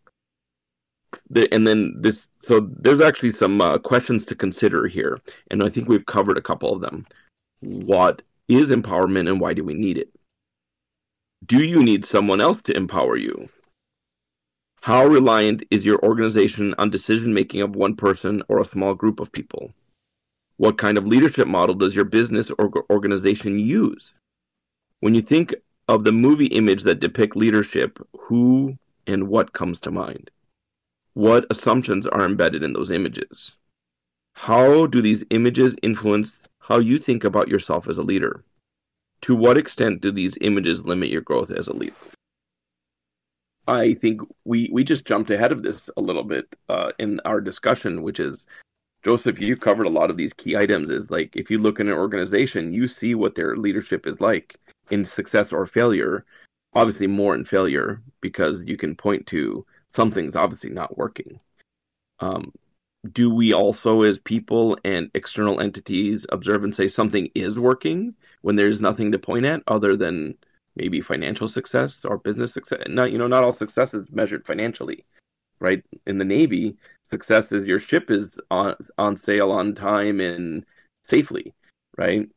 The, 1.30 1.52
and 1.54 1.66
then 1.66 1.96
this, 1.98 2.20
so 2.48 2.60
there's 2.60 3.02
actually 3.02 3.34
some 3.34 3.62
uh, 3.62 3.78
questions 3.78 4.26
to 4.26 4.36
consider 4.36 4.88
here, 4.88 5.20
and 5.50 5.64
I 5.64 5.70
think 5.70 5.88
we've 5.88 6.06
covered 6.06 6.38
a 6.38 6.42
couple 6.42 6.74
of 6.74 6.82
them 6.82 7.06
what 7.62 8.22
is 8.48 8.68
empowerment 8.68 9.30
and 9.30 9.40
why 9.40 9.54
do 9.54 9.64
we 9.64 9.74
need 9.74 9.98
it? 9.98 10.10
Do 11.46 11.64
you 11.66 11.84
need 11.84 12.06
someone 12.06 12.42
else 12.42 12.58
to 12.64 12.76
empower 12.76 13.18
you? 13.18 13.50
How 14.82 15.06
reliant 15.06 15.64
is 15.72 15.86
your 15.86 16.04
organization 16.04 16.74
on 16.78 16.90
decision 16.90 17.34
making 17.34 17.62
of 17.62 17.76
one 17.76 17.96
person 17.96 18.42
or 18.48 18.60
a 18.60 18.66
small 18.66 18.94
group 18.94 19.20
of 19.20 19.32
people? 19.32 19.74
What 20.58 20.78
kind 20.78 20.98
of 20.98 21.08
leadership 21.08 21.48
model 21.48 21.76
does 21.76 21.96
your 21.96 22.06
business 22.06 22.50
or 22.58 22.72
organization 22.90 23.60
use? 23.60 24.12
When 25.00 25.16
you 25.16 25.22
think 25.22 25.56
of 25.88 26.04
the 26.04 26.12
movie 26.12 26.48
image 26.48 26.84
that 26.84 27.00
depict 27.00 27.36
leadership, 27.36 28.00
who 28.18 28.78
and 29.08 29.28
what 29.28 29.54
comes 29.54 29.80
to 29.80 29.92
mind? 29.92 30.30
What 31.14 31.46
assumptions 31.50 32.06
are 32.08 32.26
embedded 32.26 32.64
in 32.64 32.74
those 32.74 32.92
images? 32.92 33.54
How 34.34 34.86
do 34.86 35.02
these 35.02 35.24
images 35.30 35.76
influence 35.82 36.34
how 36.62 36.80
you 36.80 37.00
think 37.00 37.24
about 37.24 37.50
yourself 37.50 37.90
as 37.90 37.98
a 37.98 38.02
leader. 38.02 38.44
To 39.22 39.36
what 39.36 39.58
extent 39.58 40.02
do 40.02 40.12
these 40.12 40.38
images 40.42 40.82
limit 40.82 41.10
your 41.10 41.22
growth 41.22 41.52
as 41.52 41.68
a 41.68 41.74
leader? 41.74 41.96
I 43.68 43.94
think 43.94 44.22
we 44.44 44.70
we 44.72 44.84
just 44.84 45.06
jumped 45.06 45.30
ahead 45.30 45.52
of 45.52 45.62
this 45.64 45.78
a 45.96 46.02
little 46.02 46.24
bit 46.24 46.56
uh, 46.68 46.92
in 47.00 47.20
our 47.26 47.40
discussion, 47.40 48.02
which 48.02 48.20
is 48.20 48.44
Joseph, 49.04 49.40
you 49.40 49.56
covered 49.56 49.88
a 49.88 49.90
lot 49.90 50.10
of 50.10 50.18
these 50.18 50.34
key 50.34 50.56
items. 50.56 50.90
Is 50.90 51.10
like 51.10 51.36
if 51.36 51.50
you 51.50 51.60
look 51.60 51.80
in 51.80 51.88
an 51.88 51.94
organization, 51.94 52.74
you 52.74 52.88
see 52.88 53.16
what 53.16 53.36
their 53.36 53.56
leadership 53.56 54.08
is 54.08 54.20
like 54.20 54.58
in 54.90 55.06
success 55.06 55.52
or 55.52 55.66
failure. 55.66 56.26
Obviously, 56.74 57.08
more 57.08 57.36
in 57.36 57.46
failure 57.46 58.02
because 58.22 58.62
you 58.66 58.78
can 58.78 58.96
point 58.96 59.26
to 59.28 59.66
something's 59.96 60.36
obviously 60.36 60.70
not 60.70 60.98
working. 60.98 61.40
Um, 62.20 62.54
do 63.10 63.34
we 63.34 63.54
also, 63.54 64.04
as 64.04 64.20
people 64.20 64.78
and 64.84 65.10
external 65.16 65.60
entities, 65.60 66.26
observe 66.30 66.64
and 66.64 66.74
say 66.74 66.88
something 66.88 67.30
is 67.34 67.58
working 67.58 68.14
when 68.42 68.56
there's 68.56 68.80
nothing 68.80 69.12
to 69.12 69.20
point 69.20 69.46
at 69.46 69.64
other 69.68 69.96
than 69.98 70.36
maybe 70.76 71.02
financial 71.02 71.48
success 71.48 71.98
or 72.04 72.18
business 72.18 72.54
success? 72.54 72.80
Not, 72.88 73.12
you 73.12 73.18
know, 73.18 73.28
not 73.28 73.44
all 73.44 73.56
success 73.56 73.90
is 73.94 74.06
measured 74.12 74.46
financially, 74.46 75.04
right? 75.60 75.84
In 76.06 76.20
the 76.20 76.26
Navy, 76.26 76.78
success 77.10 77.46
is 77.52 77.66
your 77.66 77.80
ship 77.82 78.12
is 78.12 78.30
on 78.52 78.76
on 78.98 79.20
sail 79.26 79.52
on 79.52 79.74
time 79.74 80.20
and 80.20 80.64
safely, 81.10 81.54
right? 81.98 82.30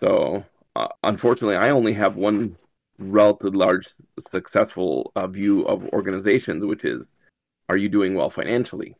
So, 0.00 0.44
uh, 0.74 0.88
unfortunately, 1.04 1.56
I 1.56 1.70
only 1.70 1.92
have 1.94 2.16
one 2.16 2.56
relatively 2.98 3.56
large 3.56 3.86
successful 4.32 5.12
uh, 5.14 5.26
view 5.28 5.62
of 5.66 5.84
organizations, 5.92 6.64
which 6.64 6.84
is, 6.84 7.02
are 7.68 7.76
you 7.76 7.88
doing 7.88 8.14
well 8.14 8.30
financially? 8.30 8.96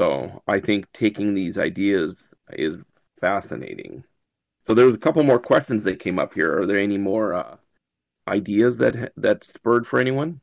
So 0.00 0.42
I 0.48 0.60
think 0.60 0.90
taking 0.94 1.34
these 1.34 1.58
ideas 1.58 2.14
is 2.52 2.76
fascinating. 3.20 4.02
So 4.66 4.74
there's 4.74 4.94
a 4.94 4.98
couple 4.98 5.22
more 5.24 5.38
questions 5.38 5.84
that 5.84 6.00
came 6.00 6.18
up 6.18 6.32
here. 6.32 6.58
Are 6.58 6.64
there 6.64 6.78
any 6.78 6.96
more 6.96 7.34
uh, 7.34 7.56
ideas 8.26 8.78
that 8.78 9.12
that 9.18 9.44
spurred 9.44 9.86
for 9.86 10.00
anyone? 10.00 10.40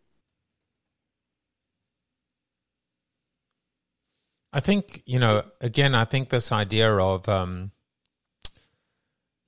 I 4.53 4.59
think 4.59 5.01
you 5.07 5.17
know. 5.17 5.43
Again, 5.59 5.95
I 5.95 6.05
think 6.05 6.29
this 6.29 6.51
idea 6.51 6.95
of 6.95 7.27
um, 7.27 7.71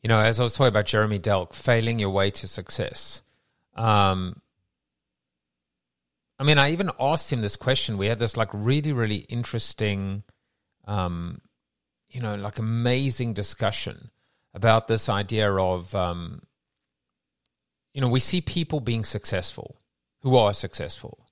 you 0.01 0.07
know, 0.07 0.19
as 0.19 0.39
I 0.39 0.43
was 0.43 0.55
talking 0.55 0.69
about 0.69 0.87
Jeremy 0.87 1.19
Delk, 1.19 1.53
failing 1.53 1.99
your 1.99 2.09
way 2.09 2.31
to 2.31 2.47
success. 2.47 3.21
Um, 3.75 4.41
I 6.39 6.43
mean, 6.43 6.57
I 6.57 6.71
even 6.71 6.89
asked 6.97 7.33
him 7.33 7.41
this 7.41 7.57
question. 7.57 7.97
We 7.97 8.07
had 8.07 8.19
this 8.19 8.37
like 8.37 8.49
really, 8.53 8.93
really 8.93 9.25
interesting, 9.27 10.23
um, 10.85 11.41
you 12.09 12.21
know, 12.21 12.35
like 12.35 12.57
amazing 12.57 13.33
discussion 13.33 14.09
about 14.53 14.87
this 14.87 15.09
idea 15.09 15.53
of, 15.53 15.93
um, 15.93 16.41
you 17.93 17.99
know, 17.99 18.07
we 18.07 18.21
see 18.21 18.39
people 18.39 18.79
being 18.79 19.03
successful 19.03 19.81
who 20.21 20.37
are 20.37 20.53
successful. 20.53 21.27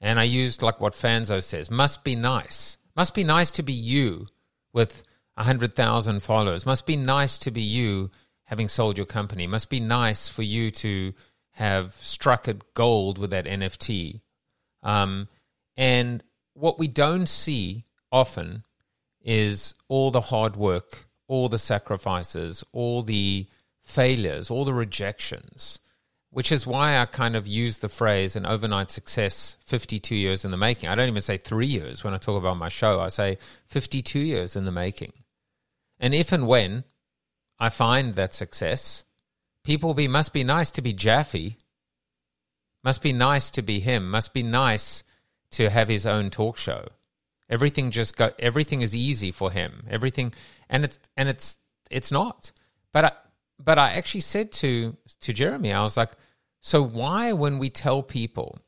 And 0.00 0.18
I 0.18 0.24
used 0.24 0.60
like 0.60 0.80
what 0.80 0.92
Fanzo 0.92 1.40
says 1.42 1.70
must 1.70 2.02
be 2.02 2.16
nice. 2.16 2.78
Must 2.96 3.14
be 3.14 3.24
nice 3.24 3.52
to 3.52 3.62
be 3.62 3.72
you 3.72 4.26
with 4.72 5.04
100,000 5.34 6.20
followers. 6.20 6.66
Must 6.66 6.84
be 6.84 6.96
nice 6.96 7.38
to 7.38 7.52
be 7.52 7.62
you 7.62 8.10
having 8.44 8.68
sold 8.68 8.98
your 8.98 9.06
company. 9.06 9.46
Must 9.46 9.70
be 9.70 9.78
nice 9.78 10.28
for 10.28 10.42
you 10.42 10.72
to 10.72 11.12
have 11.52 11.94
struck 12.00 12.48
at 12.48 12.74
gold 12.74 13.18
with 13.18 13.30
that 13.30 13.44
NFT 13.44 14.20
um, 14.82 15.28
and 15.76 16.22
what 16.54 16.78
we 16.78 16.88
don't 16.88 17.28
see 17.28 17.84
often 18.10 18.64
is 19.22 19.74
all 19.88 20.10
the 20.10 20.20
hard 20.20 20.56
work, 20.56 21.06
all 21.26 21.48
the 21.48 21.58
sacrifices, 21.58 22.64
all 22.72 23.02
the 23.02 23.46
failures, 23.82 24.50
all 24.50 24.64
the 24.64 24.74
rejections, 24.74 25.80
which 26.30 26.52
is 26.52 26.66
why 26.66 26.98
I 26.98 27.06
kind 27.06 27.36
of 27.36 27.46
use 27.46 27.78
the 27.78 27.88
phrase 27.88 28.36
an 28.36 28.46
overnight 28.46 28.90
success 28.90 29.56
52 29.64 30.14
years 30.14 30.44
in 30.44 30.50
the 30.50 30.56
making. 30.56 30.88
I 30.88 30.94
don't 30.94 31.08
even 31.08 31.22
say 31.22 31.36
three 31.36 31.66
years 31.66 32.04
when 32.04 32.14
I 32.14 32.18
talk 32.18 32.38
about 32.38 32.58
my 32.58 32.68
show, 32.68 33.00
I 33.00 33.08
say 33.08 33.38
52 33.66 34.18
years 34.18 34.56
in 34.56 34.64
the 34.64 34.72
making. 34.72 35.12
And 36.00 36.14
if 36.14 36.32
and 36.32 36.46
when 36.46 36.84
I 37.58 37.70
find 37.70 38.14
that 38.14 38.34
success, 38.34 39.04
people 39.64 39.94
be 39.94 40.08
must 40.08 40.32
be 40.32 40.44
nice 40.44 40.70
to 40.72 40.82
be 40.82 40.92
Jaffe 40.92 41.58
must 42.84 43.02
be 43.02 43.12
nice 43.12 43.50
to 43.52 43.62
be 43.62 43.80
him. 43.80 44.10
Must 44.10 44.32
be 44.32 44.42
nice 44.42 45.04
to 45.52 45.70
have 45.70 45.88
his 45.88 46.06
own 46.06 46.30
talk 46.30 46.56
show. 46.56 46.88
Everything 47.48 47.90
just 47.90 48.16
go. 48.16 48.30
Everything 48.38 48.82
is 48.82 48.94
easy 48.94 49.30
for 49.30 49.50
him. 49.50 49.84
Everything, 49.88 50.34
and 50.68 50.84
it's 50.84 50.98
and 51.16 51.28
it's 51.28 51.58
it's 51.90 52.12
not. 52.12 52.52
But 52.92 53.04
I, 53.04 53.12
but 53.58 53.78
I 53.78 53.92
actually 53.92 54.20
said 54.20 54.52
to 54.52 54.96
to 55.20 55.32
Jeremy, 55.32 55.72
I 55.72 55.82
was 55.82 55.96
like, 55.96 56.12
so 56.60 56.82
why 56.82 57.32
when 57.32 57.58
we 57.58 57.70
tell 57.70 58.02
people? 58.02 58.58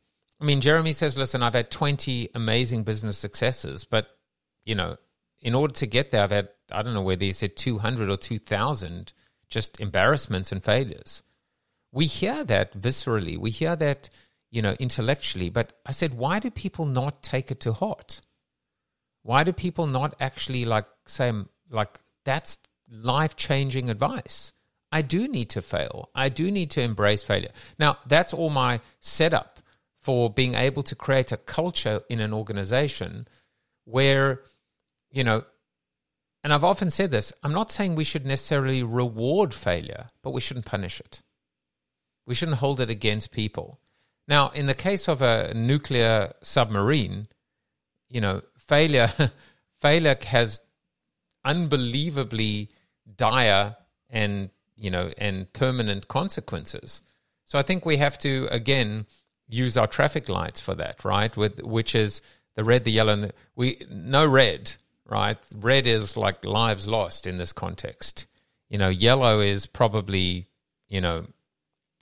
I 0.40 0.44
mean, 0.44 0.62
Jeremy 0.62 0.92
says, 0.92 1.18
listen, 1.18 1.42
I've 1.42 1.54
had 1.54 1.70
twenty 1.70 2.30
amazing 2.34 2.84
business 2.84 3.18
successes, 3.18 3.84
but 3.84 4.08
you 4.64 4.74
know, 4.74 4.96
in 5.40 5.54
order 5.54 5.74
to 5.74 5.86
get 5.86 6.10
there, 6.10 6.22
I've 6.22 6.30
had 6.30 6.48
I 6.72 6.82
don't 6.82 6.94
know 6.94 7.02
whether 7.02 7.24
he 7.24 7.32
said 7.32 7.56
two 7.56 7.78
hundred 7.78 8.10
or 8.10 8.16
two 8.16 8.38
thousand 8.38 9.12
just 9.48 9.80
embarrassments 9.80 10.52
and 10.52 10.64
failures 10.64 11.22
we 11.92 12.06
hear 12.06 12.44
that 12.44 12.80
viscerally, 12.80 13.36
we 13.38 13.50
hear 13.50 13.76
that, 13.76 14.08
you 14.50 14.62
know, 14.62 14.76
intellectually. 14.78 15.50
But 15.50 15.72
I 15.84 15.92
said, 15.92 16.14
why 16.14 16.38
do 16.38 16.50
people 16.50 16.86
not 16.86 17.22
take 17.22 17.50
it 17.50 17.60
to 17.60 17.72
heart? 17.72 18.20
Why 19.22 19.44
do 19.44 19.52
people 19.52 19.86
not 19.86 20.14
actually 20.20 20.64
like 20.64 20.86
say, 21.06 21.32
like, 21.70 22.00
that's 22.24 22.58
life 22.88 23.36
changing 23.36 23.90
advice? 23.90 24.52
I 24.92 25.02
do 25.02 25.28
need 25.28 25.50
to 25.50 25.62
fail. 25.62 26.10
I 26.14 26.28
do 26.28 26.50
need 26.50 26.70
to 26.72 26.82
embrace 26.82 27.22
failure. 27.22 27.50
Now, 27.78 27.98
that's 28.06 28.34
all 28.34 28.50
my 28.50 28.80
setup 28.98 29.60
for 30.00 30.30
being 30.30 30.54
able 30.54 30.82
to 30.84 30.94
create 30.94 31.30
a 31.32 31.36
culture 31.36 32.00
in 32.08 32.20
an 32.20 32.32
organization 32.32 33.28
where, 33.84 34.42
you 35.10 35.22
know, 35.22 35.44
and 36.42 36.52
I've 36.54 36.64
often 36.64 36.90
said 36.90 37.10
this 37.10 37.32
I'm 37.42 37.52
not 37.52 37.70
saying 37.70 37.94
we 37.94 38.04
should 38.04 38.26
necessarily 38.26 38.82
reward 38.82 39.52
failure, 39.54 40.08
but 40.22 40.30
we 40.30 40.40
shouldn't 40.40 40.66
punish 40.66 41.00
it. 41.00 41.22
We 42.26 42.34
shouldn't 42.34 42.58
hold 42.58 42.80
it 42.80 42.90
against 42.90 43.32
people. 43.32 43.80
Now, 44.28 44.50
in 44.50 44.66
the 44.66 44.74
case 44.74 45.08
of 45.08 45.22
a 45.22 45.52
nuclear 45.54 46.32
submarine, 46.42 47.26
you 48.08 48.20
know, 48.20 48.42
failure 48.56 49.12
failure 49.80 50.16
has 50.26 50.60
unbelievably 51.44 52.70
dire 53.16 53.76
and 54.10 54.50
you 54.76 54.90
know 54.90 55.12
and 55.18 55.52
permanent 55.52 56.08
consequences. 56.08 57.02
So 57.44 57.58
I 57.58 57.62
think 57.62 57.84
we 57.84 57.96
have 57.96 58.18
to 58.18 58.48
again 58.50 59.06
use 59.48 59.76
our 59.76 59.86
traffic 59.86 60.28
lights 60.28 60.60
for 60.60 60.74
that, 60.76 61.04
right? 61.04 61.36
With 61.36 61.60
which 61.62 61.94
is 61.94 62.22
the 62.54 62.64
red, 62.64 62.84
the 62.84 62.92
yellow, 62.92 63.12
and 63.12 63.24
the, 63.24 63.32
we 63.56 63.84
no 63.90 64.26
red, 64.26 64.72
right? 65.08 65.38
Red 65.54 65.86
is 65.86 66.16
like 66.16 66.44
lives 66.44 66.86
lost 66.86 67.26
in 67.26 67.38
this 67.38 67.52
context. 67.52 68.26
You 68.68 68.78
know, 68.78 68.88
yellow 68.88 69.40
is 69.40 69.66
probably 69.66 70.46
you 70.88 71.00
know 71.00 71.26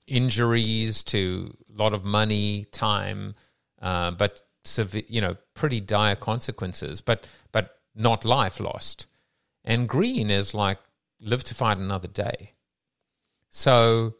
injuries 0.08 1.02
to 1.04 1.56
a 1.72 1.80
lot 1.80 1.94
of 1.94 2.04
money, 2.04 2.64
time, 2.72 3.34
uh, 3.80 4.10
but 4.10 4.42
you 5.08 5.20
know, 5.20 5.36
pretty 5.54 5.80
dire 5.80 6.16
consequences, 6.16 7.00
but 7.00 7.26
but 7.52 7.78
not 7.94 8.24
life 8.24 8.60
lost. 8.60 9.06
And 9.64 9.88
green 9.88 10.30
is 10.30 10.54
like 10.54 10.78
live 11.20 11.44
to 11.44 11.54
fight 11.54 11.78
another 11.78 12.08
day. 12.08 12.52
So 13.50 14.14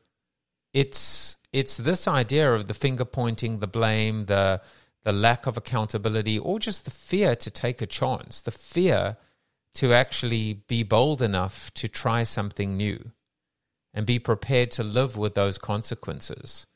it's 0.73 1.37
it's 1.53 1.77
this 1.77 2.07
idea 2.07 2.53
of 2.55 2.67
the 2.67 2.75
finger 2.75 3.05
pointing, 3.05 3.59
the 3.59 3.67
blame, 3.67 4.27
the 4.27 4.61
the 5.05 5.13
lack 5.13 5.47
of 5.47 5.57
accountability, 5.57 6.39
or 6.39 6.59
just 6.59 6.85
the 6.85 6.91
fear 6.91 7.35
to 7.37 7.51
take 7.51 7.81
a 7.81 7.87
chance, 7.87 8.43
the 8.43 8.51
fear 8.51 9.17
to 9.75 9.93
actually 9.93 10.55
be 10.55 10.83
bold 10.83 11.23
enough 11.23 11.73
to 11.75 11.89
try 11.89 12.23
something 12.23 12.77
new 12.77 13.13
and 13.99 14.07
be 14.07 14.21
prepared 14.21 14.71
to 14.71 14.85
live 14.85 15.17
with 15.17 15.35
those 15.35 15.59
consequences. 15.59 16.69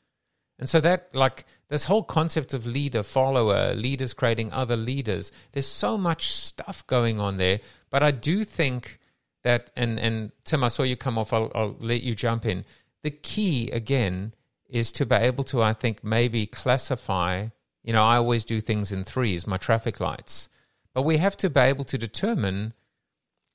And 0.59 0.67
so 0.67 0.81
that, 0.81 1.15
like, 1.15 1.45
this 1.69 1.85
whole 1.85 2.03
concept 2.03 2.53
of 2.53 2.65
leader, 2.65 3.01
follower, 3.01 3.73
leaders 3.73 4.13
creating 4.13 4.51
other 4.51 4.75
leaders, 4.75 5.31
there's 5.53 5.65
so 5.65 5.97
much 5.97 6.33
stuff 6.33 6.85
going 6.85 7.21
on 7.21 7.37
there. 7.37 7.61
But 7.89 8.03
I 8.03 8.11
do 8.11 8.43
think 8.43 8.99
that, 9.43 9.71
and, 9.77 9.97
and 10.01 10.33
Tim, 10.43 10.65
I 10.65 10.67
saw 10.67 10.83
you 10.83 10.97
come 10.97 11.17
off, 11.17 11.31
I'll, 11.31 11.49
I'll 11.55 11.77
let 11.79 12.03
you 12.03 12.13
jump 12.13 12.45
in. 12.45 12.65
The 13.03 13.11
key, 13.11 13.71
again, 13.71 14.33
is 14.69 14.91
to 14.91 15.05
be 15.05 15.15
able 15.15 15.45
to, 15.45 15.63
I 15.63 15.71
think, 15.71 16.03
maybe 16.03 16.45
classify. 16.45 17.47
You 17.85 17.93
know, 17.93 18.03
I 18.03 18.17
always 18.17 18.43
do 18.43 18.59
things 18.59 18.91
in 18.91 19.05
threes, 19.05 19.47
my 19.47 19.55
traffic 19.55 20.01
lights. 20.01 20.49
But 20.93 21.03
we 21.03 21.19
have 21.19 21.37
to 21.37 21.49
be 21.49 21.61
able 21.61 21.85
to 21.85 21.97
determine 21.97 22.73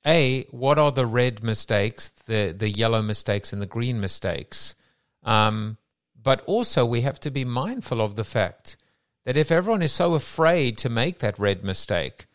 a 0.05 0.43
what 0.51 0.79
are 0.79 0.91
the 0.91 1.05
red 1.05 1.43
mistakes, 1.43 2.09
the 2.25 2.53
the 2.57 2.69
yellow 2.69 3.01
mistakes, 3.01 3.53
and 3.53 3.61
the 3.61 3.65
green 3.65 3.99
mistakes. 3.99 4.75
Um, 5.23 5.77
but 6.21 6.41
also, 6.45 6.85
we 6.85 7.01
have 7.01 7.19
to 7.21 7.31
be 7.31 7.45
mindful 7.45 8.01
of 8.01 8.15
the 8.15 8.23
fact 8.23 8.77
that 9.25 9.37
if 9.37 9.51
everyone 9.51 9.81
is 9.81 9.91
so 9.91 10.15
afraid 10.15 10.77
to 10.79 10.89
make 10.89 11.19
that 11.19 11.39
red 11.39 11.63
mistake, 11.63 12.25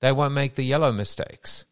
they 0.00 0.12
won't 0.12 0.34
make 0.34 0.54
the 0.54 0.64
yellow 0.64 0.92
mistakes. 0.92 1.64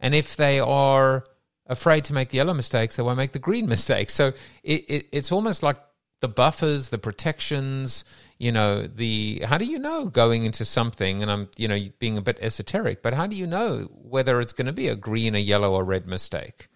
And 0.00 0.14
if 0.14 0.36
they 0.36 0.60
are 0.60 1.24
afraid 1.66 2.04
to 2.04 2.12
make 2.12 2.30
the 2.30 2.36
yellow 2.36 2.54
mistakes, 2.54 2.96
they 2.96 3.02
won't 3.02 3.18
make 3.18 3.32
the 3.32 3.38
green 3.38 3.68
mistakes. 3.74 4.14
So 4.14 4.32
it, 4.62 4.84
it, 4.88 5.06
it's 5.12 5.32
almost 5.32 5.62
like 5.62 5.78
the 6.20 6.28
buffers, 6.28 6.88
the 6.88 6.98
protections, 6.98 8.04
you 8.38 8.52
know, 8.52 8.86
the 8.86 9.42
how 9.46 9.56
do 9.56 9.64
you 9.64 9.78
know 9.78 10.06
going 10.06 10.44
into 10.44 10.64
something? 10.64 11.22
And 11.22 11.30
I'm, 11.30 11.48
you 11.56 11.68
know, 11.68 11.78
being 11.98 12.18
a 12.18 12.22
bit 12.22 12.38
esoteric, 12.40 13.02
but 13.02 13.14
how 13.14 13.26
do 13.26 13.36
you 13.36 13.46
know 13.46 13.88
whether 13.92 14.40
it's 14.40 14.52
going 14.52 14.66
to 14.66 14.72
be 14.72 14.88
a 14.88 14.96
green, 14.96 15.34
a 15.34 15.38
yellow, 15.38 15.72
or 15.72 15.84
red 15.84 16.06
mistake? 16.06 16.68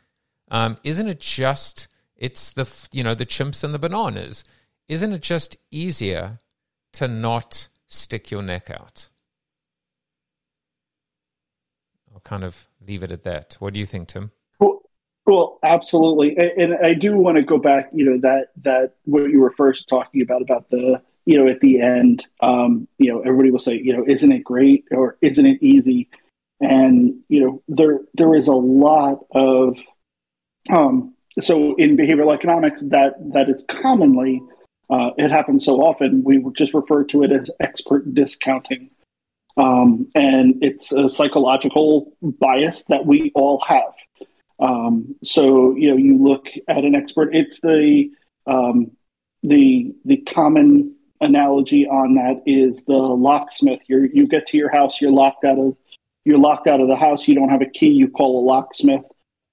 Um, 0.50 0.78
isn't 0.82 1.08
it 1.08 1.20
just 1.20 1.88
it's 2.16 2.52
the 2.52 2.88
you 2.92 3.04
know 3.04 3.14
the 3.14 3.26
chimps 3.26 3.62
and 3.62 3.74
the 3.74 3.78
bananas? 3.78 4.44
Isn't 4.88 5.12
it 5.12 5.22
just 5.22 5.56
easier 5.70 6.38
to 6.94 7.06
not 7.06 7.68
stick 7.86 8.30
your 8.30 8.42
neck 8.42 8.70
out? 8.70 9.08
I'll 12.12 12.20
kind 12.20 12.42
of 12.42 12.66
leave 12.84 13.02
it 13.02 13.12
at 13.12 13.22
that. 13.24 13.56
What 13.60 13.74
do 13.74 13.80
you 13.80 13.86
think, 13.86 14.08
Tim? 14.08 14.32
Well, 14.58 14.82
well 15.26 15.58
absolutely, 15.62 16.36
and, 16.38 16.72
and 16.72 16.86
I 16.86 16.94
do 16.94 17.16
want 17.16 17.36
to 17.36 17.42
go 17.42 17.58
back. 17.58 17.90
You 17.92 18.06
know 18.06 18.18
that 18.22 18.48
that 18.62 18.94
what 19.04 19.30
you 19.30 19.40
were 19.40 19.52
first 19.52 19.90
talking 19.90 20.22
about 20.22 20.40
about 20.40 20.70
the 20.70 21.02
you 21.30 21.38
know 21.38 21.48
at 21.48 21.60
the 21.60 21.80
end. 21.80 22.26
Um, 22.40 22.88
you 22.98 23.12
know, 23.12 23.20
everybody 23.20 23.52
will 23.52 23.60
say, 23.60 23.80
you 23.80 23.96
know, 23.96 24.04
isn't 24.06 24.32
it 24.32 24.42
great 24.42 24.84
or 24.90 25.16
isn't 25.22 25.46
it 25.46 25.62
easy? 25.62 26.08
And 26.60 27.20
you 27.28 27.40
know, 27.40 27.62
there 27.68 28.00
there 28.14 28.34
is 28.34 28.48
a 28.48 28.54
lot 28.54 29.20
of 29.30 29.76
um, 30.70 31.14
so 31.40 31.76
in 31.76 31.96
behavioral 31.96 32.34
economics 32.34 32.80
that 32.82 33.14
that 33.32 33.48
is 33.48 33.64
commonly 33.68 34.42
uh, 34.90 35.10
it 35.16 35.30
happens 35.30 35.64
so 35.64 35.76
often 35.76 36.24
we 36.24 36.44
just 36.56 36.74
refer 36.74 37.04
to 37.04 37.22
it 37.22 37.30
as 37.30 37.48
expert 37.60 38.12
discounting 38.12 38.90
um, 39.56 40.08
and 40.14 40.56
it's 40.62 40.90
a 40.90 41.08
psychological 41.08 42.12
bias 42.22 42.84
that 42.84 43.06
we 43.06 43.30
all 43.34 43.62
have. 43.66 43.94
Um, 44.58 45.14
so 45.22 45.76
you 45.76 45.90
know, 45.90 45.96
you 45.96 46.22
look 46.22 46.46
at 46.68 46.84
an 46.84 46.94
expert. 46.94 47.34
It's 47.34 47.60
the 47.60 48.10
um, 48.46 48.92
the 49.42 49.94
the 50.04 50.18
common 50.18 50.96
analogy 51.20 51.86
on 51.86 52.14
that 52.14 52.42
is 52.46 52.84
the 52.84 52.92
locksmith. 52.92 53.80
You 53.86 54.08
you 54.12 54.26
get 54.26 54.46
to 54.48 54.56
your 54.56 54.70
house, 54.70 55.00
you're 55.00 55.12
locked 55.12 55.44
out 55.44 55.58
of 55.58 55.76
you're 56.24 56.38
locked 56.38 56.66
out 56.66 56.80
of 56.80 56.88
the 56.88 56.96
house. 56.96 57.26
You 57.26 57.34
don't 57.34 57.48
have 57.48 57.62
a 57.62 57.66
key. 57.66 57.88
You 57.88 58.08
call 58.08 58.40
a 58.40 58.46
locksmith. 58.46 59.04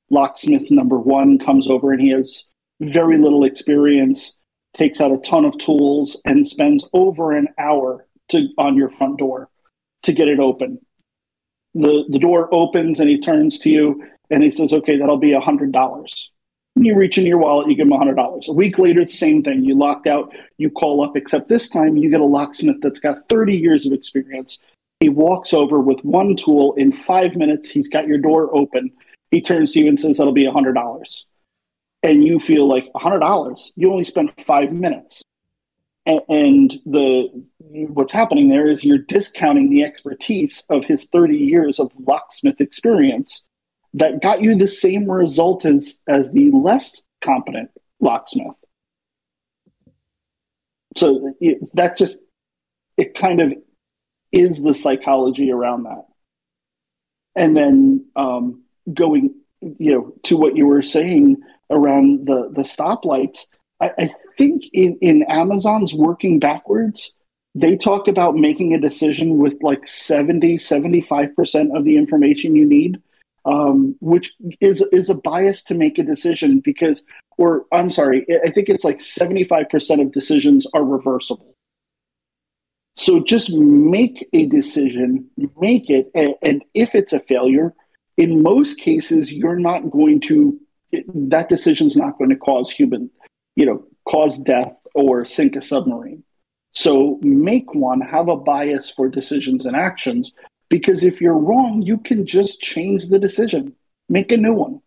Locksmith 0.09 0.69
number 0.71 0.97
one 0.97 1.39
comes 1.39 1.69
over 1.69 1.91
and 1.91 2.01
he 2.01 2.09
has 2.09 2.45
very 2.79 3.17
little 3.17 3.43
experience. 3.43 4.37
Takes 4.73 5.01
out 5.01 5.11
a 5.11 5.17
ton 5.17 5.45
of 5.45 5.57
tools 5.57 6.21
and 6.25 6.47
spends 6.47 6.87
over 6.93 7.31
an 7.31 7.47
hour 7.57 8.05
to 8.29 8.47
on 8.57 8.75
your 8.75 8.89
front 8.91 9.17
door 9.17 9.49
to 10.03 10.13
get 10.13 10.27
it 10.27 10.39
open. 10.39 10.79
The, 11.73 12.05
the 12.09 12.19
door 12.19 12.53
opens 12.53 12.99
and 12.99 13.09
he 13.09 13.19
turns 13.19 13.59
to 13.59 13.69
you 13.69 14.03
and 14.29 14.43
he 14.43 14.51
says, 14.51 14.73
okay, 14.73 14.97
that'll 14.97 15.17
be 15.17 15.33
a 15.33 15.41
$100. 15.41 16.27
You 16.83 16.95
reach 16.95 17.17
in 17.17 17.25
your 17.25 17.37
wallet, 17.37 17.69
you 17.69 17.75
give 17.75 17.87
a 17.87 17.91
$100. 17.91 18.47
A 18.47 18.51
week 18.51 18.77
later, 18.77 19.03
the 19.05 19.11
same 19.11 19.43
thing. 19.43 19.63
You 19.63 19.75
locked 19.75 20.07
out, 20.07 20.33
you 20.57 20.69
call 20.69 21.03
up, 21.03 21.15
except 21.15 21.47
this 21.47 21.69
time 21.69 21.97
you 21.97 22.09
get 22.09 22.21
a 22.21 22.25
locksmith 22.25 22.77
that's 22.81 22.99
got 22.99 23.27
30 23.29 23.55
years 23.55 23.85
of 23.85 23.93
experience. 23.93 24.59
He 24.99 25.09
walks 25.09 25.53
over 25.53 25.79
with 25.79 25.99
one 26.03 26.35
tool 26.35 26.73
in 26.75 26.91
five 26.91 27.35
minutes. 27.35 27.69
He's 27.69 27.89
got 27.89 28.07
your 28.07 28.17
door 28.17 28.49
open. 28.55 28.91
He 29.31 29.41
turns 29.41 29.73
to 29.73 29.79
you 29.79 29.87
and 29.87 29.99
says, 29.99 30.17
that'll 30.17 30.33
be 30.33 30.45
a 30.45 30.51
$100. 30.51 31.23
And 32.03 32.23
you 32.23 32.39
feel 32.39 32.67
like 32.67 32.85
a 32.95 32.99
$100? 32.99 33.71
You 33.75 33.91
only 33.91 34.03
spent 34.03 34.31
five 34.45 34.71
minutes 34.71 35.21
and 36.29 36.79
the 36.85 37.27
what's 37.59 38.13
happening 38.13 38.47
there 38.47 38.69
is 38.69 38.83
you're 38.83 38.97
discounting 38.97 39.69
the 39.69 39.83
expertise 39.83 40.63
of 40.69 40.85
his 40.85 41.09
30 41.09 41.35
years 41.35 41.79
of 41.79 41.91
locksmith 42.05 42.61
experience 42.61 43.43
that 43.97 44.21
got 44.21 44.41
you 44.41 44.55
the 44.55 44.67
same 44.67 45.09
result 45.09 45.65
as 45.65 45.99
as 46.07 46.31
the 46.31 46.51
less 46.51 47.03
competent 47.21 47.69
locksmith. 47.99 48.55
So 50.95 51.33
it, 51.39 51.59
that 51.75 51.97
just 51.97 52.19
it 52.97 53.15
kind 53.15 53.41
of 53.41 53.53
is 54.31 54.61
the 54.61 54.73
psychology 54.73 55.51
around 55.51 55.83
that. 55.83 56.05
And 57.35 57.55
then 57.55 58.07
um, 58.15 58.63
going 58.93 59.35
you 59.61 59.91
know 59.91 60.13
to 60.23 60.37
what 60.37 60.55
you 60.55 60.67
were 60.67 60.83
saying 60.83 61.37
around 61.69 62.27
the 62.27 62.49
the 62.53 62.63
stoplights 62.63 63.45
I, 63.79 63.91
I 63.97 64.09
think 64.37 64.63
in, 64.73 64.97
in 65.01 65.23
Amazon's 65.23 65.93
working 65.93 66.39
backwards, 66.39 67.13
they 67.55 67.77
talk 67.77 68.07
about 68.07 68.35
making 68.35 68.73
a 68.73 68.79
decision 68.79 69.37
with 69.37 69.53
like 69.61 69.87
70, 69.87 70.57
75% 70.57 71.77
of 71.77 71.83
the 71.83 71.97
information 71.97 72.55
you 72.55 72.67
need, 72.67 73.01
um, 73.47 73.95
which 73.99 74.35
is, 74.61 74.81
is 74.91 75.09
a 75.09 75.15
bias 75.15 75.63
to 75.63 75.73
make 75.73 75.97
a 75.97 76.03
decision 76.03 76.59
because, 76.59 77.03
or 77.37 77.65
I'm 77.71 77.89
sorry, 77.89 78.25
I 78.45 78.51
think 78.51 78.69
it's 78.69 78.83
like 78.83 78.99
75% 78.99 80.01
of 80.01 80.11
decisions 80.11 80.67
are 80.73 80.83
reversible. 80.83 81.55
So 82.95 83.23
just 83.23 83.51
make 83.53 84.27
a 84.33 84.47
decision, 84.47 85.29
make 85.59 85.89
it, 85.89 86.11
and, 86.13 86.35
and 86.43 86.63
if 86.73 86.93
it's 86.93 87.13
a 87.13 87.19
failure, 87.19 87.73
in 88.17 88.43
most 88.43 88.79
cases, 88.79 89.33
you're 89.33 89.59
not 89.59 89.89
going 89.89 90.19
to, 90.21 90.59
that 90.91 91.49
decision's 91.49 91.95
not 91.95 92.17
going 92.17 92.31
to 92.31 92.35
cause 92.35 92.69
human 92.69 93.09
you 93.57 93.65
know, 93.65 93.83
cause 94.07 94.37
death 94.37 94.77
or 94.93 95.25
sink 95.25 95.57
a 95.57 95.61
submarine. 95.61 96.23
So 96.73 97.19
make 97.23 97.73
one, 97.73 97.99
have 98.01 98.29
a 98.29 98.37
bias 98.37 98.89
for 98.89 99.09
decisions 99.09 99.65
and 99.65 99.75
actions, 99.75 100.31
because 100.69 101.03
if 101.03 101.21
you're 101.21 101.37
wrong, 101.37 101.81
you 101.81 101.97
can 101.99 102.25
just 102.25 102.61
change 102.61 103.07
the 103.07 103.19
decision, 103.19 103.75
make 104.09 104.31
a 104.31 104.37
new 104.37 104.53
one. 104.53 104.81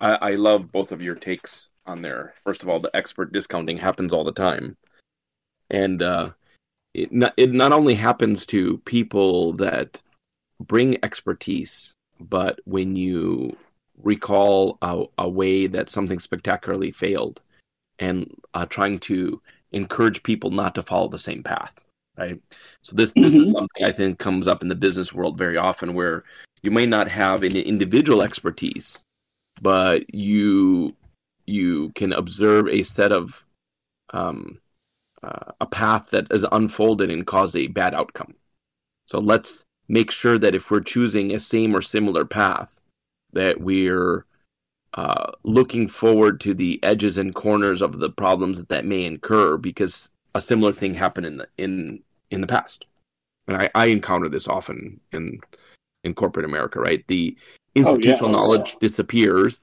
I, 0.00 0.14
I 0.14 0.30
love 0.32 0.70
both 0.70 0.92
of 0.92 1.02
your 1.02 1.14
takes 1.14 1.70
on 1.86 2.02
there. 2.02 2.34
First 2.44 2.62
of 2.62 2.68
all, 2.68 2.80
the 2.80 2.94
expert 2.94 3.32
discounting 3.32 3.78
happens 3.78 4.12
all 4.12 4.24
the 4.24 4.32
time. 4.32 4.76
And 5.70 6.02
uh, 6.02 6.30
it, 6.94 7.12
not, 7.12 7.34
it 7.36 7.52
not 7.52 7.72
only 7.72 7.94
happens 7.94 8.46
to 8.46 8.78
people 8.78 9.54
that 9.54 10.02
bring 10.60 11.02
expertise, 11.04 11.94
but 12.20 12.60
when 12.64 12.96
you 12.96 13.56
recall 14.02 14.78
a, 14.82 15.04
a 15.18 15.28
way 15.28 15.66
that 15.66 15.90
something 15.90 16.18
spectacularly 16.18 16.90
failed 16.90 17.40
and 17.98 18.30
uh, 18.54 18.66
trying 18.66 18.98
to 18.98 19.40
encourage 19.76 20.22
people 20.22 20.50
not 20.50 20.74
to 20.74 20.82
follow 20.82 21.08
the 21.08 21.18
same 21.18 21.42
path 21.42 21.74
right 22.16 22.40
so 22.82 22.96
this 22.96 23.10
mm-hmm. 23.10 23.22
this 23.22 23.34
is 23.34 23.48
mm-hmm. 23.48 23.58
something 23.58 23.84
i 23.84 23.92
think 23.92 24.18
comes 24.18 24.48
up 24.48 24.62
in 24.62 24.68
the 24.68 24.74
business 24.74 25.12
world 25.12 25.36
very 25.38 25.56
often 25.56 25.94
where 25.94 26.24
you 26.62 26.70
may 26.70 26.86
not 26.86 27.08
have 27.08 27.44
any 27.44 27.60
individual 27.60 28.22
expertise 28.22 29.00
but 29.60 30.14
you 30.14 30.94
you 31.46 31.90
can 31.94 32.12
observe 32.12 32.68
a 32.68 32.82
set 32.82 33.12
of 33.12 33.42
um, 34.10 34.60
uh, 35.22 35.52
a 35.60 35.66
path 35.66 36.10
that 36.10 36.26
is 36.32 36.44
unfolded 36.52 37.10
and 37.10 37.26
caused 37.26 37.56
a 37.56 37.66
bad 37.68 37.94
outcome 37.94 38.34
so 39.04 39.18
let's 39.18 39.58
make 39.88 40.10
sure 40.10 40.38
that 40.38 40.54
if 40.54 40.70
we're 40.70 40.80
choosing 40.80 41.34
a 41.34 41.40
same 41.40 41.74
or 41.74 41.82
similar 41.82 42.24
path 42.24 42.74
that 43.32 43.60
we're 43.60 44.24
uh, 44.96 45.30
looking 45.42 45.86
forward 45.86 46.40
to 46.40 46.54
the 46.54 46.82
edges 46.82 47.18
and 47.18 47.34
corners 47.34 47.82
of 47.82 47.98
the 47.98 48.10
problems 48.10 48.56
that 48.56 48.70
that 48.70 48.86
may 48.86 49.04
incur 49.04 49.58
because 49.58 50.08
a 50.34 50.40
similar 50.40 50.72
thing 50.72 50.94
happened 50.94 51.26
in 51.26 51.36
the 51.36 51.48
in 51.58 52.02
in 52.30 52.40
the 52.40 52.46
past, 52.46 52.86
and 53.46 53.56
I, 53.56 53.70
I 53.74 53.86
encounter 53.86 54.28
this 54.28 54.48
often 54.48 54.98
in 55.12 55.40
in 56.02 56.14
corporate 56.14 56.46
America. 56.46 56.80
Right, 56.80 57.06
the 57.08 57.36
institutional 57.74 58.30
oh, 58.30 58.32
yeah. 58.32 58.36
knowledge 58.36 58.76
disappears. 58.80 59.54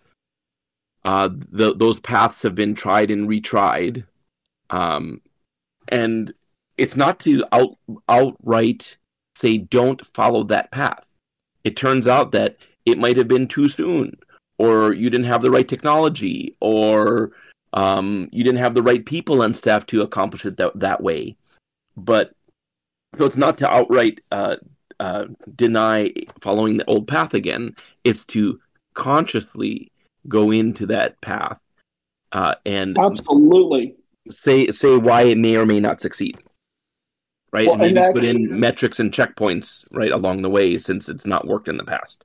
Uh, 1.03 1.29
the, 1.51 1.75
those 1.75 1.99
paths 1.99 2.41
have 2.43 2.55
been 2.55 2.75
tried 2.75 3.11
and 3.11 3.27
retried, 3.27 4.05
um, 4.69 5.19
and 5.89 6.33
it's 6.77 6.95
not 6.95 7.19
to 7.19 7.43
out 7.51 7.77
outright 8.07 8.95
say 9.35 9.57
don't 9.57 10.05
follow 10.13 10.43
that 10.43 10.71
path. 10.71 11.03
It 11.63 11.75
turns 11.75 12.07
out 12.07 12.31
that 12.33 12.57
it 12.85 12.97
might 12.97 13.17
have 13.17 13.27
been 13.27 13.47
too 13.47 13.67
soon, 13.67 14.17
or 14.63 14.93
you 14.93 15.09
didn't 15.09 15.27
have 15.27 15.41
the 15.41 15.51
right 15.51 15.67
technology, 15.67 16.55
or 16.61 17.31
um, 17.73 18.29
you 18.31 18.43
didn't 18.45 18.59
have 18.59 18.75
the 18.75 18.81
right 18.81 19.05
people 19.05 19.41
and 19.41 19.55
staff 19.55 19.85
to 19.87 20.01
accomplish 20.01 20.45
it 20.45 20.55
that, 20.57 20.71
that 20.79 21.03
way. 21.03 21.35
But 21.97 22.33
so 23.17 23.25
it's 23.25 23.35
not 23.35 23.57
to 23.57 23.69
outright 23.69 24.21
uh, 24.31 24.55
uh, 24.99 25.25
deny 25.55 26.13
following 26.39 26.77
the 26.77 26.85
old 26.85 27.07
path 27.07 27.33
again. 27.33 27.75
It's 28.05 28.23
to 28.25 28.59
consciously 28.93 29.91
go 30.29 30.51
into 30.51 30.85
that 30.85 31.19
path 31.19 31.59
uh, 32.31 32.55
and 32.65 32.97
absolutely 32.97 33.95
say 34.45 34.67
say 34.67 34.95
why 34.95 35.23
it 35.23 35.37
may 35.37 35.57
or 35.57 35.65
may 35.65 35.81
not 35.81 36.01
succeed. 36.01 36.37
Right, 37.51 37.67
well, 37.67 37.81
and 37.81 37.93
maybe 37.93 38.13
put 38.13 38.25
in 38.25 38.59
metrics 38.59 38.99
and 38.99 39.11
checkpoints 39.11 39.85
right 39.91 40.11
along 40.11 40.41
the 40.41 40.49
way 40.49 40.77
since 40.79 41.09
it's 41.09 41.27
not 41.27 41.45
worked 41.45 41.67
in 41.67 41.77
the 41.77 41.83
past. 41.83 42.23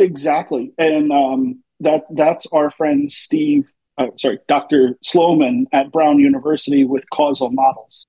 Exactly, 0.00 0.72
and 0.78 1.12
um, 1.12 1.62
that 1.80 2.04
that's 2.14 2.46
our 2.52 2.70
friend 2.70 3.12
Steve. 3.12 3.70
Uh, 3.98 4.08
sorry, 4.18 4.40
Dr. 4.48 4.98
Sloman 5.04 5.66
at 5.72 5.92
Brown 5.92 6.18
University 6.18 6.84
with 6.84 7.08
causal 7.10 7.50
models. 7.52 8.06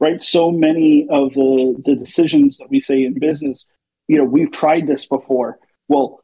Right, 0.00 0.22
so 0.22 0.50
many 0.50 1.06
of 1.10 1.34
the 1.34 1.82
the 1.86 1.96
decisions 1.96 2.58
that 2.58 2.70
we 2.70 2.80
say 2.80 3.04
in 3.04 3.18
business 3.18 3.66
you 4.08 4.18
know, 4.18 4.24
we've 4.24 4.52
tried 4.52 4.86
this 4.86 5.06
before. 5.06 5.58
Well, 5.88 6.20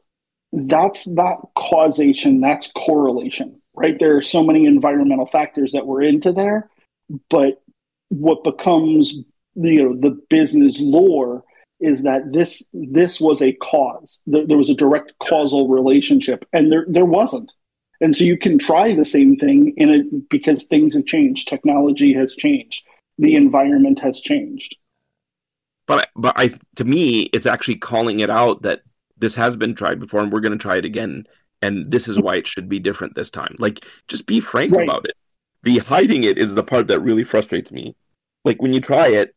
that's 0.53 1.07
not 1.07 1.49
causation, 1.55 2.41
that's 2.41 2.71
correlation, 2.73 3.61
right? 3.75 3.97
There 3.99 4.17
are 4.17 4.23
so 4.23 4.43
many 4.43 4.65
environmental 4.65 5.25
factors 5.25 5.73
that 5.73 5.87
were 5.87 6.01
into 6.01 6.33
there, 6.33 6.69
but 7.29 7.63
what 8.09 8.43
becomes 8.43 9.15
you 9.55 9.83
know 9.83 9.95
the 9.99 10.19
business 10.29 10.79
lore 10.79 11.43
is 11.81 12.03
that 12.03 12.31
this 12.31 12.63
this 12.73 13.19
was 13.19 13.41
a 13.41 13.53
cause. 13.53 14.19
There, 14.25 14.47
there 14.47 14.57
was 14.57 14.69
a 14.69 14.75
direct 14.75 15.13
causal 15.19 15.67
relationship, 15.67 16.47
and 16.53 16.71
there 16.71 16.85
there 16.87 17.05
wasn't. 17.05 17.51
And 17.99 18.15
so 18.15 18.23
you 18.23 18.37
can 18.37 18.57
try 18.57 18.93
the 18.93 19.05
same 19.05 19.35
thing 19.35 19.73
in 19.77 19.89
it 19.89 20.29
because 20.29 20.63
things 20.63 20.95
have 20.95 21.05
changed, 21.05 21.47
technology 21.47 22.13
has 22.13 22.35
changed, 22.35 22.83
the 23.19 23.35
environment 23.35 23.99
has 23.99 24.19
changed. 24.21 24.75
But 25.85 26.09
but 26.15 26.33
I 26.37 26.53
to 26.77 26.85
me, 26.85 27.23
it's 27.33 27.45
actually 27.45 27.75
calling 27.75 28.21
it 28.21 28.29
out 28.29 28.63
that 28.63 28.81
this 29.17 29.35
has 29.35 29.55
been 29.55 29.75
tried 29.75 29.99
before, 29.99 30.21
and 30.21 30.31
we're 30.31 30.39
going 30.39 30.57
to 30.57 30.57
try 30.57 30.77
it 30.77 30.85
again, 30.85 31.25
and 31.61 31.91
this 31.91 32.07
is 32.07 32.17
why 32.17 32.35
it 32.37 32.47
should 32.47 32.67
be 32.67 32.79
different 32.79 33.13
this 33.13 33.29
time. 33.29 33.55
Like, 33.59 33.85
just 34.07 34.25
be 34.25 34.39
frank 34.39 34.71
right. 34.71 34.87
about 34.87 35.05
it. 35.05 35.15
The 35.63 35.77
hiding 35.77 36.23
it 36.23 36.39
is 36.39 36.53
the 36.53 36.63
part 36.63 36.87
that 36.87 37.01
really 37.01 37.23
frustrates 37.23 37.71
me. 37.71 37.95
Like 38.43 38.61
when 38.61 38.73
you 38.73 38.81
try 38.81 39.07
it 39.07 39.35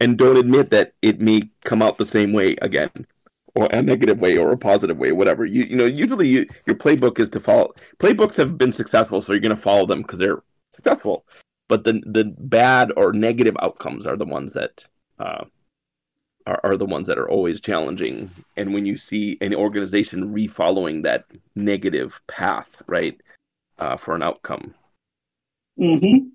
and 0.00 0.18
don't 0.18 0.36
admit 0.36 0.70
that 0.70 0.94
it 1.02 1.20
may 1.20 1.42
come 1.64 1.82
out 1.82 1.98
the 1.98 2.04
same 2.04 2.32
way 2.32 2.56
again, 2.62 2.90
or 3.54 3.66
a 3.72 3.82
negative 3.82 4.20
way, 4.20 4.36
or 4.36 4.52
a 4.52 4.58
positive 4.58 4.98
way, 4.98 5.12
whatever. 5.12 5.44
You 5.44 5.64
you 5.64 5.76
know 5.76 5.86
usually 5.86 6.28
you, 6.28 6.46
your 6.66 6.76
playbook 6.76 7.18
is 7.18 7.28
to 7.30 7.40
follow. 7.40 7.74
Playbooks 7.98 8.34
have 8.34 8.58
been 8.58 8.72
successful, 8.72 9.22
so 9.22 9.32
you're 9.32 9.40
going 9.40 9.56
to 9.56 9.62
follow 9.62 9.86
them 9.86 10.02
because 10.02 10.18
they're 10.18 10.42
successful. 10.74 11.24
But 11.68 11.84
the 11.84 12.02
the 12.06 12.24
bad 12.38 12.92
or 12.96 13.12
negative 13.12 13.56
outcomes 13.60 14.06
are 14.06 14.16
the 14.16 14.24
ones 14.24 14.52
that 14.52 14.86
uh, 15.18 15.44
are, 16.46 16.60
are 16.62 16.76
the 16.76 16.86
ones 16.86 17.06
that 17.08 17.18
are 17.18 17.28
always 17.28 17.60
challenging. 17.60 18.30
And 18.56 18.72
when 18.72 18.86
you 18.86 18.96
see 18.96 19.36
an 19.40 19.54
organization 19.54 20.34
refollowing 20.34 21.02
that 21.02 21.24
negative 21.54 22.20
path, 22.26 22.68
right, 22.86 23.20
uh, 23.78 23.96
for 23.96 24.14
an 24.14 24.22
outcome. 24.22 24.74
Mm-hmm. 25.78 26.28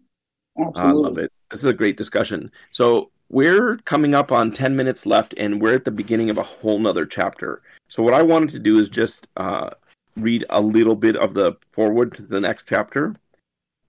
I 0.75 0.91
love 0.91 1.17
it. 1.17 1.31
This 1.49 1.61
is 1.61 1.65
a 1.65 1.73
great 1.73 1.97
discussion. 1.97 2.51
So 2.71 3.11
we're 3.31 3.77
coming 3.85 4.13
up 4.13 4.31
on 4.31 4.51
10 4.51 4.75
minutes 4.75 5.05
left 5.05 5.33
and 5.37 5.61
we're 5.61 5.73
at 5.75 5.85
the 5.85 5.91
beginning 5.91 6.29
of 6.29 6.37
a 6.37 6.43
whole 6.43 6.77
nother 6.77 7.05
chapter. 7.05 7.61
So 7.87 8.03
what 8.03 8.13
I 8.13 8.21
wanted 8.21 8.49
to 8.51 8.59
do 8.59 8.77
is 8.77 8.89
just 8.89 9.27
uh, 9.37 9.69
read 10.17 10.45
a 10.49 10.59
little 10.59 10.95
bit 10.95 11.15
of 11.15 11.33
the 11.33 11.55
forward 11.71 12.13
to 12.15 12.23
the 12.23 12.41
next 12.41 12.65
chapter 12.67 13.15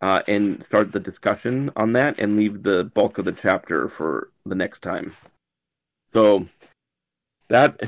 uh, 0.00 0.22
and 0.28 0.64
start 0.68 0.92
the 0.92 1.00
discussion 1.00 1.70
on 1.74 1.92
that 1.94 2.18
and 2.20 2.36
leave 2.36 2.62
the 2.62 2.84
bulk 2.84 3.18
of 3.18 3.24
the 3.24 3.32
chapter 3.32 3.88
for 3.88 4.30
the 4.46 4.54
next 4.54 4.80
time. 4.80 5.14
So 6.12 6.46
that 7.48 7.80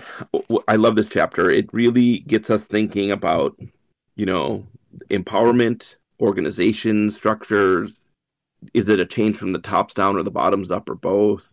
I 0.66 0.76
love 0.76 0.96
this 0.96 1.06
chapter. 1.06 1.50
It 1.50 1.72
really 1.72 2.18
gets 2.20 2.50
us 2.50 2.62
thinking 2.68 3.12
about, 3.12 3.58
you 4.16 4.26
know, 4.26 4.66
empowerment, 5.10 5.96
organization 6.20 7.10
structures. 7.10 7.92
Is 8.72 8.88
it 8.88 9.00
a 9.00 9.06
change 9.06 9.36
from 9.36 9.52
the 9.52 9.58
tops 9.58 9.94
down 9.94 10.16
or 10.16 10.22
the 10.22 10.30
bottoms 10.30 10.70
up 10.70 10.88
or 10.88 10.94
both? 10.94 11.52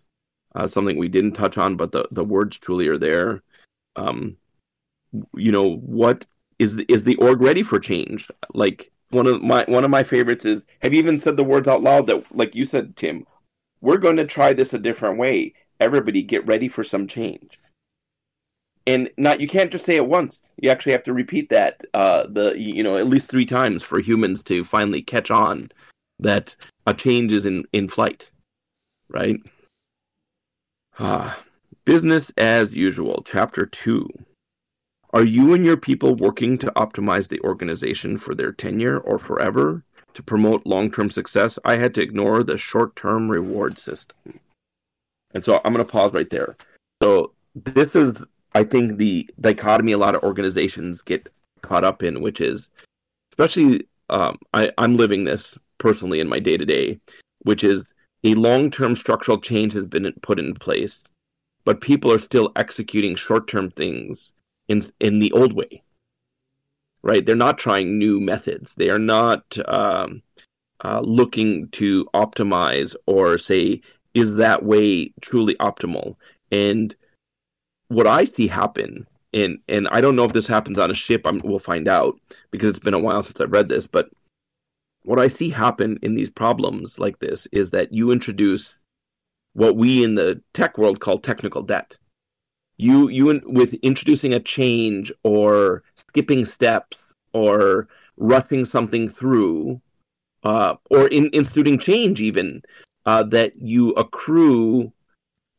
Uh, 0.55 0.67
something 0.67 0.97
we 0.97 1.07
didn't 1.07 1.33
touch 1.33 1.57
on, 1.57 1.77
but 1.77 1.91
the, 1.91 2.07
the 2.11 2.23
words 2.23 2.57
truly 2.57 2.87
are 2.87 2.97
there. 2.97 3.41
Um, 3.95 4.37
you 5.35 5.51
know, 5.51 5.75
what 5.77 6.25
is 6.59 6.75
the, 6.75 6.85
is 6.89 7.03
the 7.03 7.15
org 7.15 7.41
ready 7.41 7.63
for 7.63 7.79
change? 7.79 8.27
Like 8.53 8.91
one 9.09 9.27
of 9.27 9.41
my 9.41 9.65
one 9.67 9.83
of 9.83 9.91
my 9.91 10.03
favorites 10.03 10.45
is 10.45 10.61
have 10.81 10.93
you 10.93 10.99
even 10.99 11.17
said 11.17 11.37
the 11.37 11.43
words 11.43 11.67
out 11.67 11.83
loud 11.83 12.07
that 12.07 12.23
like 12.35 12.55
you 12.55 12.65
said, 12.65 12.95
Tim? 12.95 13.25
We're 13.81 13.97
going 13.97 14.17
to 14.17 14.25
try 14.25 14.53
this 14.53 14.73
a 14.73 14.79
different 14.79 15.17
way 15.17 15.53
everybody 15.81 16.21
get 16.21 16.45
ready 16.45 16.67
for 16.67 16.83
some 16.83 17.07
change 17.07 17.59
and 18.87 19.09
not 19.17 19.39
you 19.41 19.47
can't 19.47 19.71
just 19.71 19.85
say 19.85 19.95
it 19.95 20.07
once 20.07 20.39
you 20.57 20.69
actually 20.69 20.91
have 20.91 21.03
to 21.03 21.13
repeat 21.13 21.49
that 21.49 21.83
uh 21.93 22.25
the 22.29 22.53
you 22.57 22.83
know 22.83 22.97
at 22.97 23.07
least 23.07 23.27
three 23.27 23.45
times 23.45 23.83
for 23.83 23.99
humans 23.99 24.41
to 24.41 24.63
finally 24.63 25.01
catch 25.01 25.31
on 25.31 25.69
that 26.19 26.55
a 26.87 26.93
change 26.93 27.31
is 27.31 27.45
in 27.45 27.65
in 27.73 27.87
flight 27.87 28.31
right? 29.09 29.39
Ah 30.99 31.41
business 31.85 32.23
as 32.37 32.71
usual. 32.71 33.25
Chapter 33.27 33.65
2 33.65 34.07
are 35.13 35.25
you 35.25 35.53
and 35.53 35.65
your 35.65 35.75
people 35.75 36.15
working 36.15 36.57
to 36.59 36.71
optimize 36.77 37.27
the 37.27 37.41
organization 37.41 38.17
for 38.17 38.33
their 38.33 38.53
tenure 38.53 38.99
or 38.99 39.19
forever? 39.19 39.83
To 40.13 40.23
promote 40.23 40.65
long-term 40.65 41.09
success 41.09 41.57
i 41.63 41.75
had 41.75 41.93
to 41.95 42.01
ignore 42.01 42.43
the 42.43 42.57
short-term 42.57 43.29
reward 43.29 43.77
system. 43.77 44.39
And 45.33 45.43
so 45.43 45.61
I'm 45.63 45.73
going 45.73 45.85
to 45.85 45.91
pause 45.91 46.13
right 46.13 46.29
there. 46.29 46.57
So 47.01 47.31
this 47.55 47.95
is, 47.95 48.15
I 48.53 48.63
think, 48.63 48.97
the 48.97 49.29
dichotomy 49.39 49.93
a 49.93 49.97
lot 49.97 50.15
of 50.15 50.23
organizations 50.23 51.01
get 51.05 51.29
caught 51.61 51.85
up 51.85 52.03
in, 52.03 52.21
which 52.21 52.41
is, 52.41 52.67
especially, 53.31 53.87
um, 54.09 54.37
I, 54.53 54.71
I'm 54.77 54.97
living 54.97 55.23
this 55.23 55.53
personally 55.81 56.19
in 56.19 56.29
my 56.29 56.39
day 56.39 56.55
to 56.55 56.65
day, 56.65 56.99
which 57.39 57.63
is 57.63 57.83
a 58.23 58.35
long 58.35 58.71
term 58.71 58.95
structural 58.95 59.41
change 59.41 59.73
has 59.73 59.85
been 59.85 60.13
put 60.21 60.39
in 60.39 60.53
place, 60.53 60.99
but 61.65 61.81
people 61.81 62.11
are 62.11 62.19
still 62.19 62.51
executing 62.55 63.15
short 63.15 63.47
term 63.47 63.71
things 63.71 64.33
in 64.67 64.81
in 64.99 65.19
the 65.19 65.31
old 65.33 65.53
way. 65.53 65.83
Right? 67.03 67.25
They're 67.25 67.35
not 67.35 67.57
trying 67.57 67.97
new 67.97 68.19
methods. 68.19 68.75
They 68.75 68.91
are 68.91 68.99
not 68.99 69.57
um, 69.67 70.21
uh, 70.85 71.01
looking 71.01 71.67
to 71.69 72.05
optimize 72.13 72.95
or 73.07 73.39
say, 73.39 73.81
is 74.13 74.29
that 74.35 74.63
way 74.63 75.11
truly 75.19 75.55
optimal? 75.55 76.15
And 76.51 76.95
what 77.87 78.05
I 78.05 78.25
see 78.25 78.47
happen, 78.47 79.07
and 79.33 79.57
and 79.67 79.87
I 79.87 79.99
don't 79.99 80.15
know 80.15 80.25
if 80.25 80.33
this 80.33 80.47
happens 80.47 80.77
on 80.77 80.91
a 80.91 80.95
ship. 80.95 81.21
I'm, 81.25 81.39
we'll 81.43 81.59
find 81.59 81.87
out 81.87 82.19
because 82.51 82.69
it's 82.69 82.79
been 82.79 82.93
a 82.93 82.99
while 82.99 83.23
since 83.23 83.41
I've 83.41 83.51
read 83.51 83.67
this. 83.67 83.87
But 83.87 84.11
what 85.03 85.19
I 85.19 85.27
see 85.27 85.49
happen 85.49 85.99
in 86.01 86.15
these 86.15 86.29
problems 86.29 86.99
like 86.99 87.19
this 87.19 87.47
is 87.51 87.71
that 87.71 87.93
you 87.93 88.11
introduce 88.11 88.73
what 89.53 89.75
we 89.75 90.03
in 90.03 90.15
the 90.15 90.41
tech 90.53 90.77
world 90.77 90.99
call 90.99 91.17
technical 91.17 91.61
debt. 91.61 91.97
You 92.77 93.09
you 93.09 93.41
with 93.45 93.73
introducing 93.75 94.33
a 94.33 94.39
change 94.39 95.11
or 95.23 95.83
skipping 96.09 96.45
steps 96.45 96.97
or 97.33 97.87
rushing 98.17 98.65
something 98.65 99.09
through, 99.09 99.81
uh, 100.43 100.75
or 100.89 101.07
in, 101.07 101.29
instituting 101.29 101.79
change 101.79 102.21
even 102.21 102.61
uh, 103.05 103.23
that 103.23 103.55
you 103.55 103.91
accrue 103.91 104.91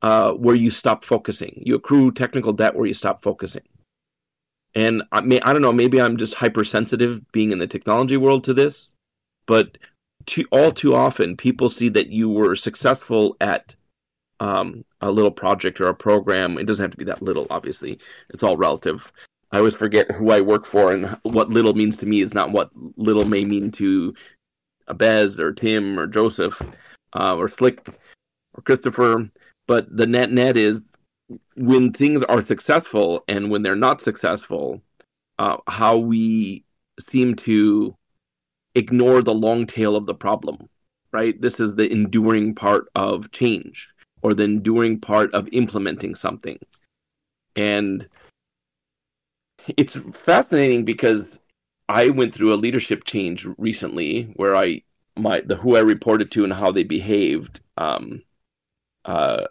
uh, 0.02 0.32
where 0.32 0.54
you 0.54 0.70
stop 0.70 1.04
focusing. 1.04 1.62
You 1.64 1.76
accrue 1.76 2.12
technical 2.12 2.52
debt 2.52 2.74
where 2.74 2.86
you 2.86 2.94
stop 2.94 3.22
focusing. 3.22 3.62
And 4.74 5.02
I, 5.12 5.20
may, 5.20 5.40
I 5.40 5.52
don't 5.52 5.62
know, 5.62 5.72
maybe 5.72 6.00
I'm 6.00 6.16
just 6.16 6.34
hypersensitive 6.34 7.20
being 7.30 7.52
in 7.52 7.58
the 7.58 7.66
technology 7.66 8.16
world 8.16 8.44
to 8.44 8.54
this, 8.54 8.90
but 9.46 9.78
too, 10.26 10.44
all 10.50 10.72
too 10.72 10.94
often 10.94 11.36
people 11.36 11.70
see 11.70 11.88
that 11.90 12.08
you 12.08 12.28
were 12.28 12.54
successful 12.54 13.36
at 13.40 13.74
um, 14.40 14.84
a 15.00 15.10
little 15.10 15.30
project 15.30 15.80
or 15.80 15.88
a 15.88 15.94
program. 15.94 16.58
It 16.58 16.64
doesn't 16.64 16.82
have 16.82 16.90
to 16.92 16.96
be 16.96 17.04
that 17.04 17.22
little, 17.22 17.46
obviously. 17.50 17.98
It's 18.30 18.42
all 18.42 18.56
relative. 18.56 19.12
I 19.52 19.58
always 19.58 19.74
forget 19.74 20.10
who 20.10 20.30
I 20.30 20.40
work 20.40 20.66
for 20.66 20.92
and 20.92 21.16
what 21.22 21.50
little 21.50 21.74
means 21.74 21.96
to 21.96 22.06
me 22.06 22.22
is 22.22 22.32
not 22.32 22.52
what 22.52 22.70
little 22.96 23.26
may 23.26 23.44
mean 23.44 23.70
to 23.72 24.14
Bez 24.94 25.38
or 25.38 25.52
Tim 25.52 25.98
or 25.98 26.06
Joseph 26.06 26.60
uh, 27.12 27.36
or 27.36 27.50
Slick 27.50 27.86
or 28.54 28.62
Christopher. 28.62 29.30
But 29.66 29.94
the 29.94 30.06
net 30.06 30.32
net 30.32 30.56
is 30.56 30.80
when 31.56 31.92
things 31.92 32.22
are 32.22 32.44
successful 32.44 33.24
and 33.28 33.50
when 33.50 33.62
they're 33.62 33.76
not 33.76 34.00
successful, 34.00 34.82
uh, 35.38 35.58
how 35.66 35.98
we 35.98 36.64
seem 37.10 37.36
to 37.36 37.96
ignore 38.74 39.22
the 39.22 39.34
long 39.34 39.66
tail 39.66 39.96
of 39.96 40.06
the 40.06 40.14
problem, 40.14 40.68
right? 41.12 41.40
This 41.40 41.60
is 41.60 41.74
the 41.74 41.90
enduring 41.90 42.54
part 42.54 42.88
of 42.94 43.30
change 43.32 43.88
or 44.22 44.34
the 44.34 44.44
enduring 44.44 45.00
part 45.00 45.32
of 45.34 45.48
implementing 45.52 46.14
something. 46.14 46.58
And 47.56 48.08
it's 49.76 49.96
fascinating 50.24 50.84
because 50.84 51.22
I 51.88 52.08
went 52.08 52.34
through 52.34 52.54
a 52.54 52.56
leadership 52.56 53.04
change 53.04 53.46
recently 53.58 54.32
where 54.36 54.56
I 54.56 54.82
my 55.16 55.40
the 55.40 55.56
who 55.56 55.76
I 55.76 55.80
reported 55.80 56.30
to 56.32 56.44
and 56.44 56.52
how 56.52 56.72
they 56.72 56.84
behaved 56.84 57.60
um, 57.76 58.22
uh, 59.04 59.46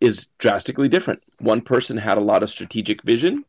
is 0.00 0.26
drastically 0.38 0.88
different. 0.88 1.22
One 1.38 1.60
person 1.60 1.96
had 1.96 2.18
a 2.18 2.22
lot 2.22 2.42
of 2.42 2.50
strategic 2.50 3.02
vision, 3.02 3.44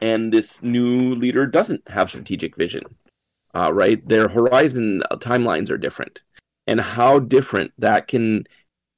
and 0.00 0.32
this 0.32 0.62
new 0.62 1.14
leader 1.14 1.46
doesn't 1.46 1.86
have 1.88 2.08
strategic 2.08 2.56
vision. 2.56 2.82
Uh, 3.56 3.72
right, 3.72 4.06
their 4.06 4.28
horizon 4.28 5.02
uh, 5.10 5.16
timelines 5.16 5.70
are 5.70 5.78
different, 5.78 6.20
and 6.66 6.78
how 6.78 7.18
different 7.18 7.72
that 7.78 8.06
can 8.06 8.44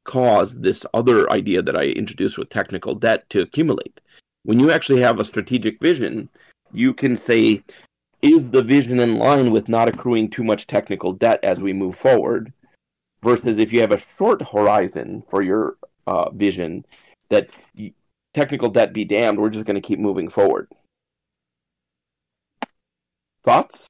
cause 0.05 0.53
this 0.53 0.85
other 0.95 1.31
idea 1.31 1.63
that 1.63 1.77
I 1.77 1.85
introduced 1.85 2.39
with 2.39 2.49
technical 2.49 2.97
debt 2.97 3.31
to 3.31 3.43
accumulate. 3.43 4.01
When 4.43 4.59
you 4.59 4.73
actually 4.73 5.01
have 5.03 5.21
a 5.21 5.25
strategic 5.25 5.81
vision, 5.81 6.29
you 6.73 6.93
can 6.93 7.25
say 7.25 7.63
is 8.21 8.45
the 8.47 8.65
vision 8.65 8.99
in 8.99 9.19
line 9.19 9.53
with 9.53 9.69
not 9.69 9.87
accruing 9.87 10.29
too 10.29 10.43
much 10.43 10.67
technical 10.67 11.13
debt 11.13 11.39
as 11.45 11.61
we 11.61 11.73
move 11.73 11.97
forward? 11.97 12.53
Versus 13.23 13.59
if 13.59 13.73
you 13.73 13.81
have 13.81 13.93
a 13.93 14.03
short 14.17 14.43
horizon 14.43 15.23
for 15.29 15.41
your 15.41 15.77
uh, 16.09 16.31
vision, 16.31 16.85
that 17.29 17.51
technical 18.35 18.71
debt 18.71 18.93
be 18.93 19.05
damned, 19.05 19.39
we're 19.39 19.51
just 19.51 19.67
going 19.67 19.81
to 19.81 19.89
keep 19.89 20.01
moving 20.01 20.29
forward. 20.29 20.67
Thoughts? 23.45 23.87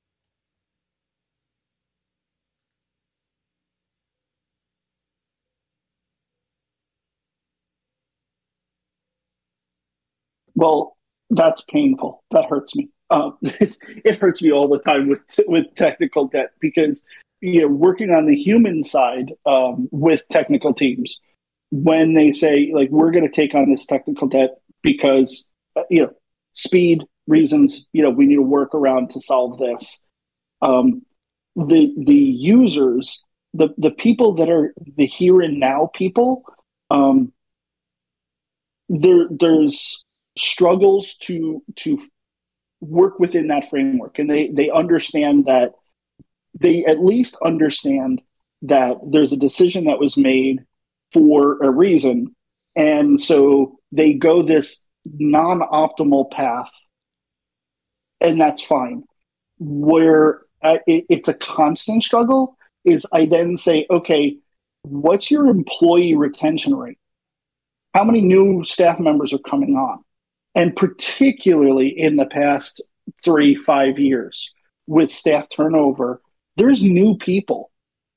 Well, 10.59 10.96
that's 11.30 11.62
painful. 11.70 12.24
That 12.32 12.46
hurts 12.46 12.74
me. 12.74 12.88
Um, 13.11 13.38
it 13.42 14.18
hurts 14.18 14.42
me 14.42 14.50
all 14.50 14.66
the 14.66 14.80
time 14.80 15.09
with 15.09 15.20
with 15.46 15.66
technical 15.76 16.26
debt 16.26 16.50
because 16.61 17.04
you 17.40 17.61
know 17.61 17.68
working 17.68 18.11
on 18.11 18.26
the 18.26 18.36
human 18.36 18.82
side 18.82 19.32
um, 19.46 19.88
with 19.92 20.26
technical 20.30 20.74
teams 20.74 21.20
when 21.70 22.14
they 22.14 22.32
say 22.32 22.72
like 22.74 22.90
we're 22.90 23.12
going 23.12 23.24
to 23.24 23.30
take 23.30 23.54
on 23.54 23.70
this 23.70 23.86
technical 23.86 24.26
debt 24.26 24.59
because 24.82 25.44
uh, 25.76 25.82
you 25.90 26.02
know 26.02 26.11
speed 26.54 27.04
reasons 27.28 27.86
you 27.92 28.02
know 28.02 28.11
we 28.11 28.26
need 28.26 28.34
to 28.34 28.42
work 28.42 28.74
around 28.74 29.11
to 29.11 29.20
solve 29.20 29.59
this 29.59 30.02
um, 30.61 31.02
the 31.54 31.94
the 32.04 32.14
users 32.14 33.22
the 33.54 33.68
the 33.78 33.92
people 33.92 34.34
that 34.34 34.50
are 34.50 34.74
the 34.96 35.06
here 35.06 35.40
and 35.40 35.61
now 35.61 35.88
people 35.94 36.42
um, 36.90 37.32
there 38.88 39.28
there's 39.30 40.04
struggles 40.39 41.16
to 41.22 41.62
to 41.76 42.01
work 42.80 43.18
within 43.18 43.49
that 43.49 43.68
framework. 43.70 44.18
And 44.18 44.30
they 44.30 44.49
they 44.49 44.70
understand 44.70 45.47
that 45.47 45.72
they 46.59 46.84
at 46.84 47.05
least 47.05 47.36
understand 47.45 48.22
that 48.62 48.97
there's 49.07 49.32
a 49.32 49.36
decision 49.36 49.84
that 49.84 50.01
was 50.01 50.16
made 50.16 50.64
for 51.12 51.62
a 51.62 51.70
reason. 51.70 52.34
And 52.76 53.20
so 53.20 53.78
they 53.93 54.14
go 54.14 54.43
this 54.43 54.82
non-optimal 55.05 56.30
path 56.30 56.70
and 58.20 58.41
that's 58.41 58.62
fine. 58.62 59.05
Where 59.59 60.43
uh, 60.62 60.78
it, 60.86 61.07
it's 61.09 61.28
a 61.28 61.34
constant 61.34 62.03
struggle 62.03 62.57
is 62.84 63.07
i 63.12 63.26
then 63.26 63.57
say 63.57 63.86
okay 63.91 64.39
what's 64.82 65.30
your 65.30 65.47
employee 65.47 66.14
retention 66.14 66.74
rate? 66.74 66.99
How 67.95 68.05
many 68.05 68.20
new 68.20 68.64
staff 68.64 68.99
members 69.01 69.32
are 69.32 69.39
coming 69.39 69.76
on 69.76 70.05
and 70.59 70.74
particularly 70.74 71.86
in 71.86 72.16
the 72.16 72.26
past 72.26 72.82
three, 73.22 73.54
five 73.54 73.96
years 73.96 74.52
with 74.88 75.14
staff 75.14 75.46
turnover, 75.54 76.20
there's 76.56 76.82
new 76.82 77.16
people. 77.16 77.70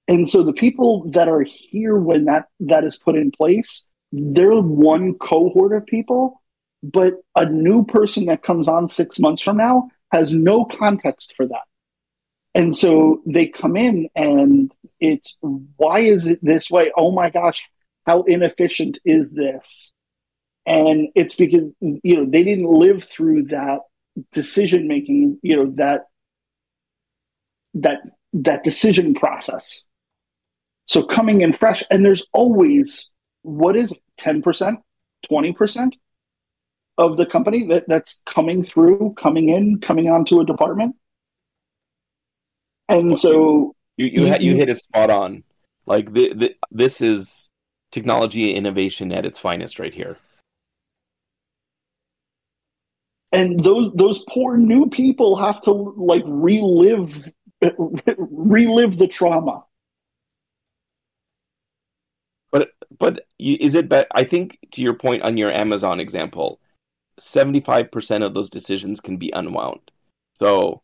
And 0.08 0.28
so 0.28 0.42
the 0.42 0.52
people 0.52 1.08
that 1.12 1.28
are 1.28 1.44
here 1.44 1.96
when 1.96 2.26
that, 2.26 2.48
that 2.62 2.84
is 2.84 2.98
put 2.98 3.16
in 3.16 3.30
place, 3.30 3.86
they're 4.12 4.60
one 4.60 5.20
cohort 5.20 5.72
of 5.78 5.86
people, 5.86 6.42
but 6.82 7.14
a 7.36 7.46
new 7.46 7.86
person 7.86 8.26
that 8.26 8.42
comes 8.42 8.68
on 8.68 8.88
six 8.88 9.20
months 9.20 9.44
from 9.44 9.58
now 9.58 9.90
has 10.12 10.34
no 10.34 10.66
context 10.66 11.36
for 11.38 11.46
that. 11.46 11.66
And 12.56 12.76
so 12.76 13.22
they 13.28 13.50
come 13.50 13.78
in 13.78 14.10
and 14.16 14.74
it's 15.00 15.38
why 15.42 16.00
is 16.00 16.26
it 16.26 16.40
this 16.42 16.72
way? 16.72 16.92
Oh 16.98 17.12
my 17.12 17.30
gosh, 17.30 17.70
how 18.08 18.24
inefficient 18.24 18.98
is 19.06 19.32
this? 19.32 19.94
And 20.66 21.10
it's 21.16 21.36
because 21.36 21.72
you 21.82 22.18
know 22.18 22.26
they 22.26 22.44
didn't 22.44 22.66
live 22.66 23.04
through 23.04 23.44
that 23.46 23.80
decision 24.32 24.88
making 24.88 25.40
you 25.42 25.56
know 25.56 25.74
that 25.78 26.06
that 27.74 28.00
that 28.34 28.64
decision 28.64 29.14
process. 29.14 29.82
So 30.88 31.04
coming 31.04 31.42
in 31.42 31.54
fresh 31.54 31.84
and 31.90 32.04
there's 32.04 32.26
always 32.34 33.10
what 33.44 33.76
is 33.76 33.98
10% 34.20 34.78
20% 35.32 35.94
of 36.98 37.18
the 37.18 37.26
company 37.26 37.68
that, 37.68 37.86
that's 37.88 38.20
coming 38.26 38.64
through 38.64 39.16
coming 39.18 39.50
in 39.50 39.80
coming 39.80 40.10
onto 40.10 40.40
a 40.40 40.46
department? 40.46 40.96
And 42.90 43.18
so 43.18 43.76
you 43.98 44.06
you, 44.08 44.28
you, 44.28 44.36
you 44.40 44.56
hit 44.56 44.70
it 44.70 44.78
spot 44.78 45.10
on. 45.10 45.44
Like 45.86 46.12
the, 46.14 46.34
the, 46.34 46.56
this 46.70 47.02
is 47.02 47.50
technology 47.92 48.54
innovation 48.54 49.12
at 49.12 49.26
its 49.26 49.40
finest 49.40 49.80
right 49.80 49.94
here 49.94 50.18
and 53.32 53.60
those 53.64 53.92
those 53.96 54.24
poor 54.30 54.58
new 54.58 54.90
people 54.90 55.36
have 55.36 55.62
to 55.64 55.72
like 55.72 56.24
relive 56.26 57.32
relive 58.18 58.98
the 58.98 59.08
trauma. 59.08 59.64
But 62.52 62.70
but 62.98 63.26
is 63.40 63.76
it 63.76 63.88
bet 63.90 64.08
i 64.14 64.24
think 64.24 64.60
to 64.72 64.82
your 64.82 64.94
point 64.94 65.24
on 65.24 65.38
your 65.38 65.52
amazon 65.52 66.00
example 66.00 66.60
75% 67.22 68.26
of 68.26 68.34
those 68.34 68.50
decisions 68.50 69.00
can 69.00 69.18
be 69.18 69.32
unwound. 69.32 69.92
So 70.40 70.82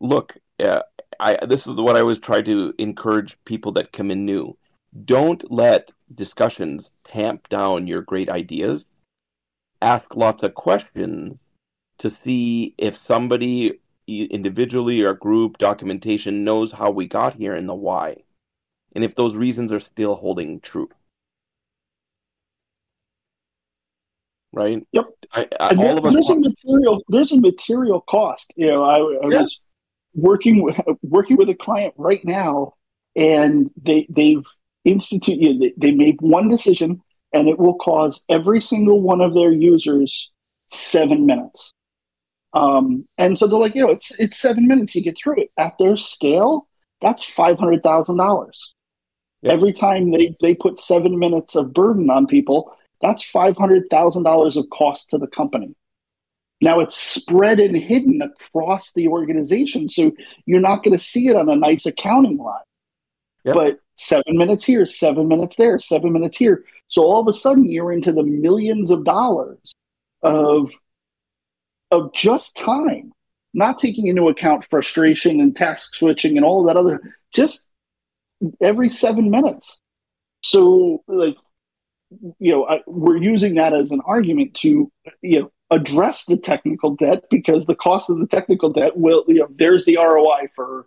look 0.00 0.36
uh, 0.60 0.82
I, 1.20 1.44
this 1.46 1.66
is 1.66 1.76
what 1.76 1.96
i 1.96 2.02
was 2.02 2.18
trying 2.18 2.44
to 2.46 2.74
encourage 2.78 3.38
people 3.44 3.72
that 3.72 3.92
come 3.92 4.10
in 4.10 4.24
new. 4.24 4.56
Don't 5.04 5.50
let 5.50 5.90
discussions 6.14 6.90
tamp 7.04 7.48
down 7.48 7.86
your 7.86 8.02
great 8.02 8.28
ideas. 8.28 8.84
Ask 9.80 10.14
lots 10.14 10.42
of 10.42 10.54
questions 10.54 11.38
to 11.98 12.10
see 12.24 12.74
if 12.78 12.96
somebody 12.96 13.78
individually 14.06 15.02
or 15.02 15.14
group 15.14 15.58
documentation 15.58 16.44
knows 16.44 16.70
how 16.70 16.90
we 16.90 17.06
got 17.06 17.34
here 17.34 17.54
and 17.54 17.68
the 17.68 17.74
why, 17.74 18.16
and 18.94 19.04
if 19.04 19.14
those 19.14 19.34
reasons 19.34 19.72
are 19.72 19.80
still 19.80 20.14
holding 20.14 20.60
true. 20.60 20.88
Right. 24.52 24.86
Yep. 24.92 25.06
I, 25.32 25.48
I, 25.58 25.74
all 25.74 25.98
of 25.98 26.06
us 26.06 26.12
there's 26.12 26.30
a 26.30 26.36
material. 26.36 27.02
There's 27.08 27.32
a 27.32 27.40
material 27.40 28.00
cost. 28.02 28.54
You 28.56 28.68
know, 28.68 28.84
I, 28.84 28.98
I 28.98 29.28
yeah. 29.28 29.40
was 29.40 29.60
working 30.14 30.62
with, 30.62 30.76
working 31.02 31.36
with 31.36 31.48
a 31.48 31.56
client 31.56 31.92
right 31.96 32.24
now, 32.24 32.74
and 33.16 33.68
they 33.82 34.06
they've 34.08 34.44
instituted. 34.84 35.58
They, 35.58 35.74
they 35.76 35.92
made 35.92 36.18
one 36.20 36.48
decision, 36.48 37.02
and 37.32 37.48
it 37.48 37.58
will 37.58 37.74
cause 37.74 38.24
every 38.28 38.60
single 38.60 39.00
one 39.00 39.20
of 39.20 39.34
their 39.34 39.50
users 39.50 40.30
seven 40.70 41.26
minutes. 41.26 41.73
Um, 42.54 43.06
and 43.18 43.36
so 43.36 43.46
they're 43.46 43.58
like, 43.58 43.74
you 43.74 43.82
know, 43.82 43.90
it's 43.90 44.12
it's 44.18 44.38
seven 44.38 44.66
minutes, 44.66 44.94
you 44.94 45.02
get 45.02 45.18
through 45.18 45.42
it. 45.42 45.50
At 45.58 45.72
their 45.78 45.96
scale, 45.96 46.68
that's 47.02 47.24
five 47.24 47.58
hundred 47.58 47.82
thousand 47.82 48.16
dollars. 48.16 48.72
Every 49.44 49.74
time 49.74 50.10
they, 50.10 50.34
they 50.40 50.54
put 50.54 50.78
seven 50.78 51.18
minutes 51.18 51.54
of 51.54 51.74
burden 51.74 52.08
on 52.08 52.26
people, 52.26 52.74
that's 53.02 53.22
five 53.22 53.56
hundred 53.56 53.84
thousand 53.90 54.22
dollars 54.22 54.56
of 54.56 54.70
cost 54.70 55.10
to 55.10 55.18
the 55.18 55.26
company. 55.26 55.74
Now 56.60 56.80
it's 56.80 56.96
spread 56.96 57.60
and 57.60 57.76
hidden 57.76 58.22
across 58.22 58.92
the 58.94 59.08
organization, 59.08 59.88
so 59.88 60.12
you're 60.46 60.60
not 60.60 60.82
going 60.82 60.96
to 60.96 61.02
see 61.02 61.28
it 61.28 61.36
on 61.36 61.50
a 61.50 61.56
nice 61.56 61.84
accounting 61.84 62.38
line. 62.38 62.62
Yep. 63.44 63.54
But 63.54 63.80
seven 63.96 64.38
minutes 64.38 64.64
here, 64.64 64.86
seven 64.86 65.28
minutes 65.28 65.56
there, 65.56 65.78
seven 65.78 66.12
minutes 66.12 66.38
here. 66.38 66.64
So 66.88 67.02
all 67.02 67.20
of 67.20 67.28
a 67.28 67.32
sudden, 67.32 67.70
you're 67.70 67.92
into 67.92 68.12
the 68.12 68.22
millions 68.22 68.90
of 68.90 69.04
dollars 69.04 69.74
of 70.22 70.70
of 71.94 72.12
just 72.12 72.56
time, 72.56 73.12
not 73.54 73.78
taking 73.78 74.08
into 74.08 74.28
account 74.28 74.64
frustration 74.64 75.40
and 75.40 75.54
task 75.54 75.94
switching 75.94 76.36
and 76.36 76.44
all 76.44 76.64
that 76.64 76.76
other, 76.76 77.00
just 77.32 77.66
every 78.60 78.90
seven 78.90 79.30
minutes. 79.30 79.80
So, 80.42 81.02
like, 81.06 81.36
you 82.38 82.52
know, 82.52 82.66
I, 82.66 82.82
we're 82.86 83.16
using 83.16 83.54
that 83.54 83.72
as 83.72 83.90
an 83.90 84.02
argument 84.04 84.54
to, 84.56 84.90
you 85.22 85.40
know, 85.40 85.52
address 85.70 86.26
the 86.26 86.36
technical 86.36 86.94
debt 86.96 87.24
because 87.30 87.66
the 87.66 87.74
cost 87.74 88.10
of 88.10 88.18
the 88.18 88.26
technical 88.26 88.72
debt 88.72 88.96
will, 88.96 89.24
you 89.28 89.36
know, 89.36 89.48
there's 89.56 89.84
the 89.84 89.96
ROI 89.96 90.48
for 90.54 90.86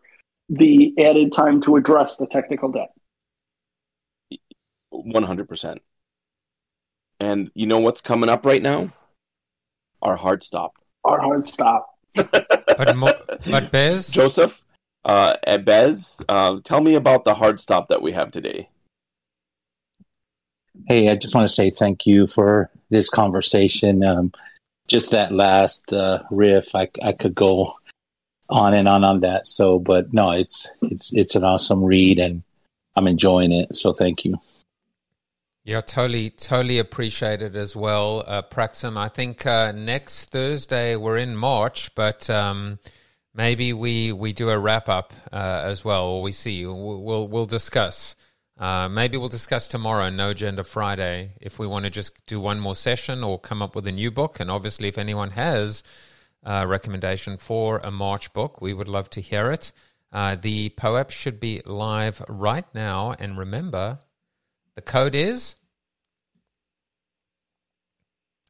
the 0.49 0.93
added 0.99 1.33
time 1.33 1.61
to 1.61 1.75
address 1.75 2.17
the 2.17 2.27
technical 2.27 2.71
debt. 2.71 2.89
100%. 4.93 5.79
And 7.19 7.51
you 7.55 7.65
know 7.65 7.79
what's 7.79 8.01
coming 8.01 8.29
up 8.29 8.45
right 8.45 8.61
now? 8.61 8.91
Our 10.01 10.15
hard 10.15 10.43
stop 10.43 10.75
our 11.07 11.19
hard 11.21 11.47
stop. 11.47 11.95
but, 12.15 12.95
mo- 12.95 13.19
but 13.49 13.71
Bez? 13.71 14.09
Joseph, 14.09 14.63
uh, 15.05 15.35
Bez, 15.63 16.19
uh, 16.29 16.59
tell 16.63 16.81
me 16.81 16.95
about 16.95 17.23
the 17.23 17.33
hard 17.33 17.59
stop 17.59 17.87
that 17.89 18.01
we 18.01 18.11
have 18.11 18.31
today. 18.31 18.69
Hey, 20.87 21.09
I 21.09 21.15
just 21.15 21.33
want 21.33 21.47
to 21.47 21.53
say 21.53 21.69
thank 21.69 22.05
you 22.05 22.27
for 22.27 22.69
this 22.89 23.09
conversation. 23.09 24.03
Um, 24.03 24.31
just 24.87 25.11
that 25.11 25.33
last 25.33 25.91
uh, 25.91 26.23
riff, 26.31 26.75
I, 26.75 26.89
I 27.03 27.11
could 27.13 27.35
go 27.35 27.75
on 28.49 28.73
and 28.73 28.87
on 28.87 29.03
on 29.03 29.21
that. 29.21 29.47
So, 29.47 29.79
but 29.79 30.13
no, 30.13 30.31
it's 30.31 30.69
it's 30.81 31.13
it's 31.13 31.35
an 31.35 31.43
awesome 31.43 31.83
read, 31.83 32.19
and 32.19 32.43
I'm 32.95 33.07
enjoying 33.07 33.51
it. 33.51 33.75
So, 33.75 33.91
thank 33.91 34.23
you. 34.23 34.37
Yeah, 35.67 35.81
totally, 35.81 36.29
totally 36.29 36.79
appreciate 36.79 37.41
it 37.41 37.57
as 37.57 37.75
well, 37.75 38.23
uh, 38.25 38.41
Praxim. 38.41 38.95
I 38.95 39.09
think 39.09 39.45
uh, 39.45 39.73
next 39.73 40.29
Thursday 40.29 40.95
we're 40.95 41.17
in 41.17 41.35
March, 41.35 41.93
but 41.93 42.29
um, 42.29 42.79
maybe 43.33 43.73
we 43.73 44.13
we 44.13 44.31
do 44.31 44.49
a 44.49 44.57
wrap 44.57 44.87
up 44.87 45.13
uh, 45.29 45.63
as 45.65 45.83
well, 45.83 46.05
or 46.07 46.21
we 46.21 46.31
see. 46.31 46.65
We'll 46.65 47.27
we'll, 47.27 47.45
discuss 47.45 48.15
Uh, 48.57 48.87
maybe 48.87 49.17
we'll 49.17 49.27
discuss 49.27 49.67
tomorrow, 49.67 50.09
No 50.09 50.29
Agenda 50.29 50.63
Friday, 50.63 51.33
if 51.41 51.59
we 51.59 51.67
want 51.67 51.83
to 51.83 51.91
just 51.91 52.25
do 52.25 52.39
one 52.39 52.61
more 52.61 52.75
session 52.75 53.21
or 53.21 53.37
come 53.37 53.61
up 53.61 53.75
with 53.75 53.85
a 53.87 53.91
new 53.91 54.09
book. 54.09 54.39
And 54.39 54.49
obviously, 54.49 54.87
if 54.87 54.97
anyone 54.97 55.31
has 55.31 55.83
a 56.43 56.65
recommendation 56.65 57.37
for 57.37 57.79
a 57.79 57.91
March 57.91 58.31
book, 58.31 58.61
we 58.61 58.73
would 58.73 58.87
love 58.87 59.09
to 59.09 59.21
hear 59.21 59.51
it. 59.51 59.73
Uh, 60.13 60.37
the 60.37 60.69
POAP 60.69 61.11
should 61.11 61.41
be 61.41 61.61
live 61.65 62.23
right 62.29 62.65
now. 62.73 63.15
And 63.19 63.37
remember, 63.37 63.99
the 64.77 64.81
code 64.83 65.15
is 65.15 65.55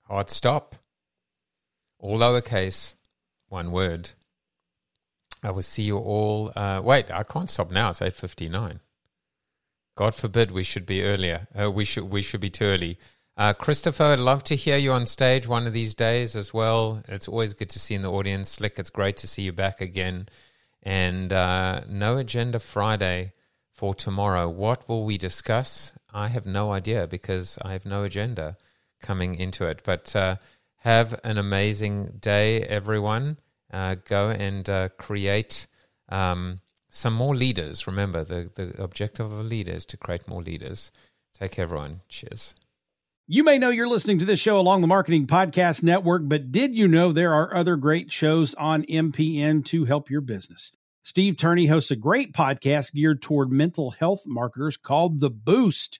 hard 0.03 0.29
stop, 0.29 0.75
all 1.99 2.17
lowercase, 2.17 2.95
one 3.47 3.71
word. 3.71 4.11
I 5.41 5.51
will 5.51 5.61
see 5.61 5.83
you 5.83 5.97
all. 5.97 6.51
Uh, 6.53 6.81
wait, 6.83 7.09
I 7.09 7.23
can't 7.23 7.49
stop 7.49 7.71
now. 7.71 7.91
It's 7.91 8.01
eight 8.01 8.13
fifty 8.13 8.49
nine. 8.49 8.81
God 9.95 10.15
forbid 10.15 10.51
we 10.51 10.63
should 10.63 10.85
be 10.85 11.01
earlier. 11.01 11.47
Uh, 11.57 11.71
we 11.71 11.85
should 11.85 12.03
we 12.11 12.21
should 12.21 12.41
be 12.41 12.49
too 12.49 12.65
early. 12.65 12.99
Uh, 13.37 13.53
Christopher, 13.53 14.03
I'd 14.03 14.19
love 14.19 14.43
to 14.45 14.55
hear 14.57 14.77
you 14.77 14.91
on 14.91 15.05
stage 15.05 15.47
one 15.47 15.65
of 15.65 15.71
these 15.71 15.93
days 15.93 16.35
as 16.35 16.53
well. 16.53 17.03
It's 17.07 17.29
always 17.29 17.53
good 17.53 17.69
to 17.69 17.79
see 17.79 17.95
in 17.95 18.01
the 18.01 18.11
audience. 18.11 18.49
Slick, 18.49 18.79
it's 18.79 18.89
great 18.89 19.15
to 19.17 19.27
see 19.27 19.43
you 19.43 19.53
back 19.53 19.79
again. 19.79 20.27
And 20.83 21.31
uh, 21.31 21.83
no 21.87 22.17
agenda 22.17 22.59
Friday 22.59 23.31
for 23.71 23.95
tomorrow. 23.95 24.49
What 24.49 24.89
will 24.89 25.05
we 25.05 25.17
discuss? 25.17 25.93
I 26.17 26.29
have 26.29 26.47
no 26.47 26.71
idea 26.71 27.05
because 27.05 27.59
I 27.61 27.73
have 27.73 27.85
no 27.85 28.03
agenda 28.03 28.57
coming 29.01 29.35
into 29.35 29.67
it. 29.67 29.81
But 29.83 30.15
uh, 30.15 30.37
have 30.77 31.19
an 31.23 31.37
amazing 31.37 32.17
day, 32.19 32.63
everyone. 32.63 33.37
Uh, 33.71 33.97
go 34.03 34.29
and 34.31 34.67
uh, 34.67 34.89
create 34.97 35.67
um, 36.09 36.61
some 36.89 37.13
more 37.13 37.35
leaders. 37.35 37.85
Remember, 37.85 38.23
the, 38.23 38.49
the 38.55 38.81
objective 38.81 39.31
of 39.31 39.39
a 39.39 39.43
leader 39.43 39.73
is 39.73 39.85
to 39.85 39.97
create 39.97 40.27
more 40.27 40.41
leaders. 40.41 40.91
Take 41.37 41.51
care, 41.51 41.63
everyone. 41.63 42.01
Cheers. 42.09 42.55
You 43.27 43.43
may 43.43 43.59
know 43.59 43.69
you're 43.69 43.87
listening 43.87 44.17
to 44.19 44.25
this 44.25 44.39
show 44.39 44.57
along 44.57 44.81
the 44.81 44.87
Marketing 44.87 45.27
Podcast 45.27 45.83
Network, 45.83 46.23
but 46.25 46.51
did 46.51 46.73
you 46.73 46.87
know 46.87 47.11
there 47.11 47.33
are 47.33 47.53
other 47.53 47.75
great 47.75 48.11
shows 48.11 48.55
on 48.55 48.83
MPN 48.85 49.65
to 49.65 49.85
help 49.85 50.09
your 50.09 50.21
business? 50.21 50.71
Steve 51.03 51.37
Turney 51.37 51.67
hosts 51.67 51.91
a 51.91 51.95
great 51.95 52.33
podcast 52.33 52.93
geared 52.93 53.21
toward 53.21 53.51
mental 53.51 53.91
health 53.91 54.23
marketers 54.25 54.77
called 54.77 55.19
The 55.19 55.29
Boost. 55.29 55.99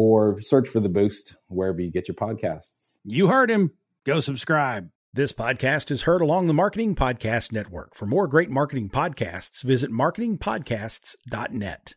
or 0.00 0.40
search 0.40 0.66
for 0.66 0.80
The 0.80 0.88
Boost 0.88 1.36
wherever 1.48 1.78
you 1.78 1.90
get 1.90 2.08
your 2.08 2.14
podcasts. 2.14 2.96
You 3.04 3.28
heard 3.28 3.50
him. 3.50 3.72
Go 4.06 4.20
subscribe. 4.20 4.88
This 5.12 5.34
podcast 5.34 5.90
is 5.90 6.02
heard 6.02 6.22
along 6.22 6.46
the 6.46 6.54
Marketing 6.54 6.94
Podcast 6.94 7.52
Network. 7.52 7.94
For 7.94 8.06
more 8.06 8.26
great 8.26 8.48
marketing 8.48 8.88
podcasts, 8.88 9.62
visit 9.62 9.90
marketingpodcasts.net. 9.90 11.94